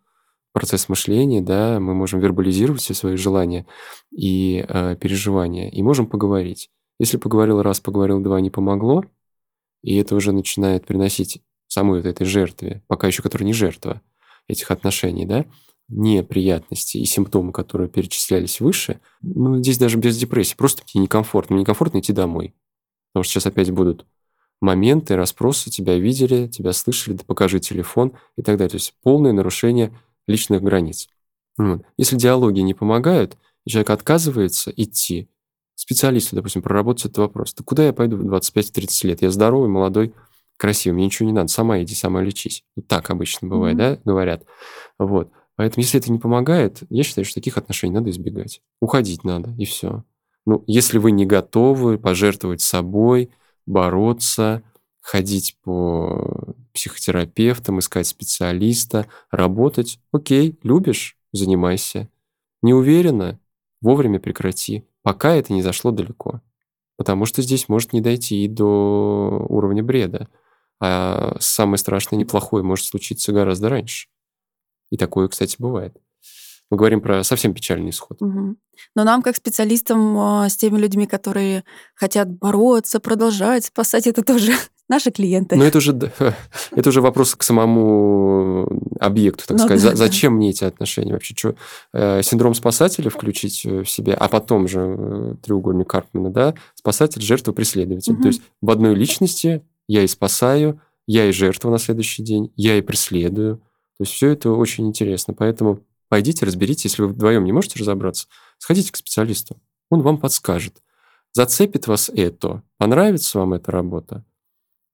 процесс 0.52 0.88
мышления, 0.88 1.42
да, 1.42 1.79
мы 1.79 1.94
можем 1.94 2.18
вербализировать 2.18 2.81
все 2.81 2.94
свои 2.94 3.16
желания 3.16 3.66
и 4.11 4.64
э, 4.66 4.96
переживания, 4.96 5.68
и 5.68 5.83
можем 5.83 6.07
поговорить. 6.07 6.70
Если 6.98 7.18
поговорил 7.18 7.62
раз, 7.62 7.79
поговорил 7.79 8.20
два, 8.20 8.40
не 8.40 8.50
помогло, 8.50 9.05
и 9.87 9.94
это 9.94 10.16
уже 10.16 10.33
начинает 10.33 10.85
приносить 10.85 11.40
самой 11.68 12.01
вот 12.01 12.09
этой 12.09 12.27
жертве, 12.27 12.83
пока 12.88 13.07
еще 13.07 13.22
которая 13.22 13.46
не 13.46 13.53
жертва 13.53 14.03
этих 14.49 14.72
отношений, 14.72 15.27
да, 15.27 15.46
неприятности 15.88 16.99
и 16.99 17.05
симптомы, 17.05 17.53
которые 17.53 17.88
перечислялись 17.88 18.61
выше, 18.61 19.01
ну, 19.22 19.59
здесь 19.59 19.79
даже 19.79 19.96
без 19.96 20.18
депрессии, 20.18 20.57
просто 20.57 20.83
тебе 20.85 21.03
некомфортно. 21.03 21.55
Некомфортно 21.55 22.01
идти 22.01 22.12
домой. 22.12 22.53
Потому 23.12 23.22
что 23.22 23.35
сейчас 23.35 23.46
опять 23.46 23.70
будут 23.70 24.05
моменты, 24.61 25.14
расспросы, 25.14 25.70
тебя 25.70 25.96
видели, 25.96 26.49
тебя 26.49 26.72
слышали, 26.72 27.14
да 27.14 27.22
покажи 27.25 27.61
телефон 27.61 28.12
и 28.37 28.42
так 28.42 28.57
далее. 28.57 28.70
То 28.70 28.77
есть 28.79 28.94
полное 29.05 29.33
нарушение 29.33 29.96
личных 30.27 30.62
границ. 30.62 31.09
Если 31.96 32.16
диалоги 32.16 32.59
не 32.59 32.75
помогают, 32.75 33.37
человек 33.68 33.90
отказывается 33.90 34.72
идти, 34.77 35.29
специалисту, 35.76 36.36
допустим, 36.36 36.62
проработать 36.62 37.06
этот 37.06 37.18
вопрос. 37.18 37.54
Да 37.54 37.62
куда 37.64 37.86
я 37.86 37.92
пойду 37.92 38.16
в 38.16 38.22
25-30 38.22 39.06
лет? 39.06 39.22
Я 39.22 39.30
здоровый, 39.30 39.68
молодой, 39.68 40.14
красивый, 40.56 40.96
мне 40.96 41.06
ничего 41.06 41.26
не 41.26 41.32
надо, 41.32 41.48
сама 41.48 41.82
иди, 41.82 41.94
сама 41.94 42.22
лечись. 42.22 42.64
Вот 42.74 42.86
так 42.88 43.10
обычно 43.10 43.48
бывает, 43.48 43.76
mm-hmm. 43.76 43.94
да, 43.96 44.00
говорят. 44.04 44.44
Вот. 44.98 45.30
Поэтому, 45.56 45.82
если 45.82 46.00
это 46.00 46.10
не 46.12 46.18
помогает, 46.18 46.82
я 46.90 47.02
считаю, 47.02 47.24
что 47.24 47.34
таких 47.34 47.56
отношений 47.56 47.94
надо 47.94 48.10
избегать. 48.10 48.60
Уходить 48.80 49.24
надо, 49.24 49.54
и 49.58 49.64
все. 49.64 50.04
Ну, 50.44 50.62
если 50.66 50.98
вы 50.98 51.12
не 51.12 51.26
готовы 51.26 51.98
пожертвовать 51.98 52.60
собой, 52.60 53.30
бороться, 53.64 54.62
ходить 55.00 55.56
по 55.62 56.54
психотерапевтам, 56.72 57.78
искать 57.78 58.06
специалиста, 58.06 59.06
работать, 59.30 59.98
окей, 60.12 60.58
любишь, 60.62 61.16
занимайся. 61.32 62.08
Не 62.62 62.74
уверена, 62.74 63.38
вовремя 63.80 64.18
прекрати 64.20 64.86
пока 65.02 65.36
это 65.36 65.52
не 65.52 65.62
зашло 65.62 65.92
далеко. 65.92 66.40
Потому 66.96 67.26
что 67.26 67.40
здесь 67.40 67.68
может 67.68 67.92
не 67.92 68.00
дойти 68.00 68.44
и 68.44 68.48
до 68.48 69.46
уровня 69.48 69.84
бреда. 69.84 70.28
А 70.80 71.36
самое 71.38 71.78
страшное, 71.78 72.18
неплохое 72.18 72.64
может 72.64 72.86
случиться 72.86 73.32
гораздо 73.32 73.68
раньше. 73.68 74.08
И 74.90 74.96
такое, 74.96 75.28
кстати, 75.28 75.56
бывает. 75.58 75.96
Мы 76.70 76.76
говорим 76.76 77.00
про 77.00 77.22
совсем 77.22 77.54
печальный 77.54 77.90
исход. 77.90 78.20
Угу. 78.20 78.56
Но 78.96 79.04
нам, 79.04 79.22
как 79.22 79.36
специалистам, 79.36 80.18
а, 80.18 80.48
с 80.48 80.56
теми 80.56 80.78
людьми, 80.78 81.06
которые 81.06 81.62
хотят 81.94 82.28
бороться, 82.28 82.98
продолжать, 82.98 83.66
спасать, 83.66 84.08
это 84.08 84.24
тоже 84.24 84.52
наши 84.88 85.11
клиенты. 85.11 85.57
Но 85.57 85.64
это 85.64 85.79
уже, 85.79 85.92
это 86.72 86.88
уже 86.88 87.01
вопрос 87.01 87.35
к 87.35 87.42
самому 87.42 88.68
объекту, 89.01 89.44
так 89.46 89.59
ну, 89.59 89.64
сказать. 89.64 89.90
Да, 89.92 89.96
Зачем 89.96 90.33
да. 90.33 90.37
мне 90.37 90.51
эти 90.51 90.64
отношения 90.64 91.12
вообще? 91.12 91.35
Что, 91.37 91.55
э, 91.92 92.22
синдром 92.22 92.55
спасателя 92.55 93.11
включить 93.11 93.64
э, 93.64 93.83
в 93.83 93.90
себе, 93.90 94.14
а 94.14 94.29
потом 94.29 94.68
же 94.68 94.81
э, 94.81 95.35
треугольник 95.42 95.88
Карпмана, 95.88 96.31
да, 96.31 96.55
спасатель, 96.75 97.22
жертва, 97.22 97.53
преследователь. 97.53 98.14
Угу. 98.14 98.22
То 98.22 98.29
есть 98.29 98.42
в 98.61 98.70
одной 98.70 98.94
личности 98.94 99.62
я 99.88 100.03
и 100.03 100.07
спасаю, 100.07 100.81
я 101.07 101.27
и 101.27 101.33
жертва 101.33 101.70
на 101.70 101.79
следующий 101.79 102.22
день, 102.22 102.53
я 102.57 102.77
и 102.79 102.83
преследую. 102.83 103.59
То 103.99 104.03
есть 104.03 104.12
все 104.12 104.31
это 104.31 104.51
очень 104.51 104.87
интересно. 104.87 105.35
Поэтому 105.35 105.81
пойдите, 106.09 106.44
разберитесь. 106.44 106.85
Если 106.85 107.03
вы 107.03 107.09
вдвоем 107.09 107.44
не 107.44 107.53
можете 107.53 107.79
разобраться, 107.79 108.27
сходите 108.59 108.92
к 108.92 108.96
специалисту. 108.96 109.57
Он 109.90 110.03
вам 110.03 110.18
подскажет. 110.18 110.83
Зацепит 111.33 111.87
вас 111.87 112.11
это, 112.14 112.62
понравится 112.79 113.38
вам 113.38 113.55
эта 113.55 113.70
работа, 113.70 114.25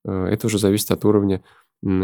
это 0.04 0.46
уже 0.46 0.58
зависит 0.58 0.90
от 0.90 1.04
уровня 1.04 1.42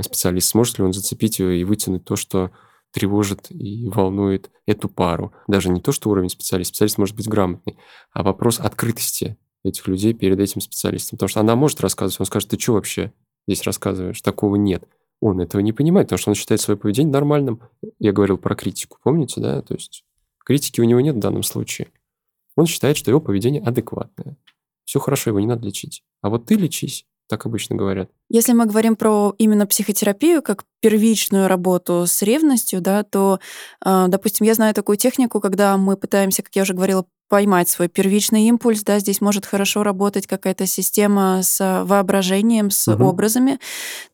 специалиста. 0.03 0.51
Сможет 0.51 0.79
ли 0.79 0.85
он 0.85 0.93
зацепить 0.93 1.41
и 1.41 1.65
вытянуть 1.65 2.05
то, 2.05 2.17
что 2.17 2.51
тревожит 2.91 3.51
и 3.51 3.89
волнует 3.89 4.51
эту 4.67 4.89
пару. 4.89 5.33
Даже 5.47 5.69
не 5.69 5.81
то, 5.81 5.93
что 5.93 6.11
уровень 6.11 6.31
специалиста. 6.31 6.75
Специалист 6.75 6.99
может 6.99 7.17
быть 7.17 7.29
грамотный, 7.29 7.77
а 8.13 8.23
вопрос 8.23 8.61
открытости 8.61 9.37
этих 9.65 9.87
людей 9.89 10.15
перед 10.15 10.39
этим 10.41 10.61
специалистом. 10.61 11.17
Потому 11.17 11.29
что 11.29 11.41
она 11.41 11.57
может 11.57 11.81
рассказывать, 11.81 12.21
он 12.21 12.27
скажет, 12.27 12.49
ты 12.49 12.59
что 12.59 12.75
вообще 12.75 13.13
здесь 13.47 13.63
рассказываешь? 13.65 14.21
Такого 14.23 14.57
нет. 14.57 14.85
Он 15.21 15.41
этого 15.41 15.61
не 15.61 15.73
понимает, 15.73 16.07
потому 16.07 16.19
что 16.19 16.31
он 16.31 16.35
считает 16.35 16.61
свое 16.61 16.79
поведение 16.79 17.13
нормальным. 17.13 17.61
Я 17.99 18.13
говорил 18.13 18.39
про 18.39 18.55
критику, 18.55 18.99
помните, 19.03 19.41
да? 19.41 19.63
То 19.63 19.75
есть 19.75 20.05
критики 20.45 20.81
у 20.81 20.85
него 20.85 21.01
нет 21.01 21.17
в 21.17 21.21
данном 21.21 21.43
случае. 21.43 21.89
Он 22.57 22.67
считает, 22.67 22.97
что 22.97 23.11
его 23.11 23.21
поведение 23.21 23.63
адекватное. 23.63 24.37
Все 24.85 25.01
хорошо, 25.01 25.31
его 25.31 25.41
не 25.41 25.47
надо 25.47 25.67
лечить. 25.67 26.05
А 26.23 26.31
вот 26.31 26.47
ты 26.47 26.55
лечись. 26.55 27.05
Так 27.29 27.45
обычно 27.45 27.77
говорят. 27.77 28.11
Если 28.31 28.55
мы 28.55 28.65
говорим 28.65 28.97
про 28.97 29.35
именно 29.37 29.67
психотерапию 29.67 30.43
как 30.43 30.65
первичную 30.81 31.47
работу 31.47 32.05
с 32.07 32.23
ревностью, 32.23 32.81
да, 32.81 33.03
то, 33.03 33.39
а, 33.83 34.09
допустим, 34.09 34.47
я 34.47 34.55
знаю 34.55 34.75
такую 34.75 34.97
технику, 34.97 35.41
когда 35.41 35.77
мы 35.77 35.99
пытаемся, 35.99 36.43
как 36.43 36.57
я 36.57 36.63
уже 36.63 36.73
говорила, 36.73 37.05
поймать 37.29 37.69
свой 37.69 37.89
первичный 37.89 38.43
импульс, 38.45 38.83
да, 38.83 38.99
здесь 38.99 39.21
может 39.21 39.45
хорошо 39.45 39.83
работать 39.83 40.27
какая-то 40.27 40.67
система 40.67 41.41
с 41.43 41.85
воображением, 41.85 42.71
с 42.71 42.89
угу. 42.89 43.05
образами. 43.05 43.59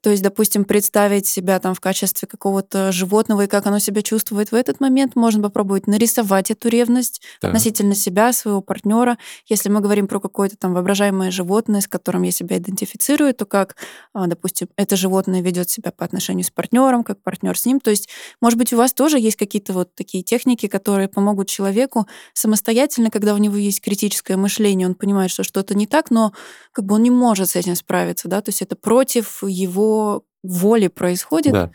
То 0.00 0.11
есть, 0.11 0.22
допустим, 0.22 0.64
представить 0.64 1.27
себя 1.27 1.59
там 1.61 1.74
в 1.74 1.81
качестве 1.81 2.27
какого-то 2.27 2.92
животного 2.92 3.42
и 3.42 3.46
как 3.46 3.66
оно 3.66 3.79
себя 3.79 4.03
чувствует 4.03 4.50
в 4.50 4.55
этот 4.55 4.81
момент, 4.81 5.16
можно 5.16 5.42
попробовать 5.42 5.87
нарисовать 5.87 6.50
эту 6.50 6.68
ревность 6.68 7.22
да. 7.40 7.48
относительно 7.48 7.94
себя, 7.94 8.33
своего 8.33 8.61
партнера. 8.61 9.16
Если 9.46 9.68
мы 9.68 9.81
говорим 9.81 10.09
про 10.09 10.18
какое-то 10.18 10.57
там 10.57 10.74
воображаемое 10.74 11.31
животное, 11.31 11.81
с 11.81 11.88
которым 11.88 12.22
я 12.22 12.33
себя 12.33 12.59
идентифицирую, 12.59 13.33
то 13.35 13.46
как, 13.46 13.77
а, 14.12 14.27
допустим, 14.27 14.68
это 14.77 14.96
животное 14.96 15.40
ведет 15.40 15.70
себя 15.70 15.92
по 15.92 16.05
отношению 16.05 16.44
с 16.44 16.50
партнером, 16.50 17.05
как 17.05 17.22
партнер 17.22 17.57
с 17.57 17.64
ним. 17.64 17.81
То 17.81 17.90
есть, 17.90 18.09
может 18.40 18.59
быть, 18.59 18.72
у 18.72 18.77
вас 18.77 18.92
тоже 18.92 19.18
есть 19.18 19.37
какие-то 19.37 19.72
вот 19.72 19.94
такие 19.94 20.24
техники, 20.24 20.66
которые 20.66 21.09
помогут 21.09 21.48
человеку 21.48 22.09
самостоятельно 22.33 23.04
действительно, 23.05 23.11
когда 23.11 23.35
у 23.35 23.38
него 23.38 23.57
есть 23.57 23.81
критическое 23.81 24.37
мышление, 24.37 24.88
он 24.88 24.95
понимает, 24.95 25.31
что 25.31 25.45
что-то 25.45 25.75
не 25.75 25.87
так, 25.87 26.11
но 26.11 26.33
как 26.73 26.85
бы 26.85 26.95
он 26.95 27.03
не 27.03 27.11
может 27.11 27.51
с 27.51 27.57
этим 27.57 27.77
справиться, 27.77 28.29
да, 28.29 28.40
то 28.40 28.51
есть 28.51 28.62
это 28.62 28.77
против 28.77 29.43
его 29.43 30.25
воли 30.43 30.88
происходит. 30.88 31.53
Да. 31.53 31.71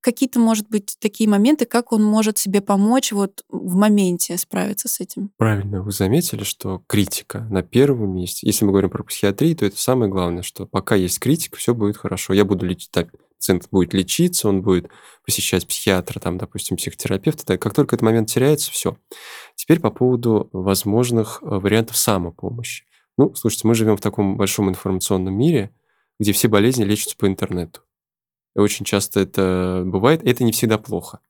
Какие-то, 0.00 0.38
может 0.38 0.68
быть, 0.70 0.96
такие 1.00 1.28
моменты, 1.28 1.66
как 1.66 1.92
он 1.92 2.04
может 2.04 2.38
себе 2.38 2.60
помочь 2.60 3.10
вот 3.10 3.42
в 3.48 3.74
моменте 3.74 4.38
справиться 4.38 4.88
с 4.88 5.00
этим? 5.00 5.30
Правильно, 5.36 5.82
вы 5.82 5.90
заметили, 5.90 6.44
что 6.44 6.82
критика 6.86 7.40
на 7.50 7.62
первом 7.62 8.14
месте. 8.14 8.46
Если 8.46 8.64
мы 8.64 8.70
говорим 8.70 8.90
про 8.90 9.02
психиатрию, 9.02 9.56
то 9.56 9.66
это 9.66 9.76
самое 9.76 10.10
главное, 10.10 10.42
что 10.42 10.66
пока 10.66 10.94
есть 10.94 11.18
критика, 11.18 11.56
все 11.56 11.74
будет 11.74 11.96
хорошо. 11.96 12.32
Я 12.32 12.44
буду 12.44 12.64
лечить 12.64 12.92
так, 12.92 13.08
пациент 13.38 13.68
будет 13.70 13.94
лечиться, 13.94 14.48
он 14.48 14.62
будет 14.62 14.88
посещать 15.24 15.66
психиатра, 15.66 16.20
там, 16.20 16.38
допустим, 16.38 16.76
психотерапевта. 16.76 17.46
Так, 17.46 17.62
как 17.62 17.74
только 17.74 17.96
этот 17.96 18.04
момент 18.04 18.28
теряется, 18.28 18.70
все. 18.70 18.96
Теперь 19.54 19.80
по 19.80 19.90
поводу 19.90 20.48
возможных 20.52 21.38
э, 21.42 21.46
вариантов 21.46 21.96
самопомощи. 21.96 22.84
Ну, 23.16 23.34
слушайте, 23.34 23.66
мы 23.66 23.74
живем 23.74 23.96
в 23.96 24.00
таком 24.00 24.36
большом 24.36 24.68
информационном 24.68 25.34
мире, 25.34 25.70
где 26.18 26.32
все 26.32 26.48
болезни 26.48 26.84
лечатся 26.84 27.16
по 27.16 27.26
интернету. 27.26 27.80
И 28.56 28.60
очень 28.60 28.84
часто 28.84 29.20
это 29.20 29.82
бывает, 29.84 30.22
это 30.24 30.44
не 30.44 30.52
всегда 30.52 30.78
плохо. 30.78 31.20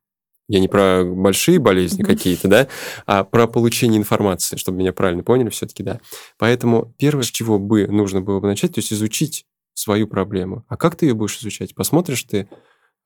Я 0.47 0.59
не 0.59 0.67
про 0.67 1.03
большие 1.03 1.59
болезни 1.59 2.01
какие-то, 2.01 2.47
да, 2.47 2.67
а 3.05 3.23
про 3.23 3.45
получение 3.45 3.99
информации, 3.99 4.55
чтобы 4.55 4.79
меня 4.79 4.93
правильно 4.93 5.21
поняли 5.21 5.49
все-таки, 5.49 5.83
да. 5.83 5.99
Поэтому 6.39 6.91
первое, 6.97 7.23
с 7.23 7.27
чего 7.27 7.59
бы 7.59 7.85
нужно 7.85 8.21
было 8.21 8.39
бы 8.39 8.47
начать, 8.47 8.73
то 8.73 8.79
есть 8.79 8.91
изучить 8.91 9.45
свою 9.79 10.07
проблему. 10.07 10.65
А 10.67 10.77
как 10.77 10.95
ты 10.95 11.07
ее 11.07 11.13
будешь 11.13 11.39
изучать? 11.39 11.73
Посмотришь 11.73 12.23
ты 12.23 12.49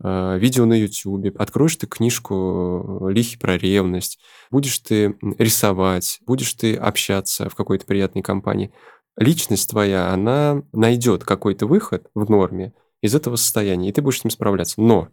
э, 0.04 0.38
видео 0.40 0.66
на 0.66 0.74
YouTube, 0.74 1.36
откроешь 1.40 1.76
ты 1.76 1.88
книжку 1.88 3.08
Лихи 3.10 3.38
про 3.38 3.58
ревность, 3.58 4.20
будешь 4.50 4.80
ты 4.80 5.16
рисовать, 5.38 6.20
будешь 6.26 6.54
ты 6.54 6.76
общаться 6.76 7.50
в 7.50 7.56
какой-то 7.56 7.86
приятной 7.86 8.22
компании. 8.22 8.74
Личность 9.16 9.70
твоя, 9.70 10.12
она 10.12 10.64
найдет 10.72 11.24
какой-то 11.24 11.68
выход 11.68 12.10
в 12.16 12.30
норме 12.30 12.74
из 13.02 13.14
этого 13.14 13.36
состояния, 13.36 13.90
и 13.90 13.92
ты 13.92 14.02
будешь 14.02 14.22
с 14.22 14.24
ним 14.24 14.32
справляться. 14.32 14.82
Но 14.82 15.10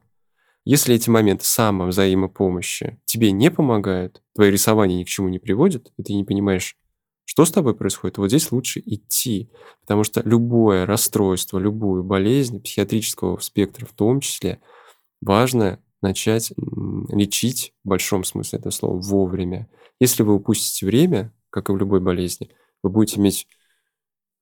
если 0.65 0.95
эти 0.95 1.11
моменты 1.11 1.45
самовзаимопомощи 1.45 3.01
тебе 3.05 3.33
не 3.33 3.51
помогают, 3.51 4.23
твое 4.35 4.51
рисование 4.51 4.99
ни 4.99 5.05
к 5.05 5.09
чему 5.09 5.29
не 5.29 5.39
приводит, 5.39 5.93
и 5.97 6.03
ты 6.03 6.15
не 6.15 6.25
понимаешь, 6.25 6.77
что 7.31 7.45
с 7.45 7.53
тобой 7.53 7.77
происходит, 7.77 8.19
вот 8.19 8.27
здесь 8.27 8.51
лучше 8.51 8.83
идти. 8.85 9.53
Потому 9.83 10.03
что 10.03 10.21
любое 10.25 10.85
расстройство, 10.85 11.61
любую 11.61 12.03
болезнь 12.03 12.61
психиатрического 12.61 13.39
спектра 13.39 13.87
в 13.87 13.93
том 13.93 14.19
числе, 14.19 14.61
важно 15.21 15.81
начать 16.03 16.53
лечить 17.09 17.73
в 17.85 17.89
большом 17.89 18.25
смысле 18.25 18.59
этого 18.59 18.73
слова 18.73 19.01
вовремя. 19.01 19.69
Если 20.01 20.25
вы 20.25 20.35
упустите 20.35 20.87
время, 20.87 21.33
как 21.51 21.69
и 21.69 21.73
в 21.73 21.77
любой 21.77 22.01
болезни, 22.01 22.51
вы 22.83 22.91
будете 22.91 23.21
иметь 23.21 23.47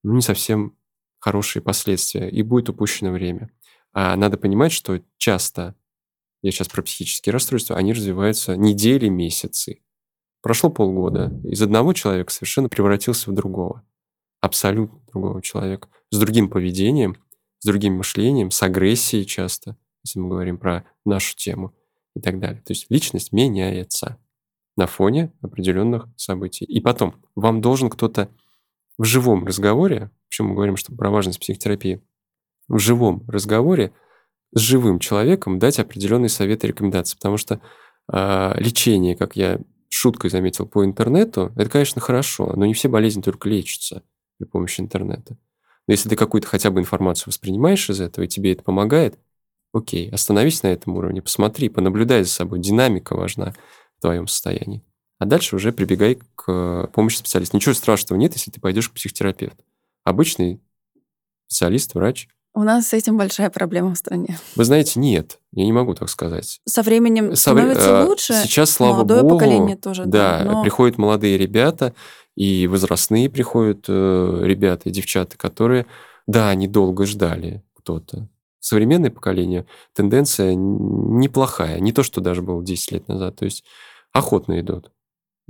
ну, 0.02 0.14
не 0.14 0.22
совсем 0.22 0.74
хорошие 1.18 1.60
последствия, 1.60 2.30
и 2.30 2.40
будет 2.40 2.70
упущено 2.70 3.10
время. 3.10 3.50
А 3.92 4.16
надо 4.16 4.38
понимать, 4.38 4.72
что 4.72 5.02
часто 5.18 5.74
я 6.40 6.50
сейчас 6.50 6.68
про 6.68 6.80
психические 6.80 7.34
расстройства, 7.34 7.76
они 7.76 7.92
развиваются 7.92 8.56
недели, 8.56 9.08
месяцы. 9.08 9.82
Прошло 10.42 10.70
полгода, 10.70 11.32
из 11.44 11.60
одного 11.62 11.92
человека 11.92 12.32
совершенно 12.32 12.68
превратился 12.68 13.30
в 13.30 13.34
другого. 13.34 13.84
Абсолютно 14.40 15.00
другого 15.10 15.42
человека. 15.42 15.88
С 16.10 16.18
другим 16.18 16.48
поведением, 16.48 17.16
с 17.58 17.66
другим 17.66 17.94
мышлением, 17.94 18.50
с 18.50 18.62
агрессией 18.62 19.26
часто, 19.26 19.76
если 20.04 20.20
мы 20.20 20.28
говорим 20.28 20.58
про 20.58 20.84
нашу 21.04 21.36
тему 21.36 21.74
и 22.14 22.20
так 22.20 22.38
далее. 22.38 22.62
То 22.62 22.72
есть 22.72 22.86
личность 22.88 23.32
меняется 23.32 24.18
на 24.76 24.86
фоне 24.86 25.32
определенных 25.42 26.06
событий. 26.16 26.64
И 26.64 26.80
потом, 26.80 27.16
вам 27.34 27.60
должен 27.60 27.90
кто-то 27.90 28.28
в 28.96 29.04
живом 29.04 29.44
разговоре, 29.44 30.10
почему 30.28 30.50
мы 30.50 30.54
говорим, 30.54 30.76
что 30.76 30.94
про 30.94 31.10
важность 31.10 31.40
психотерапии, 31.40 32.00
в 32.68 32.78
живом 32.78 33.24
разговоре 33.28 33.92
с 34.54 34.60
живым 34.60 35.00
человеком 35.00 35.58
дать 35.58 35.80
определенные 35.80 36.28
советы 36.28 36.66
и 36.66 36.70
рекомендации. 36.70 37.16
Потому 37.16 37.38
что 37.38 37.60
э, 38.12 38.52
лечение, 38.60 39.16
как 39.16 39.34
я 39.34 39.60
шуткой 39.88 40.30
заметил 40.30 40.66
по 40.66 40.84
интернету, 40.84 41.52
это, 41.56 41.70
конечно, 41.70 42.00
хорошо, 42.00 42.52
но 42.56 42.66
не 42.66 42.74
все 42.74 42.88
болезни 42.88 43.22
только 43.22 43.48
лечатся 43.48 44.02
при 44.38 44.44
помощи 44.44 44.80
интернета. 44.80 45.36
Но 45.86 45.92
если 45.92 46.08
ты 46.08 46.16
какую-то 46.16 46.46
хотя 46.46 46.70
бы 46.70 46.80
информацию 46.80 47.28
воспринимаешь 47.28 47.88
из 47.88 48.00
этого, 48.00 48.24
и 48.24 48.28
тебе 48.28 48.52
это 48.52 48.62
помогает, 48.62 49.18
окей, 49.72 50.10
остановись 50.10 50.62
на 50.62 50.68
этом 50.68 50.96
уровне, 50.96 51.22
посмотри, 51.22 51.68
понаблюдай 51.68 52.22
за 52.24 52.30
собой, 52.30 52.60
динамика 52.60 53.14
важна 53.16 53.54
в 53.96 54.02
твоем 54.02 54.26
состоянии. 54.26 54.84
А 55.18 55.24
дальше 55.24 55.56
уже 55.56 55.72
прибегай 55.72 56.18
к 56.36 56.90
помощи 56.92 57.16
специалиста. 57.16 57.56
Ничего 57.56 57.74
страшного 57.74 58.20
нет, 58.20 58.34
если 58.34 58.50
ты 58.50 58.60
пойдешь 58.60 58.88
к 58.88 58.92
психотерапевту. 58.92 59.64
Обычный 60.04 60.60
специалист, 61.48 61.94
врач 61.94 62.28
у 62.54 62.62
нас 62.62 62.88
с 62.88 62.92
этим 62.92 63.16
большая 63.16 63.50
проблема 63.50 63.94
в 63.94 63.98
стране. 63.98 64.38
Вы 64.56 64.64
знаете, 64.64 64.98
нет, 64.98 65.38
я 65.52 65.64
не 65.64 65.72
могу 65.72 65.94
так 65.94 66.08
сказать. 66.08 66.60
Со 66.66 66.82
временем 66.82 67.36
Со, 67.36 67.50
становится 67.52 67.90
э, 67.90 68.04
лучше. 68.04 68.34
Сейчас, 68.34 68.70
слава 68.70 68.94
молодое 68.94 69.22
богу, 69.22 69.34
поколение 69.36 69.76
тоже. 69.76 70.04
Да, 70.06 70.42
да 70.42 70.52
но... 70.52 70.62
приходят 70.62 70.98
молодые 70.98 71.38
ребята, 71.38 71.94
и 72.34 72.66
возрастные 72.66 73.30
приходят 73.30 73.84
э, 73.88 74.40
ребята 74.42 74.88
и 74.88 74.92
девчата, 74.92 75.36
которые, 75.36 75.86
да, 76.26 76.48
они 76.48 76.68
долго 76.68 77.06
ждали 77.06 77.62
кто-то. 77.74 78.28
Современное 78.60 79.10
поколение, 79.10 79.66
тенденция 79.94 80.54
неплохая, 80.54 81.78
не 81.80 81.92
то, 81.92 82.02
что 82.02 82.20
даже 82.20 82.42
было 82.42 82.62
10 82.64 82.92
лет 82.92 83.08
назад. 83.08 83.36
То 83.36 83.44
есть 83.44 83.64
охотно 84.12 84.60
идут, 84.60 84.90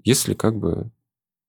если 0.02 0.34
как 0.34 0.56
бы 0.56 0.90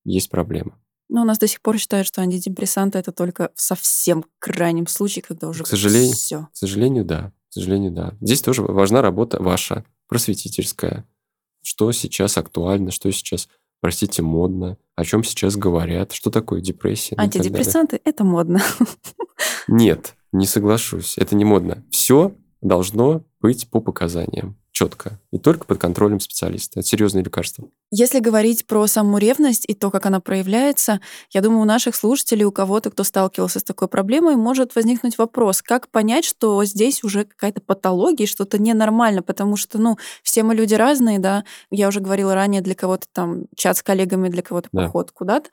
есть 0.05 0.29
проблема. 0.29 0.79
Но 1.09 1.23
у 1.23 1.25
нас 1.25 1.39
до 1.39 1.47
сих 1.47 1.61
пор 1.61 1.77
считают, 1.79 2.07
что 2.07 2.21
антидепрессанты 2.21 2.99
это 2.99 3.11
только 3.11 3.51
в 3.55 3.61
совсем 3.61 4.23
крайнем 4.37 4.85
случае, 4.87 5.23
когда 5.23 5.49
уже 5.49 5.63
к 5.63 5.67
сожалению, 5.67 6.13
все. 6.13 6.47
К 6.53 6.57
сожалению, 6.57 7.03
да. 7.03 7.33
К 7.49 7.53
сожалению, 7.53 7.91
да. 7.91 8.15
Здесь 8.21 8.41
тоже 8.41 8.61
важна 8.61 9.01
работа 9.01 9.41
ваша, 9.41 9.83
просветительская. 10.07 11.05
Что 11.63 11.91
сейчас 11.91 12.37
актуально, 12.37 12.91
что 12.91 13.11
сейчас, 13.11 13.49
простите, 13.81 14.21
модно, 14.21 14.77
о 14.95 15.03
чем 15.03 15.23
сейчас 15.23 15.55
говорят, 15.55 16.11
что 16.11 16.29
такое 16.29 16.61
депрессия. 16.61 17.15
Антидепрессанты 17.17 17.99
это 18.03 18.23
модно. 18.23 18.61
Нет, 19.67 20.15
не 20.31 20.45
соглашусь. 20.45 21.17
Это 21.17 21.35
не 21.35 21.43
модно. 21.43 21.83
Все 21.89 22.35
должно 22.61 23.23
быть 23.41 23.67
по 23.69 23.79
показаниям 23.79 24.57
четко 24.79 25.19
и 25.31 25.37
только 25.37 25.65
под 25.65 25.77
контролем 25.77 26.21
специалиста. 26.21 26.79
Это 26.79 26.87
серьезные 26.87 27.21
лекарства. 27.21 27.67
Если 27.91 28.19
говорить 28.19 28.65
про 28.65 28.87
саму 28.87 29.17
ревность 29.17 29.65
и 29.67 29.73
то, 29.73 29.91
как 29.91 30.05
она 30.05 30.21
проявляется, 30.21 31.01
я 31.31 31.41
думаю, 31.41 31.63
у 31.63 31.65
наших 31.65 31.97
слушателей, 31.97 32.45
у 32.45 32.51
кого-то, 32.53 32.89
кто 32.89 33.03
сталкивался 33.03 33.59
с 33.59 33.63
такой 33.63 33.89
проблемой, 33.89 34.37
может 34.37 34.75
возникнуть 34.75 35.17
вопрос, 35.17 35.61
как 35.61 35.89
понять, 35.89 36.23
что 36.23 36.63
здесь 36.63 37.03
уже 37.03 37.25
какая-то 37.25 37.59
патология, 37.59 38.25
что-то 38.25 38.57
ненормально, 38.57 39.21
потому 39.21 39.57
что, 39.57 39.79
ну, 39.79 39.97
все 40.23 40.43
мы 40.43 40.55
люди 40.55 40.75
разные, 40.75 41.19
да, 41.19 41.43
я 41.71 41.89
уже 41.89 41.99
говорила 41.99 42.33
ранее, 42.33 42.61
для 42.61 42.75
кого-то 42.75 43.07
там 43.11 43.47
чат 43.57 43.75
с 43.75 43.83
коллегами, 43.83 44.29
для 44.29 44.43
кого-то 44.43 44.69
да. 44.71 44.85
поход 44.85 45.11
куда-то. 45.11 45.49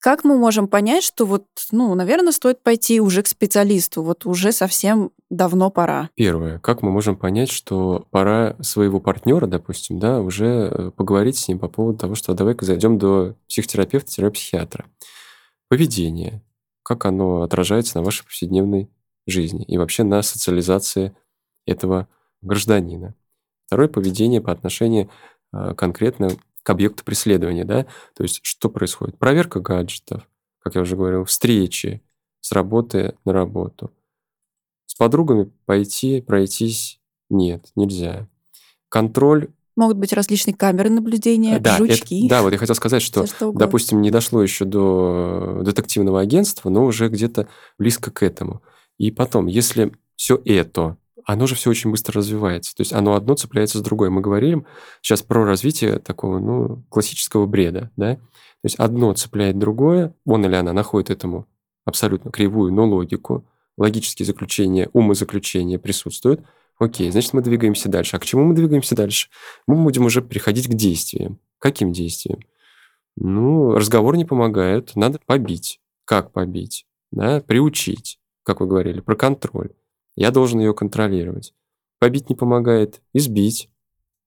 Как 0.00 0.24
мы 0.24 0.38
можем 0.38 0.66
понять, 0.66 1.04
что 1.04 1.26
вот, 1.26 1.44
ну, 1.72 1.94
наверное, 1.94 2.32
стоит 2.32 2.62
пойти 2.62 3.00
уже 3.00 3.22
к 3.22 3.26
специалисту, 3.26 4.02
вот 4.02 4.24
уже 4.24 4.50
совсем 4.50 5.12
давно 5.28 5.70
пора? 5.70 6.08
Первое. 6.14 6.58
Как 6.58 6.80
мы 6.80 6.90
можем 6.90 7.16
понять, 7.16 7.50
что 7.50 8.06
пора 8.10 8.56
своего 8.62 8.98
партнера, 8.98 9.46
допустим, 9.46 9.98
да, 9.98 10.20
уже 10.22 10.46
э, 10.46 10.90
поговорить 10.96 11.36
с 11.36 11.48
ним 11.48 11.58
по 11.58 11.68
поводу 11.68 11.98
того, 11.98 12.14
что 12.14 12.32
давай-ка 12.32 12.64
зайдем 12.64 12.96
до 12.96 13.36
психотерапевта-психиатра. 13.46 14.86
Поведение. 15.68 16.42
Как 16.82 17.04
оно 17.04 17.42
отражается 17.42 17.98
на 17.98 18.02
вашей 18.02 18.24
повседневной 18.24 18.88
жизни 19.26 19.64
и 19.64 19.76
вообще 19.76 20.02
на 20.02 20.22
социализации 20.22 21.14
этого 21.66 22.08
гражданина. 22.40 23.14
Второе 23.66 23.88
поведение 23.88 24.40
по 24.40 24.50
отношению 24.50 25.10
э, 25.52 25.74
конкретно 25.74 26.30
к 26.62 26.70
объекту 26.70 27.04
преследования, 27.04 27.64
да, 27.64 27.86
то 28.14 28.22
есть 28.22 28.40
что 28.42 28.68
происходит? 28.68 29.18
Проверка 29.18 29.60
гаджетов, 29.60 30.28
как 30.60 30.74
я 30.74 30.82
уже 30.82 30.96
говорил, 30.96 31.24
встречи 31.24 32.02
с 32.40 32.52
работы 32.52 33.16
на 33.24 33.32
работу. 33.32 33.90
С 34.86 34.94
подругами 34.94 35.50
пойти, 35.66 36.20
пройтись 36.20 37.00
нет, 37.28 37.70
нельзя. 37.76 38.28
Контроль 38.88 39.48
Могут 39.76 39.96
быть 39.96 40.12
различные 40.12 40.54
камеры 40.54 40.90
наблюдения, 40.90 41.58
да, 41.58 41.78
жучки. 41.78 42.26
Это, 42.26 42.28
да, 42.28 42.42
вот 42.42 42.52
я 42.52 42.58
хотел 42.58 42.74
сказать, 42.74 43.00
что, 43.00 43.24
что 43.26 43.52
допустим, 43.52 44.02
не 44.02 44.10
дошло 44.10 44.42
еще 44.42 44.64
до 44.64 45.62
детективного 45.62 46.20
агентства, 46.20 46.68
но 46.68 46.84
уже 46.84 47.08
где-то 47.08 47.48
близко 47.78 48.10
к 48.10 48.22
этому. 48.22 48.62
И 48.98 49.10
потом, 49.10 49.46
если 49.46 49.92
все 50.16 50.38
это 50.44 50.98
оно 51.32 51.46
же 51.46 51.54
все 51.54 51.70
очень 51.70 51.90
быстро 51.90 52.14
развивается. 52.14 52.74
То 52.74 52.80
есть 52.80 52.92
оно 52.92 53.14
одно 53.14 53.34
цепляется 53.34 53.78
с 53.78 53.82
другой. 53.82 54.10
Мы 54.10 54.20
говорим 54.20 54.66
сейчас 55.00 55.22
про 55.22 55.44
развитие 55.44 55.98
такого, 55.98 56.40
ну, 56.40 56.82
классического 56.88 57.46
бреда, 57.46 57.90
да? 57.96 58.16
То 58.16 58.64
есть 58.64 58.76
одно 58.76 59.12
цепляет 59.14 59.58
другое, 59.58 60.14
он 60.24 60.44
или 60.44 60.54
она 60.54 60.72
находит 60.72 61.10
этому 61.10 61.46
абсолютно 61.84 62.30
кривую, 62.30 62.72
но 62.72 62.86
логику, 62.86 63.46
логические 63.78 64.26
заключения, 64.26 64.90
умозаключения 64.92 65.78
присутствуют. 65.78 66.42
Окей, 66.78 67.10
значит, 67.10 67.32
мы 67.32 67.42
двигаемся 67.42 67.88
дальше. 67.88 68.16
А 68.16 68.18
к 68.18 68.24
чему 68.24 68.44
мы 68.44 68.54
двигаемся 68.54 68.96
дальше? 68.96 69.28
Мы 69.66 69.76
будем 69.76 70.06
уже 70.06 70.22
переходить 70.22 70.66
к 70.66 70.74
действиям. 70.74 71.38
Каким 71.58 71.92
действиям? 71.92 72.40
Ну, 73.16 73.72
разговор 73.72 74.16
не 74.16 74.24
помогает, 74.24 74.96
надо 74.96 75.20
побить. 75.24 75.80
Как 76.04 76.32
побить? 76.32 76.86
Да, 77.12 77.40
приучить, 77.40 78.18
как 78.42 78.60
вы 78.60 78.66
говорили, 78.66 79.00
про 79.00 79.14
контроль. 79.14 79.70
Я 80.16 80.30
должен 80.30 80.60
ее 80.60 80.74
контролировать. 80.74 81.54
Побить 81.98 82.28
не 82.28 82.34
помогает, 82.34 83.02
избить. 83.12 83.68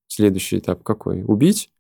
Следующий 0.07 0.59
этап 0.59 0.83
какой? 0.83 1.23
Убить? 1.23 1.71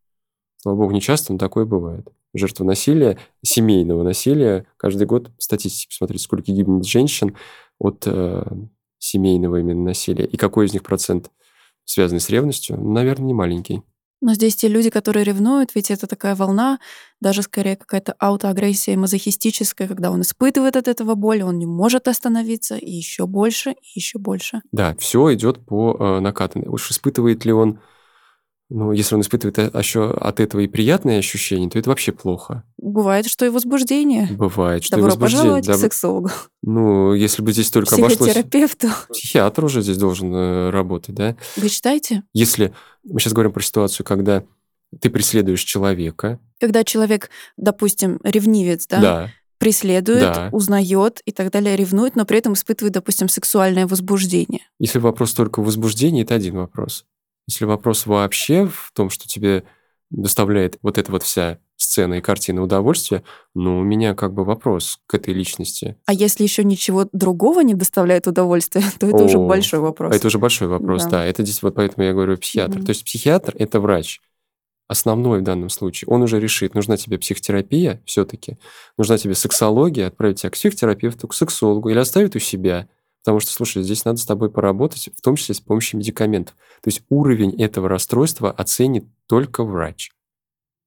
Слава 0.57 0.77
богу, 0.77 0.91
не 0.91 1.01
часто, 1.01 1.33
но 1.33 1.39
такое 1.39 1.65
бывает. 1.65 2.07
Жертва 2.33 2.63
насилия, 2.63 3.19
семейного 3.43 4.03
насилия. 4.03 4.65
Каждый 4.77 5.05
год 5.05 5.29
статистики 5.37 5.89
посмотрите, 5.89 6.23
сколько 6.23 6.51
гибнет 6.51 6.85
женщин 6.85 7.35
от 7.77 8.03
э, 8.07 8.43
семейного 8.97 9.59
именно 9.59 9.83
насилия. 9.83 10.25
И 10.25 10.37
какой 10.37 10.65
из 10.65 10.73
них 10.73 10.83
процент 10.83 11.31
связанный 11.85 12.21
с 12.21 12.29
ревностью? 12.29 12.79
Наверное, 12.79 13.27
не 13.27 13.33
маленький. 13.33 13.83
Но 14.23 14.33
здесь 14.35 14.55
те 14.55 14.69
люди, 14.69 14.89
которые 14.89 15.25
ревнуют, 15.25 15.75
ведь 15.75 15.91
это 15.91 16.07
такая 16.07 16.33
волна, 16.33 16.79
даже 17.19 17.41
скорее 17.41 17.75
какая-то 17.75 18.15
аутоагрессия 18.19 18.95
мазохистическая, 18.95 19.85
когда 19.85 20.11
он 20.11 20.21
испытывает 20.21 20.77
от 20.77 20.87
этого 20.87 21.15
боль, 21.15 21.43
он 21.43 21.59
не 21.59 21.65
может 21.65 22.07
остановиться, 22.07 22.77
и 22.77 22.89
еще 22.89 23.27
больше, 23.27 23.71
и 23.71 23.91
еще 23.95 24.19
больше. 24.19 24.61
Да, 24.71 24.95
все 24.97 25.33
идет 25.33 25.65
по 25.65 25.97
э, 25.99 26.19
накатанной. 26.21 26.69
Уж 26.69 26.91
испытывает 26.91 27.43
ли 27.43 27.51
он 27.51 27.81
Ну, 28.69 28.91
если 28.91 29.13
он 29.15 29.21
испытывает 29.21 29.59
э, 29.59 29.69
еще 29.77 30.09
от 30.11 30.39
этого 30.39 30.61
и 30.61 30.67
приятные 30.67 31.19
ощущения, 31.19 31.69
то 31.69 31.77
это 31.77 31.89
вообще 31.89 32.11
плохо. 32.11 32.63
Бывает, 32.77 33.27
что 33.27 33.45
и 33.45 33.49
возбуждение. 33.49 34.27
Бывает, 34.31 34.83
что 34.83 34.95
Добро 34.95 35.07
и 35.07 35.09
возбуждение. 35.11 35.41
пожаловать 35.43 35.67
Да, 35.67 35.73
к 35.73 35.77
сексологу, 35.77 36.29
Ну, 36.63 37.13
если 37.13 37.41
бы 37.41 37.51
здесь 37.51 37.69
только 37.69 37.95
обошлось... 37.95 38.17
психотерапевту. 38.17 38.87
Психиатр 39.09 39.65
уже 39.65 39.81
здесь 39.81 39.97
должен 39.97 40.33
э, 40.33 40.69
работать, 40.71 41.13
да? 41.15 41.35
Вы 41.57 41.69
считаете? 41.69 42.23
Если 42.33 42.73
мы 43.03 43.19
сейчас 43.19 43.33
говорим 43.33 43.51
про 43.51 43.61
ситуацию, 43.61 44.05
когда 44.05 44.43
ты 45.01 45.09
преследуешь 45.09 45.63
человека, 45.63 46.39
Когда 46.59 46.83
человек, 46.83 47.29
допустим, 47.57 48.19
ревнивец, 48.23 48.87
да, 48.87 49.01
да, 49.01 49.29
преследует, 49.57 50.21
Да. 50.21 50.49
узнает 50.51 51.21
и 51.25 51.31
так 51.31 51.51
далее, 51.51 51.75
ревнует, 51.75 52.15
но 52.15 52.25
при 52.25 52.37
этом 52.37 52.53
испытывает, 52.53 52.93
допустим, 52.93 53.27
сексуальное 53.29 53.87
возбуждение. 53.87 54.61
если 54.79 54.99
вопрос 54.99 55.33
только 55.33 55.61
в 55.61 55.65
возбуждении, 55.65 56.23
это 56.23 56.35
один 56.35 56.55
вопрос. 56.55 57.05
Если 57.47 57.65
вопрос 57.65 58.05
вообще 58.05 58.65
в 58.65 58.91
том, 58.93 59.09
что 59.09 59.27
тебе 59.27 59.63
доставляет 60.09 60.77
вот 60.81 60.97
эта 60.97 61.11
вот 61.11 61.23
вся 61.23 61.59
сцена 61.75 62.15
и 62.15 62.21
картина 62.21 62.61
удовольствия, 62.61 63.23
ну, 63.53 63.79
у 63.79 63.83
меня 63.83 64.15
как 64.15 64.33
бы 64.33 64.45
вопрос 64.45 64.99
к 65.07 65.15
этой 65.15 65.33
личности. 65.33 65.97
А 66.05 66.13
если 66.13 66.43
еще 66.43 66.63
ничего 66.63 67.07
другого 67.11 67.61
не 67.61 67.73
доставляет 67.73 68.27
удовольствия, 68.27 68.83
то 68.99 69.07
это 69.07 69.23
уже 69.23 69.37
О, 69.37 69.47
большой 69.47 69.79
вопрос. 69.79 70.15
Это 70.15 70.27
уже 70.27 70.39
большой 70.39 70.67
вопрос, 70.67 71.03
Да. 71.03 71.09
да. 71.09 71.25
Это 71.25 71.43
здесь 71.43 71.61
вот 71.61 71.75
поэтому 71.75 72.05
я 72.05 72.13
говорю 72.13 72.37
психиатр. 72.37 72.77
Мгм. 72.77 72.85
То 72.85 72.89
есть 72.91 73.03
психиатр– 73.03 73.53
это 73.57 73.79
врач. 73.79 74.21
Основной 74.87 75.39
в 75.39 75.43
данном 75.43 75.69
случае. 75.69 76.07
Он 76.09 76.21
уже 76.21 76.39
решит, 76.39 76.75
нужна 76.75 76.97
тебе 76.97 77.17
психотерапия 77.17 78.01
все-таки, 78.05 78.57
нужна 78.97 79.17
тебе 79.17 79.33
сексология, 79.33 80.07
отправить 80.07 80.41
тебя 80.41 80.49
к 80.49 80.53
психотерапевту, 80.53 81.27
к 81.27 81.33
сексологу 81.33 81.89
или 81.89 81.97
оставить 81.97 82.35
у 82.35 82.39
себя. 82.39 82.87
Потому 83.23 83.39
что, 83.39 83.51
слушай, 83.51 83.81
здесь 83.83 84.03
надо 84.03 84.17
с 84.19 84.25
тобой 84.25 84.51
поработать, 84.51 85.09
в 85.15 85.21
том 85.21 85.35
числе 85.35 85.55
с 85.55 85.61
помощью 85.61 85.99
медикаментов. 85.99 86.55
То 86.81 86.89
есть 86.89 87.03
уровень 87.09 87.61
этого 87.61 87.87
расстройства 87.87 88.51
оценит 88.51 89.05
только 89.27 89.63
врач. 89.63 90.11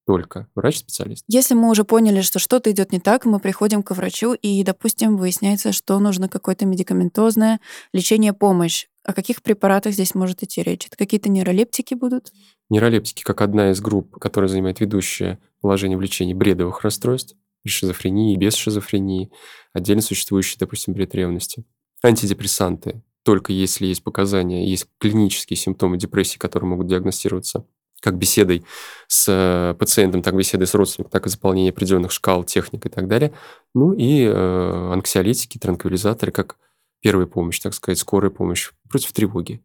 Только 0.06 0.46
врач-специалист. 0.54 1.24
Если 1.28 1.54
мы 1.54 1.70
уже 1.70 1.84
поняли, 1.84 2.20
что 2.20 2.38
что-то 2.38 2.70
идет 2.70 2.92
не 2.92 3.00
так, 3.00 3.24
мы 3.24 3.40
приходим 3.40 3.82
к 3.82 3.90
врачу, 3.92 4.34
и, 4.34 4.62
допустим, 4.62 5.16
выясняется, 5.16 5.72
что 5.72 5.98
нужно 5.98 6.28
какое-то 6.28 6.66
медикаментозное 6.66 7.58
лечение, 7.92 8.32
помощь. 8.32 8.86
О 9.02 9.12
каких 9.14 9.42
препаратах 9.42 9.94
здесь 9.94 10.14
может 10.14 10.42
идти 10.42 10.62
речь? 10.62 10.86
Это 10.86 10.96
какие-то 10.96 11.30
нейролептики 11.30 11.94
будут? 11.94 12.32
Нейролептики 12.68 13.22
как 13.22 13.40
одна 13.40 13.70
из 13.70 13.80
групп, 13.80 14.16
которая 14.18 14.48
занимает 14.48 14.80
ведущее 14.80 15.38
положение 15.60 15.96
в 15.96 16.02
лечении 16.02 16.34
бредовых 16.34 16.82
расстройств, 16.82 17.34
шизофрении 17.64 18.34
и 18.34 18.36
без 18.36 18.54
шизофрении, 18.54 19.30
отдельно 19.72 20.02
существующий, 20.02 20.58
допустим, 20.58 20.94
бред 20.94 21.14
ревности. 21.14 21.64
Антидепрессанты, 22.06 23.02
только 23.24 23.52
если 23.52 23.86
есть 23.86 24.04
показания, 24.04 24.68
есть 24.68 24.86
клинические 24.98 25.56
симптомы 25.56 25.98
депрессии, 25.98 26.38
которые 26.38 26.68
могут 26.68 26.86
диагностироваться 26.86 27.66
как 28.00 28.16
беседой 28.18 28.64
с 29.08 29.26
э, 29.28 29.74
пациентом, 29.74 30.22
так 30.22 30.36
беседой 30.36 30.66
с 30.66 30.74
родственником, 30.74 31.10
так 31.10 31.26
и 31.26 31.30
заполнение 31.30 31.70
определенных 31.70 32.12
шкал, 32.12 32.44
техник 32.44 32.86
и 32.86 32.88
так 32.88 33.08
далее. 33.08 33.32
Ну 33.74 33.92
и 33.92 34.22
э, 34.22 34.92
анксиолитики, 34.92 35.58
транквилизаторы, 35.58 36.30
как 36.30 36.56
первая 37.00 37.26
помощь, 37.26 37.58
так 37.58 37.74
сказать, 37.74 37.98
скорая 37.98 38.30
помощь 38.30 38.70
против 38.88 39.12
тревоги. 39.12 39.56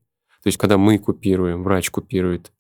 То 0.44 0.48
есть, 0.48 0.58
когда 0.58 0.78
мы 0.78 0.98
купируем, 0.98 1.62
врач 1.62 1.92
купирует, 1.92 2.52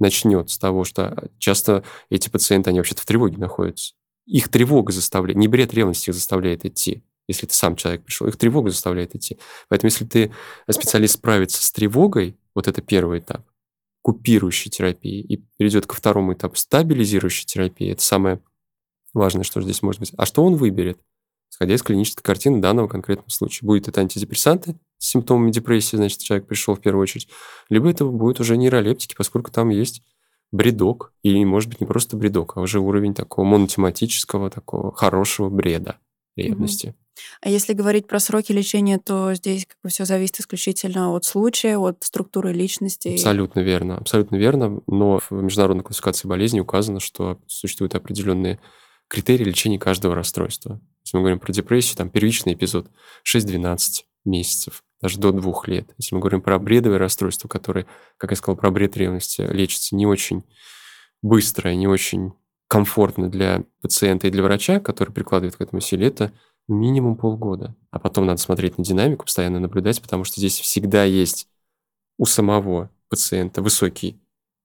начнет 0.00 0.50
с 0.50 0.58
того, 0.58 0.84
что 0.84 1.30
часто 1.38 1.84
эти 2.08 2.28
пациенты, 2.28 2.70
они 2.70 2.80
вообще-то 2.80 3.02
в 3.02 3.06
тревоге 3.06 3.36
находятся. 3.36 3.94
Их 4.26 4.48
тревога 4.48 4.92
заставляет, 4.92 5.38
не 5.38 5.48
бред 5.48 5.74
ревности 5.74 6.10
их 6.10 6.14
заставляет 6.14 6.64
идти, 6.64 7.04
если 7.30 7.46
ты 7.46 7.54
сам 7.54 7.76
человек 7.76 8.04
пришел, 8.04 8.26
их 8.26 8.36
тревога 8.36 8.70
заставляет 8.70 9.14
идти. 9.14 9.38
Поэтому 9.68 9.88
если 9.88 10.04
ты, 10.04 10.32
э, 10.66 10.72
специалист, 10.72 11.14
справится 11.14 11.62
с 11.62 11.70
тревогой, 11.72 12.36
вот 12.54 12.68
это 12.68 12.82
первый 12.82 13.20
этап, 13.20 13.46
купирующей 14.02 14.70
терапии, 14.70 15.20
и 15.20 15.44
перейдет 15.56 15.86
ко 15.86 15.94
второму 15.94 16.32
этапу 16.32 16.56
стабилизирующей 16.56 17.46
терапии, 17.46 17.92
это 17.92 18.02
самое 18.02 18.40
важное, 19.12 19.44
что 19.44 19.60
здесь 19.60 19.82
может 19.82 20.00
быть. 20.00 20.12
А 20.16 20.26
что 20.26 20.44
он 20.44 20.56
выберет? 20.56 20.98
Исходя 21.50 21.74
из 21.74 21.82
клинической 21.82 22.22
картины 22.22 22.60
данного 22.60 22.88
конкретного 22.88 23.28
случая. 23.28 23.66
Будет 23.66 23.88
это 23.88 24.00
антидепрессанты 24.00 24.78
с 24.98 25.08
симптомами 25.08 25.50
депрессии, 25.50 25.96
значит, 25.96 26.20
человек 26.20 26.46
пришел 26.46 26.74
в 26.74 26.80
первую 26.80 27.02
очередь, 27.02 27.28
либо 27.68 27.90
это 27.90 28.04
будут 28.04 28.40
уже 28.40 28.56
нейролептики, 28.56 29.14
поскольку 29.16 29.50
там 29.50 29.70
есть 29.70 30.02
бредок, 30.52 31.12
и, 31.22 31.44
может 31.44 31.68
быть, 31.68 31.80
не 31.80 31.86
просто 31.86 32.16
бредок, 32.16 32.56
а 32.56 32.60
уже 32.60 32.80
уровень 32.80 33.14
такого 33.14 33.44
монотематического, 33.44 34.50
такого 34.50 34.92
хорошего 34.92 35.48
бреда 35.48 35.98
ревности. 36.36 36.94
А 37.09 37.09
если 37.44 37.72
говорить 37.72 38.06
про 38.06 38.20
сроки 38.20 38.52
лечения, 38.52 38.98
то 38.98 39.34
здесь 39.34 39.66
как 39.66 39.78
бы 39.82 39.90
все 39.90 40.04
зависит 40.04 40.40
исключительно 40.40 41.14
от 41.14 41.24
случая, 41.24 41.78
от 41.78 42.02
структуры 42.02 42.52
личности. 42.52 43.08
Абсолютно 43.08 43.60
верно, 43.60 43.96
абсолютно 43.98 44.36
верно. 44.36 44.80
Но 44.86 45.20
в 45.30 45.42
международной 45.42 45.84
классификации 45.84 46.28
болезней 46.28 46.60
указано, 46.60 47.00
что 47.00 47.38
существуют 47.46 47.94
определенные 47.94 48.60
критерии 49.08 49.44
лечения 49.44 49.78
каждого 49.78 50.14
расстройства. 50.14 50.80
Если 51.04 51.16
мы 51.16 51.22
говорим 51.22 51.40
про 51.40 51.52
депрессию, 51.52 51.96
там 51.96 52.10
первичный 52.10 52.54
эпизод 52.54 52.88
6-12 53.26 53.78
месяцев, 54.24 54.84
даже 55.00 55.18
до 55.18 55.32
двух 55.32 55.66
лет. 55.66 55.92
Если 55.98 56.14
мы 56.14 56.20
говорим 56.20 56.42
про 56.42 56.58
бредовые 56.58 56.98
расстройства, 56.98 57.48
которые, 57.48 57.86
как 58.16 58.30
я 58.30 58.36
сказал, 58.36 58.56
про 58.56 58.70
бред 58.70 58.96
ревности 58.96 59.40
лечатся 59.40 59.96
не 59.96 60.06
очень 60.06 60.44
быстро 61.22 61.74
не 61.74 61.86
очень 61.86 62.32
комфортно 62.68 63.28
для 63.28 63.64
пациента 63.82 64.28
и 64.28 64.30
для 64.30 64.42
врача, 64.42 64.80
который 64.80 65.12
прикладывает 65.12 65.56
к 65.56 65.60
этому 65.60 65.78
усилия, 65.78 66.06
это 66.06 66.32
минимум 66.74 67.16
полгода. 67.16 67.76
А 67.90 67.98
потом 67.98 68.26
надо 68.26 68.40
смотреть 68.40 68.78
на 68.78 68.84
динамику, 68.84 69.24
постоянно 69.24 69.60
наблюдать, 69.60 70.00
потому 70.00 70.24
что 70.24 70.40
здесь 70.40 70.58
всегда 70.58 71.04
есть 71.04 71.48
у 72.18 72.26
самого 72.26 72.90
пациента 73.08 73.62
высокий, 73.62 74.20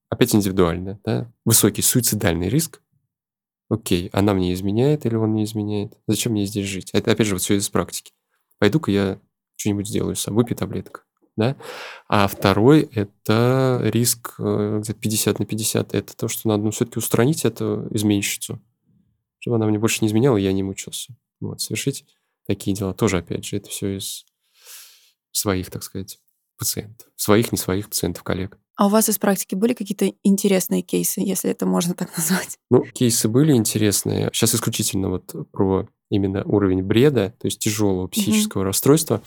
опять 0.08 0.34
индивидуально, 0.34 1.00
да, 1.04 1.32
высокий 1.44 1.82
суицидальный 1.82 2.48
риск. 2.48 2.80
Окей, 3.68 4.10
она 4.12 4.34
мне 4.34 4.52
изменяет 4.54 5.06
или 5.06 5.16
он 5.16 5.30
мне 5.30 5.44
изменяет? 5.44 5.98
Зачем 6.06 6.32
мне 6.32 6.46
здесь 6.46 6.66
жить? 6.66 6.90
Это, 6.92 7.10
опять 7.10 7.26
же, 7.26 7.34
вот 7.34 7.42
все 7.42 7.56
из 7.56 7.68
практики. 7.68 8.12
Пойду-ка 8.58 8.90
я 8.90 9.18
что-нибудь 9.56 9.88
сделаю 9.88 10.14
сам, 10.14 10.36
выпью 10.36 10.56
таблеток. 10.56 11.06
Да? 11.36 11.56
А 12.08 12.28
второй– 12.28 12.88
это 12.94 13.80
риск 13.82 14.36
э, 14.38 14.78
где-то 14.80 14.98
50 14.98 15.38
на 15.38 15.46
50. 15.46 15.94
Это 15.94 16.16
то, 16.16 16.28
что 16.28 16.48
надо 16.48 16.62
ну, 16.62 16.70
все-таки 16.70 16.98
устранить 16.98 17.44
эту 17.44 17.88
изменщицу, 17.90 18.60
чтобы 19.38 19.56
она 19.56 19.66
мне 19.66 19.78
больше 19.78 19.98
не 20.00 20.08
изменяла, 20.08 20.38
и 20.38 20.42
я 20.42 20.52
не 20.52 20.62
мучился. 20.62 21.14
Вот, 21.40 21.60
совершить 21.60 22.06
такие 22.46 22.76
дела. 22.76 22.94
Тоже, 22.94 23.18
опять 23.18 23.44
же, 23.44 23.56
это 23.56 23.68
все 23.68 23.98
из 23.98 24.24
своих, 25.32 25.70
так 25.70 25.82
сказать, 25.82 26.18
пациентов. 26.58 27.08
Своих, 27.16 27.52
не 27.52 27.58
своих 27.58 27.88
пациентов, 27.88 28.22
коллег. 28.22 28.58
А 28.76 28.86
у 28.86 28.88
вас 28.90 29.08
из 29.08 29.18
практики 29.18 29.54
были 29.54 29.72
какие-то 29.72 30.12
интересные 30.22 30.82
кейсы, 30.82 31.20
если 31.20 31.50
это 31.50 31.66
можно 31.66 31.94
так 31.94 32.14
назвать? 32.16 32.58
Ну, 32.70 32.84
кейсы 32.84 33.28
были 33.28 33.52
интересные. 33.52 34.30
Сейчас 34.32 34.54
исключительно 34.54 35.08
вот 35.08 35.34
про 35.50 35.88
именно 36.10 36.44
уровень 36.44 36.82
бреда, 36.82 37.34
то 37.38 37.46
есть 37.46 37.58
тяжелого 37.58 38.06
психического 38.06 38.64
расстройства, 38.64 39.22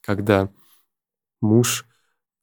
когда 0.00 0.48
муж 1.40 1.86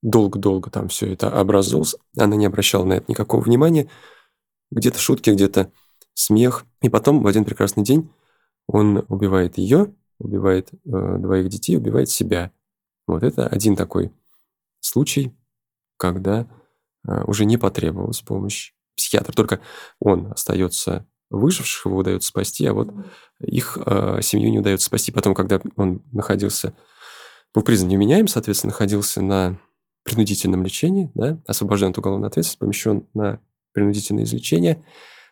долго-долго 0.01 0.70
там 0.70 0.89
все 0.89 1.14
это 1.14 1.30
образовался, 1.32 1.97
она 2.18 2.36
не 2.36 2.45
обращала 2.45 2.86
на 2.86 2.93
это 2.93 3.05
никакого 3.07 3.41
внимания, 3.41 3.89
где-то 4.72 4.99
шутки, 4.99 5.30
где-то 5.30 5.72
смех. 6.14 6.66
И 6.82 6.89
потом 6.89 7.22
в 7.22 7.28
один 7.28 7.45
прекрасный 7.45 7.84
день 7.84 8.09
он 8.68 9.05
убивает 9.09 9.57
ее, 9.57 9.93
убивает 10.20 10.72
э, 10.74 10.78
двоих 10.84 11.49
детей, 11.49 11.78
убивает 11.78 12.09
себя. 12.09 12.51
Вот 13.07 13.24
это 13.24 13.47
один 13.47 13.76
такой 13.76 14.12
случай, 14.80 15.36
когда 15.97 16.47
э, 17.07 17.24
уже 17.24 17.45
не 17.45 17.57
потребовалась 17.57 18.22
помощь 18.22 18.74
психиатра. 18.95 19.34
Только 19.34 19.62
он 19.99 20.32
остается 20.32 21.07
выживших, 21.30 21.86
его 21.86 21.97
удается 21.97 22.30
спасти, 22.30 22.66
а 22.66 22.74
вот 22.74 22.89
их 23.39 23.78
э, 23.86 24.20
семью 24.22 24.51
не 24.51 24.59
удается 24.59 24.86
спасти. 24.86 25.12
Потом, 25.12 25.34
когда 25.34 25.62
он 25.76 26.03
находился, 26.12 26.74
был 27.53 27.64
признан 27.64 27.89
невменяем, 27.89 28.28
соответственно, 28.28 28.72
находился 28.72 29.22
на 29.22 29.59
принудительном 30.03 30.64
лечении, 30.64 31.12
да, 31.14 31.39
освобожден 31.47 31.89
от 31.89 31.97
уголовной 31.97 32.28
ответственности, 32.28 32.59
помещен 32.59 33.07
на 33.14 33.39
принудительное 33.74 34.24
излечение, 34.24 34.84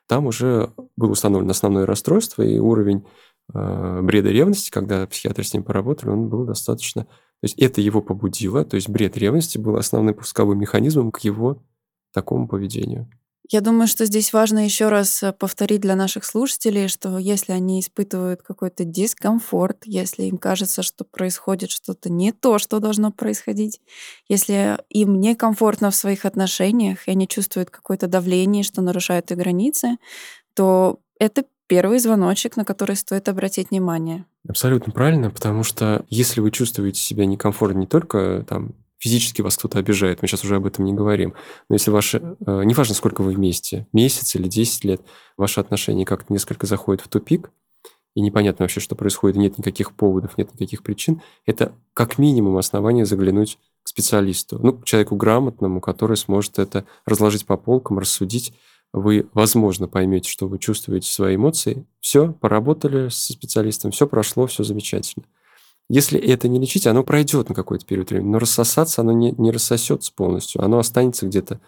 там 0.10 0.26
уже 0.26 0.74
было 0.98 1.12
установлено 1.12 1.52
основное 1.52 1.86
расстройство 1.86 2.42
и 2.42 2.58
уровень 2.58 3.06
э, 3.54 4.02
бреда 4.02 4.30
ревности, 4.30 4.72
когда 4.72 5.06
психиатры 5.06 5.44
с 5.44 5.54
ним 5.54 5.64
поработали, 5.64 6.10
он 6.10 6.30
был 6.30 6.46
достаточно... 6.46 7.04
То 7.04 7.44
есть 7.44 7.60
это 7.60 7.80
его 7.80 8.02
побудило, 8.02 8.66
то 8.66 8.76
есть 8.76 8.90
бред 8.90 9.16
ревности 9.18 9.60
был 9.60 9.78
основным 9.78 10.16
пусковым 10.16 10.60
механизмом 10.60 11.12
к 11.12 11.20
его 11.20 11.64
такому 12.12 12.48
поведению. 12.48 13.08
Я 13.52 13.62
думаю, 13.62 13.88
что 13.88 14.06
здесь 14.06 14.32
важно 14.32 14.64
еще 14.64 14.90
раз 14.90 15.24
э, 15.24 15.34
повторить 15.34 15.82
для 15.82 15.96
наших 15.96 16.24
слушателей, 16.24 16.88
что 16.88 17.18
если 17.18 17.52
они 17.52 17.80
испытывают 17.80 18.44
какой-то 18.44 18.84
дискомфорт, 18.84 19.84
если 19.86 20.24
им 20.24 20.38
кажется, 20.38 20.84
что 20.84 21.04
происходит 21.04 21.72
что-то 21.72 22.12
не 22.12 22.32
то, 22.32 22.60
что 22.60 22.80
должно 22.80 23.12
происходить, 23.12 23.82
если 24.28 24.78
им 24.90 25.20
некомфортно 25.20 25.90
в 25.90 25.96
своих 25.96 26.26
отношениях, 26.26 27.08
и 27.08 27.12
они 27.12 27.28
чувствуют 27.28 27.72
какое-то 27.72 28.08
давление, 28.08 28.64
что 28.64 28.82
нарушает 28.82 29.32
их 29.32 29.38
границы, 29.38 29.98
то 30.54 31.00
это 31.20 31.44
первый 31.66 32.00
звоночек, 32.00 32.56
на 32.56 32.66
который 32.66 32.96
стоит 32.96 33.30
обратить 33.30 33.72
внимание. 33.72 34.26
Абсолютно 34.48 34.94
правильно, 34.94 35.32
потому 35.32 35.64
что 35.64 36.06
если 36.10 36.42
вы 36.42 36.52
чувствуете 36.52 37.00
себя 37.00 37.26
некомфортно 37.26 37.80
не 37.80 37.88
только 37.88 38.46
там 38.48 38.74
физически 39.00 39.42
вас 39.42 39.58
кто-то 39.58 39.80
обижает, 39.80 40.22
мы 40.22 40.28
сейчас 40.28 40.44
уже 40.44 40.58
об 40.58 40.66
этом 40.66 40.86
не 40.86 40.94
говорим, 40.94 41.34
но 41.70 41.76
если 41.76 41.90
ваши, 41.90 42.18
э, 42.46 42.64
неважно, 42.64 42.94
сколько 42.94 43.22
вы 43.22 43.32
вместе, 43.32 43.88
месяц 43.94 44.36
или 44.36 44.48
10 44.48 44.84
лет, 44.84 45.02
ваши 45.38 45.60
отношения 45.60 46.06
как-то 46.06 46.32
несколько 46.32 46.68
заходят 46.68 47.02
в 47.02 47.08
тупик, 47.08 47.50
и 48.16 48.22
непонятно 48.22 48.64
вообще, 48.64 48.80
что 48.80 48.96
происходит, 48.96 49.38
нет 49.38 49.58
никаких 49.58 49.94
поводов, 49.94 50.38
нет 50.38 50.54
никаких 50.54 50.84
причин, 50.84 51.22
это 51.46 51.74
как 51.94 52.18
минимум 52.18 52.58
основание 52.58 53.06
заглянуть 53.06 53.58
к 53.84 53.88
специалисту, 53.88 54.60
ну, 54.62 54.74
к 54.74 54.86
человеку 54.86 55.16
грамотному, 55.16 55.80
который 55.80 56.18
сможет 56.18 56.60
это 56.60 56.86
разложить 57.06 57.46
по 57.46 57.56
полкам, 57.58 58.00
рассудить. 58.00 58.54
Вы, 58.92 59.30
возможно, 59.34 59.88
поймете, 59.88 60.30
что 60.30 60.48
вы 60.48 60.58
чувствуете 60.58 61.12
свои 61.12 61.36
эмоции. 61.36 61.86
Все, 62.00 62.34
поработали 62.34 63.10
со 63.10 63.34
специалистом, 63.34 63.92
все 63.92 64.08
прошло, 64.08 64.48
все 64.48 64.64
замечательно. 64.64 65.26
Если 65.90 66.20
это 66.20 66.48
не 66.48 66.60
лечить, 66.60 66.86
оно 66.86 67.04
пройдет 67.04 67.50
на 67.50 67.56
какой-то 67.56 67.86
период 67.86 68.12
времени, 68.12 68.32
но 68.32 68.40
рассосаться 68.40 69.02
оно 69.02 69.12
не, 69.12 69.32
не 69.32 69.52
рассосется 69.52 70.14
полностью. 70.14 70.64
Оно 70.64 70.78
останется 70.78 71.26
где-то 71.26 71.60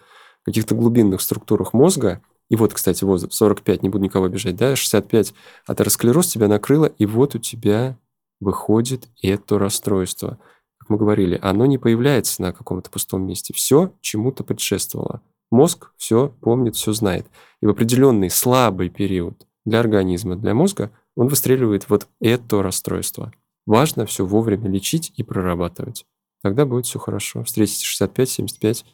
в 0.42 0.44
каких-то 0.44 0.76
глубинных 0.76 1.20
структурах 1.20 1.72
мозга. 1.72 2.22
И 2.48 2.54
вот, 2.54 2.72
кстати, 2.72 3.02
возраст 3.02 3.34
45, 3.34 3.82
не 3.82 3.88
буду 3.88 4.04
никого 4.04 4.26
обижать, 4.26 4.56
да, 4.56 4.76
65, 4.76 5.34
атеросклероз 5.66 6.28
тебя 6.28 6.46
накрыло, 6.46 6.86
и 6.86 7.06
вот 7.06 7.34
у 7.34 7.38
тебя 7.38 7.98
выходит 8.40 9.08
это 9.22 9.58
расстройство. 9.58 10.38
Как 10.78 10.90
мы 10.90 10.98
говорили, 10.98 11.38
оно 11.42 11.66
не 11.66 11.78
появляется 11.78 12.42
на 12.42 12.52
каком-то 12.52 12.90
пустом 12.90 13.26
месте. 13.26 13.52
Все 13.54 13.92
чему-то 14.00 14.44
предшествовало. 14.44 15.20
Мозг 15.50 15.90
все 15.96 16.32
помнит, 16.40 16.76
все 16.76 16.92
знает. 16.92 17.26
И 17.60 17.66
в 17.66 17.70
определенный 17.70 18.30
слабый 18.30 18.88
период 18.88 19.46
для 19.64 19.80
организма, 19.80 20.36
для 20.36 20.54
мозга, 20.54 20.90
он 21.16 21.28
выстреливает 21.28 21.88
вот 21.88 22.08
это 22.20 22.62
расстройство. 22.62 23.32
Важно 23.66 24.06
все 24.06 24.24
вовремя 24.24 24.68
лечить 24.68 25.12
и 25.16 25.22
прорабатывать. 25.22 26.04
Тогда 26.42 26.66
будет 26.66 26.86
все 26.86 26.98
хорошо. 26.98 27.44
Встретите 27.44 27.86
65-75 27.86 28.84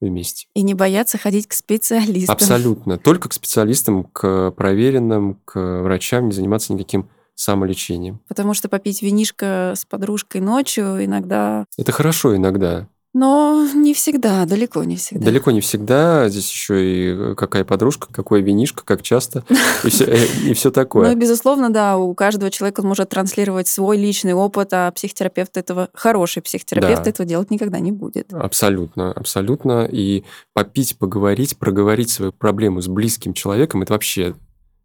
вместе. 0.00 0.46
И 0.54 0.62
не 0.62 0.74
бояться 0.74 1.18
ходить 1.18 1.46
к 1.46 1.52
специалистам. 1.52 2.34
Абсолютно. 2.34 2.98
Только 2.98 3.28
к 3.28 3.32
специалистам, 3.32 4.04
к 4.04 4.50
проверенным, 4.52 5.36
к 5.44 5.82
врачам, 5.82 6.26
не 6.26 6.32
заниматься 6.32 6.72
никаким 6.72 7.08
самолечением. 7.34 8.20
Потому 8.28 8.54
что 8.54 8.68
попить 8.68 9.02
винишко 9.02 9.74
с 9.76 9.84
подружкой 9.84 10.40
ночью 10.40 11.04
иногда... 11.04 11.64
Это 11.78 11.92
хорошо 11.92 12.36
иногда. 12.36 12.88
Но 13.12 13.66
не 13.74 13.92
всегда, 13.92 14.44
далеко 14.46 14.84
не 14.84 14.94
всегда. 14.94 15.24
Далеко 15.24 15.50
не 15.50 15.60
всегда. 15.60 16.28
Здесь 16.28 16.48
еще 16.48 17.32
и 17.32 17.34
какая 17.34 17.64
подружка, 17.64 18.06
какое 18.12 18.40
винишко, 18.40 18.84
как 18.84 19.02
часто, 19.02 19.44
и 19.82 19.88
все, 19.88 20.04
э, 20.04 20.26
и 20.46 20.54
все 20.54 20.70
такое. 20.70 21.10
Ну, 21.10 21.16
безусловно, 21.16 21.70
да, 21.70 21.96
у 21.96 22.14
каждого 22.14 22.52
человека 22.52 22.82
может 22.82 23.08
транслировать 23.08 23.66
свой 23.66 23.96
личный 23.96 24.32
опыт, 24.32 24.68
а 24.72 24.92
психотерапевт 24.92 25.56
этого, 25.56 25.88
хороший 25.92 26.40
психотерапевт 26.40 27.02
да. 27.02 27.10
этого 27.10 27.28
делать 27.28 27.50
никогда 27.50 27.80
не 27.80 27.90
будет. 27.90 28.32
Абсолютно, 28.32 29.12
абсолютно. 29.12 29.88
И 29.90 30.22
попить, 30.52 30.96
поговорить, 30.96 31.58
проговорить 31.58 32.10
свою 32.10 32.30
проблему 32.32 32.80
с 32.80 32.86
близким 32.86 33.34
человеком, 33.34 33.82
это 33.82 33.94
вообще 33.94 34.36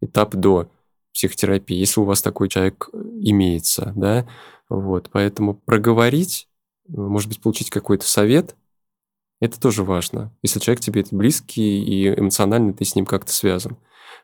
этап 0.01 0.33
до 0.33 0.67
психотерапии, 1.13 1.77
если 1.77 2.01
у 2.01 2.05
вас 2.05 2.21
такой 2.21 2.49
человек 2.49 2.89
имеется, 2.91 3.93
да, 3.95 4.27
вот, 4.67 5.09
поэтому 5.11 5.53
проговорить 5.53 6.47
может 6.87 7.29
быть, 7.29 7.41
получить 7.41 7.69
какой-то 7.69 8.05
совет, 8.05 8.55
это 9.39 9.59
тоже 9.59 9.83
важно. 9.83 10.31
Если 10.41 10.59
человек 10.59 10.81
тебе 10.81 11.01
это 11.01 11.15
близкий 11.15 11.83
и 11.83 12.07
эмоционально 12.19 12.73
ты 12.73 12.85
с 12.85 12.95
ним 12.95 13.05
как-то 13.05 13.33
связан. 13.33 13.77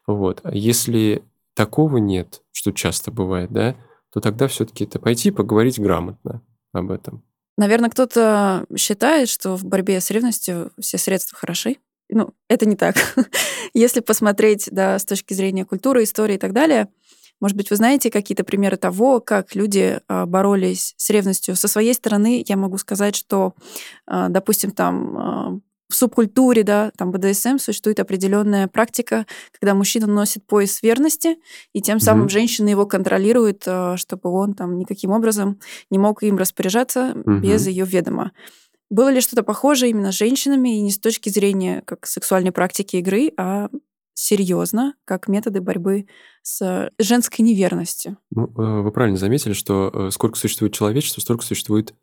Вот. 0.08 0.40
А 0.44 0.56
если 0.56 1.24
такого 1.54 1.98
нет, 1.98 2.42
что 2.52 2.72
часто 2.72 3.12
бывает, 3.12 3.52
да, 3.52 3.76
то 4.12 4.20
тогда 4.20 4.48
все-таки 4.48 4.86
это 4.86 5.00
пойти 5.00 5.32
поговорить 5.32 5.80
грамотно 5.80 6.42
об 6.74 6.92
этом. 6.92 7.24
Наверное, 7.58 7.90
кто-то 7.90 8.66
считает, 8.78 9.30
что 9.30 9.56
в 9.56 9.66
борьбе 9.66 10.00
с 10.00 10.10
ревностью 10.10 10.72
все 10.80 10.98
средства 10.98 11.38
хороши. 11.38 11.78
Ну, 12.10 12.34
это 12.50 12.66
не 12.66 12.76
так. 12.76 12.96
Если 13.74 14.00
посмотреть 14.02 14.68
да, 14.72 14.98
с 15.00 15.06
точки 15.06 15.34
зрения 15.34 15.66
культуры, 15.66 16.04
истории 16.04 16.36
и 16.36 16.40
так 16.40 16.54
далее, 16.54 16.90
может 17.42 17.58
быть, 17.58 17.72
вы 17.72 17.76
знаете 17.76 18.12
какие-то 18.12 18.44
примеры 18.44 18.78
того, 18.78 19.20
как 19.20 19.56
люди 19.56 20.00
а, 20.08 20.26
боролись 20.28 20.94
с 20.96 21.10
ревностью? 21.10 21.56
Со 21.56 21.68
своей 21.68 21.94
стороны 21.96 22.46
я 22.48 22.56
могу 22.56 22.78
сказать, 22.78 23.16
что, 23.16 23.56
а, 24.06 24.30
допустим, 24.30 24.72
там 24.72 25.18
а, 25.18 25.60
в 25.90 25.96
субкультуре, 25.96 26.64
да, 26.64 26.92
там 26.96 27.12
БДСМ 27.12 27.58
существует 27.58 28.00
определенная 28.00 28.68
практика, 28.68 29.26
когда 29.60 29.74
мужчина 29.74 30.08
носит 30.08 30.46
пояс 30.46 30.82
верности, 30.84 31.38
и 31.74 31.82
тем 31.82 32.00
самым 32.00 32.28
mm-hmm. 32.28 32.30
женщина 32.30 32.70
его 32.70 32.86
контролирует, 32.86 33.68
чтобы 33.96 34.30
он 34.30 34.54
там 34.54 34.78
никаким 34.78 35.12
образом 35.12 35.60
не 35.90 35.98
мог 35.98 36.24
им 36.24 36.38
распоряжаться 36.38 37.12
mm-hmm. 37.14 37.40
без 37.40 37.68
ее 37.68 37.86
ведома. 37.86 38.32
Было 38.90 39.10
ли 39.10 39.20
что-то 39.20 39.44
похожее 39.44 39.90
именно 39.90 40.12
с 40.12 40.16
женщинами, 40.16 40.78
и 40.78 40.82
не 40.82 40.92
с 40.92 41.00
точки 41.00 41.30
зрения 41.30 41.82
как 41.86 42.06
сексуальной 42.06 42.52
практики 42.52 42.98
игры, 42.98 43.32
а 43.38 43.70
серьезно, 44.22 44.94
как 45.04 45.28
методы 45.28 45.62
борьбы 45.62 46.06
с 46.44 46.92
женской 47.00 47.44
неверностью. 47.44 48.18
Ну, 48.30 48.46
э, 48.46 48.82
вы 48.82 48.92
правильно 48.92 49.18
заметили, 49.18 49.54
что 49.54 49.90
э, 49.92 50.10
сколько 50.12 50.38
существует 50.38 50.74
человечество, 50.74 51.22
столько 51.22 51.44
существует 51.44 51.96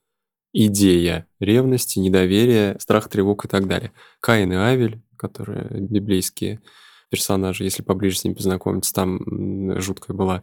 идея 0.53 1.29
ревности, 1.39 2.01
недоверия, 2.01 2.77
страх, 2.81 3.09
тревог 3.09 3.45
и 3.45 3.49
так 3.49 3.69
далее. 3.69 3.93
Каин 4.21 4.53
и 4.53 4.57
Авель, 4.57 5.01
которые 5.17 5.69
библейские 5.71 6.61
персонажи, 7.09 7.63
если 7.63 7.85
поближе 7.85 8.19
с 8.19 8.25
ними 8.25 8.35
познакомиться, 8.35 8.93
там 8.93 9.81
жуткая 9.81 10.17
была 10.17 10.43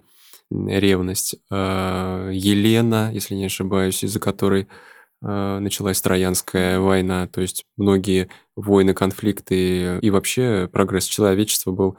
ревность. 0.49 1.35
Э, 1.51 2.29
Елена, 2.31 3.11
если 3.13 3.35
не 3.35 3.45
ошибаюсь, 3.45 4.01
из-за 4.01 4.21
которой 4.21 4.69
началась 5.21 6.01
Троянская 6.01 6.79
война, 6.79 7.27
то 7.27 7.41
есть 7.41 7.65
многие 7.77 8.29
войны, 8.55 8.93
конфликты 8.93 9.99
и 9.99 10.09
вообще 10.09 10.69
прогресс 10.71 11.05
человечества 11.05 11.71
был 11.71 11.97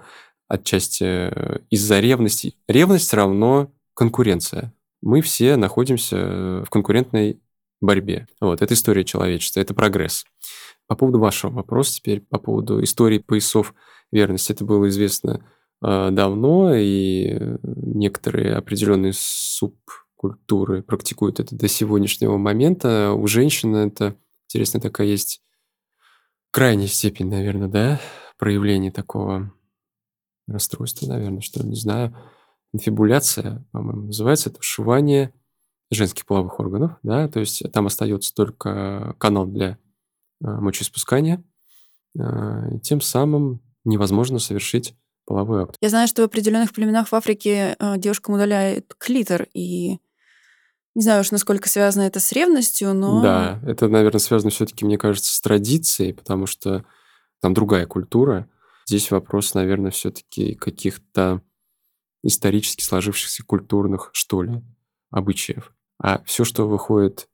отчасти 0.48 1.04
э, 1.04 1.58
из-за 1.70 2.00
ревности. 2.00 2.54
Ревность 2.68 3.12
равно 3.12 3.72
конкуренция. 3.94 4.72
Мы 5.02 5.20
все 5.20 5.56
находимся 5.56 6.62
в 6.64 6.70
конкурентной 6.70 7.40
борьбе. 7.80 8.26
Вот, 8.40 8.62
это 8.62 8.74
история 8.74 9.04
человечества, 9.04 9.60
это 9.60 9.74
прогресс. 9.74 10.24
По 10.86 10.94
поводу 10.96 11.18
вашего 11.18 11.50
вопроса 11.50 11.96
теперь, 11.96 12.20
по 12.20 12.38
поводу 12.38 12.82
истории 12.82 13.18
поясов 13.18 13.74
верности, 14.12 14.52
это 14.52 14.64
было 14.64 14.88
известно 14.88 15.44
э, 15.82 16.10
давно, 16.10 16.74
и 16.74 17.38
некоторые 17.62 18.54
определенные 18.54 19.12
суб 19.14 19.76
культуры 20.26 20.82
практикуют 20.82 21.40
это 21.40 21.54
до 21.54 21.68
сегодняшнего 21.68 22.36
момента. 22.36 23.12
У 23.12 23.26
женщин 23.26 23.74
это, 23.76 24.16
интересно, 24.48 24.80
такая 24.80 25.06
есть 25.06 25.40
крайняя 26.50 26.88
степень, 26.88 27.28
наверное, 27.28 27.68
да, 27.68 28.00
проявления 28.38 28.90
такого 28.90 29.52
расстройства, 30.48 31.06
наверное, 31.06 31.40
что 31.40 31.64
не 31.64 31.76
знаю. 31.76 32.16
Инфибуляция, 32.72 33.64
по-моему, 33.72 34.06
называется. 34.06 34.50
Это 34.50 34.60
вшивание 34.60 35.32
женских 35.90 36.26
половых 36.26 36.58
органов, 36.58 36.98
да, 37.02 37.28
то 37.28 37.38
есть 37.38 37.62
там 37.72 37.86
остается 37.86 38.34
только 38.34 39.14
канал 39.18 39.46
для 39.46 39.78
а, 40.42 40.60
мочеиспускания, 40.60 41.44
а, 42.18 42.74
и 42.74 42.80
тем 42.80 43.00
самым 43.00 43.62
невозможно 43.84 44.40
совершить 44.40 44.96
половой 45.26 45.62
акт. 45.62 45.76
Я 45.80 45.90
знаю, 45.90 46.08
что 46.08 46.22
в 46.22 46.24
определенных 46.24 46.72
племенах 46.72 47.08
в 47.08 47.14
Африке 47.14 47.76
а, 47.78 47.98
девушкам 47.98 48.34
удаляют 48.34 48.94
клитор, 48.98 49.46
и 49.54 49.98
не 50.96 51.02
знаю 51.02 51.20
уж, 51.20 51.30
насколько 51.30 51.68
связано 51.68 52.04
это 52.04 52.20
с 52.20 52.32
ревностью, 52.32 52.94
но... 52.94 53.20
Да, 53.20 53.60
это, 53.66 53.86
наверное, 53.86 54.18
связано 54.18 54.50
все-таки, 54.50 54.86
мне 54.86 54.96
кажется, 54.96 55.30
с 55.32 55.40
традицией, 55.42 56.14
потому 56.14 56.46
что 56.46 56.86
там 57.42 57.52
другая 57.52 57.86
культура. 57.86 58.48
Здесь 58.86 59.10
вопрос, 59.10 59.52
наверное, 59.52 59.90
все-таки 59.90 60.54
каких-то 60.54 61.42
исторически 62.22 62.82
сложившихся 62.82 63.44
культурных, 63.44 64.08
что 64.14 64.42
ли, 64.42 64.62
обычаев. 65.10 65.74
А 66.02 66.22
все, 66.24 66.44
что 66.44 66.66
выходит, 66.66 67.28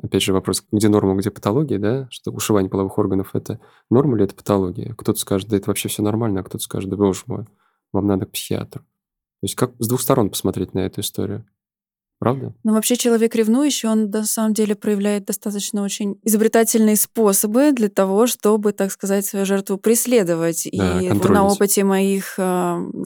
опять 0.00 0.22
же, 0.22 0.32
вопрос, 0.32 0.64
где 0.70 0.88
норма, 0.88 1.16
где 1.16 1.32
патология, 1.32 1.80
да, 1.80 2.06
что 2.10 2.30
ушивание 2.30 2.70
половых 2.70 2.98
органов– 2.98 3.30
это 3.34 3.58
норма 3.90 4.16
или 4.16 4.26
это 4.26 4.36
патология? 4.36 4.94
Кто-то 4.94 5.18
скажет, 5.18 5.48
да 5.48 5.56
это 5.56 5.68
вообще 5.68 5.88
все 5.88 6.02
нормально, 6.02 6.40
а 6.40 6.44
кто-то 6.44 6.62
скажет, 6.62 6.88
да 6.88 6.96
боже 6.96 7.24
мой, 7.26 7.46
вам 7.92 8.06
надо 8.06 8.26
к 8.26 8.30
психиатру. 8.30 8.82
То 8.82 9.44
есть 9.44 9.56
как 9.56 9.72
с 9.80 9.88
двух 9.88 10.00
сторон 10.00 10.30
посмотреть 10.30 10.72
на 10.72 10.80
эту 10.80 11.00
историю? 11.00 11.44
Правда? 12.18 12.52
Ну, 12.64 12.72
вообще 12.72 12.96
человек 12.96 13.34
ревнующий, 13.36 13.88
он 13.88 14.10
на 14.10 14.24
самом 14.24 14.52
деле 14.52 14.74
проявляет 14.74 15.24
достаточно 15.24 15.82
очень 15.82 16.18
изобретательные 16.24 16.96
способы 16.96 17.72
для 17.72 17.88
того, 17.88 18.26
чтобы, 18.26 18.72
так 18.72 18.90
сказать, 18.90 19.24
свою 19.24 19.46
жертву 19.46 19.78
преследовать. 19.78 20.68
Да, 20.72 21.00
и 21.00 21.10
на 21.10 21.46
опыте 21.46 21.84
моих 21.84 22.34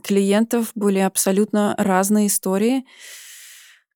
клиентов 0.03 0.71
были 0.75 0.99
абсолютно 0.99 1.75
разные 1.77 2.29
истории, 2.29 2.87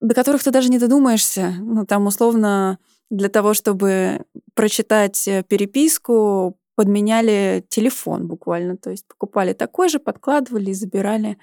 до 0.02 0.14
которых 0.14 0.42
ты 0.44 0.50
даже 0.50 0.68
не 0.68 0.78
додумаешься. 0.78 1.54
Ну, 1.60 1.86
там 1.86 2.06
условно 2.06 2.78
для 3.10 3.28
того, 3.28 3.54
чтобы 3.54 4.24
прочитать 4.54 5.26
э, 5.28 5.42
переписку, 5.46 6.58
подменяли 6.74 7.64
телефон 7.68 8.26
буквально. 8.26 8.76
То 8.76 8.90
есть 8.90 9.06
покупали 9.06 9.52
такой 9.52 9.88
же, 9.88 9.98
подкладывали 9.98 10.70
и 10.70 10.74
забирали 10.74 11.38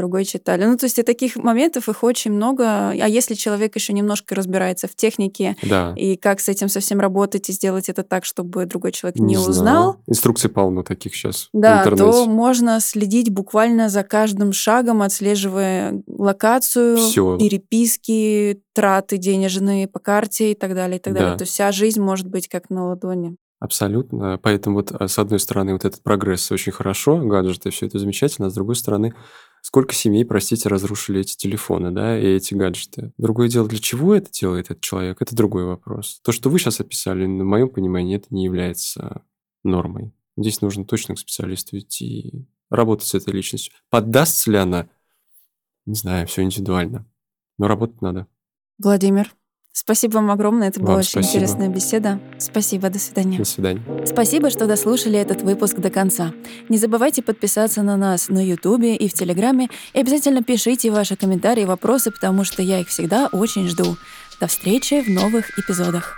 другой 0.00 0.24
читали. 0.24 0.64
Ну, 0.64 0.76
то 0.76 0.84
есть 0.86 0.98
и 0.98 1.02
таких 1.02 1.36
моментов 1.36 1.88
их 1.88 2.02
очень 2.02 2.32
много. 2.32 2.90
А 2.90 3.06
если 3.06 3.34
человек 3.34 3.76
еще 3.76 3.92
немножко 3.92 4.34
разбирается 4.34 4.88
в 4.88 4.94
технике 4.96 5.56
Да. 5.62 5.94
и 5.96 6.16
как 6.16 6.40
с 6.40 6.48
этим 6.48 6.68
совсем 6.68 7.00
работать 7.00 7.48
и 7.48 7.52
сделать 7.52 7.88
это 7.88 8.02
так, 8.02 8.24
чтобы 8.24 8.66
другой 8.66 8.92
человек 8.92 9.18
не, 9.18 9.34
Не 9.34 9.38
узнал, 9.38 9.52
знал. 9.54 9.96
Инструкций 10.06 10.50
полно 10.50 10.82
таких 10.82 11.14
сейчас 11.14 11.48
да, 11.52 11.84
то 11.84 12.26
можно 12.26 12.80
следить 12.80 13.30
буквально 13.30 13.88
за 13.88 14.02
каждым 14.02 14.52
шагом, 14.52 15.02
отслеживая 15.02 16.02
локацию, 16.06 16.96
Всё. 16.96 17.38
переписки, 17.38 18.62
траты 18.72 19.18
денежные 19.18 19.86
по 19.86 19.98
карте 19.98 20.52
и 20.52 20.54
так 20.54 20.74
далее, 20.74 20.98
и 20.98 21.00
так 21.00 21.12
далее. 21.12 21.32
Да. 21.32 21.36
То 21.38 21.42
есть 21.42 21.52
вся 21.52 21.72
жизнь 21.72 22.00
может 22.00 22.28
быть 22.28 22.48
как 22.48 22.70
на 22.70 22.88
ладони. 22.88 23.36
Абсолютно. 23.60 24.38
Поэтому 24.42 24.76
вот 24.76 24.90
а, 24.92 25.06
с 25.06 25.18
одной 25.18 25.38
стороны 25.38 25.74
вот 25.74 25.84
этот 25.84 26.02
прогресс 26.02 26.50
очень 26.50 26.72
хорошо, 26.72 27.18
гаджеты, 27.18 27.68
все 27.70 27.86
это 27.86 27.98
замечательно, 27.98 28.46
а 28.46 28.50
с 28.50 28.54
другой 28.54 28.74
стороны, 28.74 29.14
сколько 29.62 29.94
семей, 29.94 30.24
простите, 30.24 30.68
разрушили 30.68 31.20
эти 31.20 31.36
телефоны, 31.36 31.90
да, 31.90 32.18
и 32.18 32.24
эти 32.24 32.54
гаджеты. 32.54 33.12
Другое 33.18 33.48
дело, 33.48 33.68
для 33.68 33.78
чего 33.78 34.14
это 34.14 34.30
делает 34.30 34.66
этот 34.70 34.82
человек, 34.82 35.20
это 35.20 35.34
другой 35.34 35.64
вопрос. 35.64 36.20
То, 36.24 36.32
что 36.32 36.50
вы 36.50 36.58
сейчас 36.58 36.80
описали, 36.80 37.26
на 37.26 37.44
моем 37.44 37.68
понимании, 37.68 38.16
это 38.16 38.26
не 38.30 38.44
является 38.44 39.22
нормой. 39.62 40.12
Здесь 40.36 40.60
нужно 40.60 40.84
точно 40.84 41.14
к 41.14 41.18
специалисту 41.18 41.78
идти 41.78 42.20
и 42.20 42.46
работать 42.70 43.08
с 43.08 43.14
этой 43.14 43.32
личностью. 43.32 43.74
Поддастся 43.90 44.50
ли 44.50 44.56
она? 44.56 44.88
Не 45.86 45.94
знаю, 45.94 46.26
все 46.26 46.42
индивидуально. 46.42 47.06
Но 47.58 47.68
работать 47.68 48.00
надо. 48.00 48.26
Владимир, 48.78 49.34
Спасибо 49.72 50.14
вам 50.14 50.30
огромное, 50.30 50.68
это 50.68 50.80
была 50.80 50.92
вам 50.92 51.00
очень 51.00 51.20
интересная 51.20 51.68
беседа. 51.68 52.20
Спасибо, 52.38 52.90
до 52.90 52.98
свидания. 52.98 53.38
До 53.38 53.44
свидания. 53.44 53.82
Спасибо, 54.04 54.50
что 54.50 54.66
дослушали 54.66 55.18
этот 55.18 55.42
выпуск 55.42 55.76
до 55.76 55.90
конца. 55.90 56.32
Не 56.68 56.76
забывайте 56.76 57.22
подписаться 57.22 57.82
на 57.82 57.96
нас 57.96 58.28
на 58.28 58.44
Ютубе 58.44 58.96
и 58.96 59.08
в 59.08 59.12
Телеграме, 59.12 59.68
и 59.94 60.00
обязательно 60.00 60.42
пишите 60.42 60.90
ваши 60.90 61.16
комментарии 61.16 61.62
и 61.62 61.66
вопросы, 61.66 62.10
потому 62.10 62.44
что 62.44 62.62
я 62.62 62.80
их 62.80 62.88
всегда 62.88 63.28
очень 63.32 63.68
жду. 63.68 63.96
До 64.40 64.48
встречи 64.48 65.02
в 65.02 65.08
новых 65.08 65.58
эпизодах. 65.58 66.16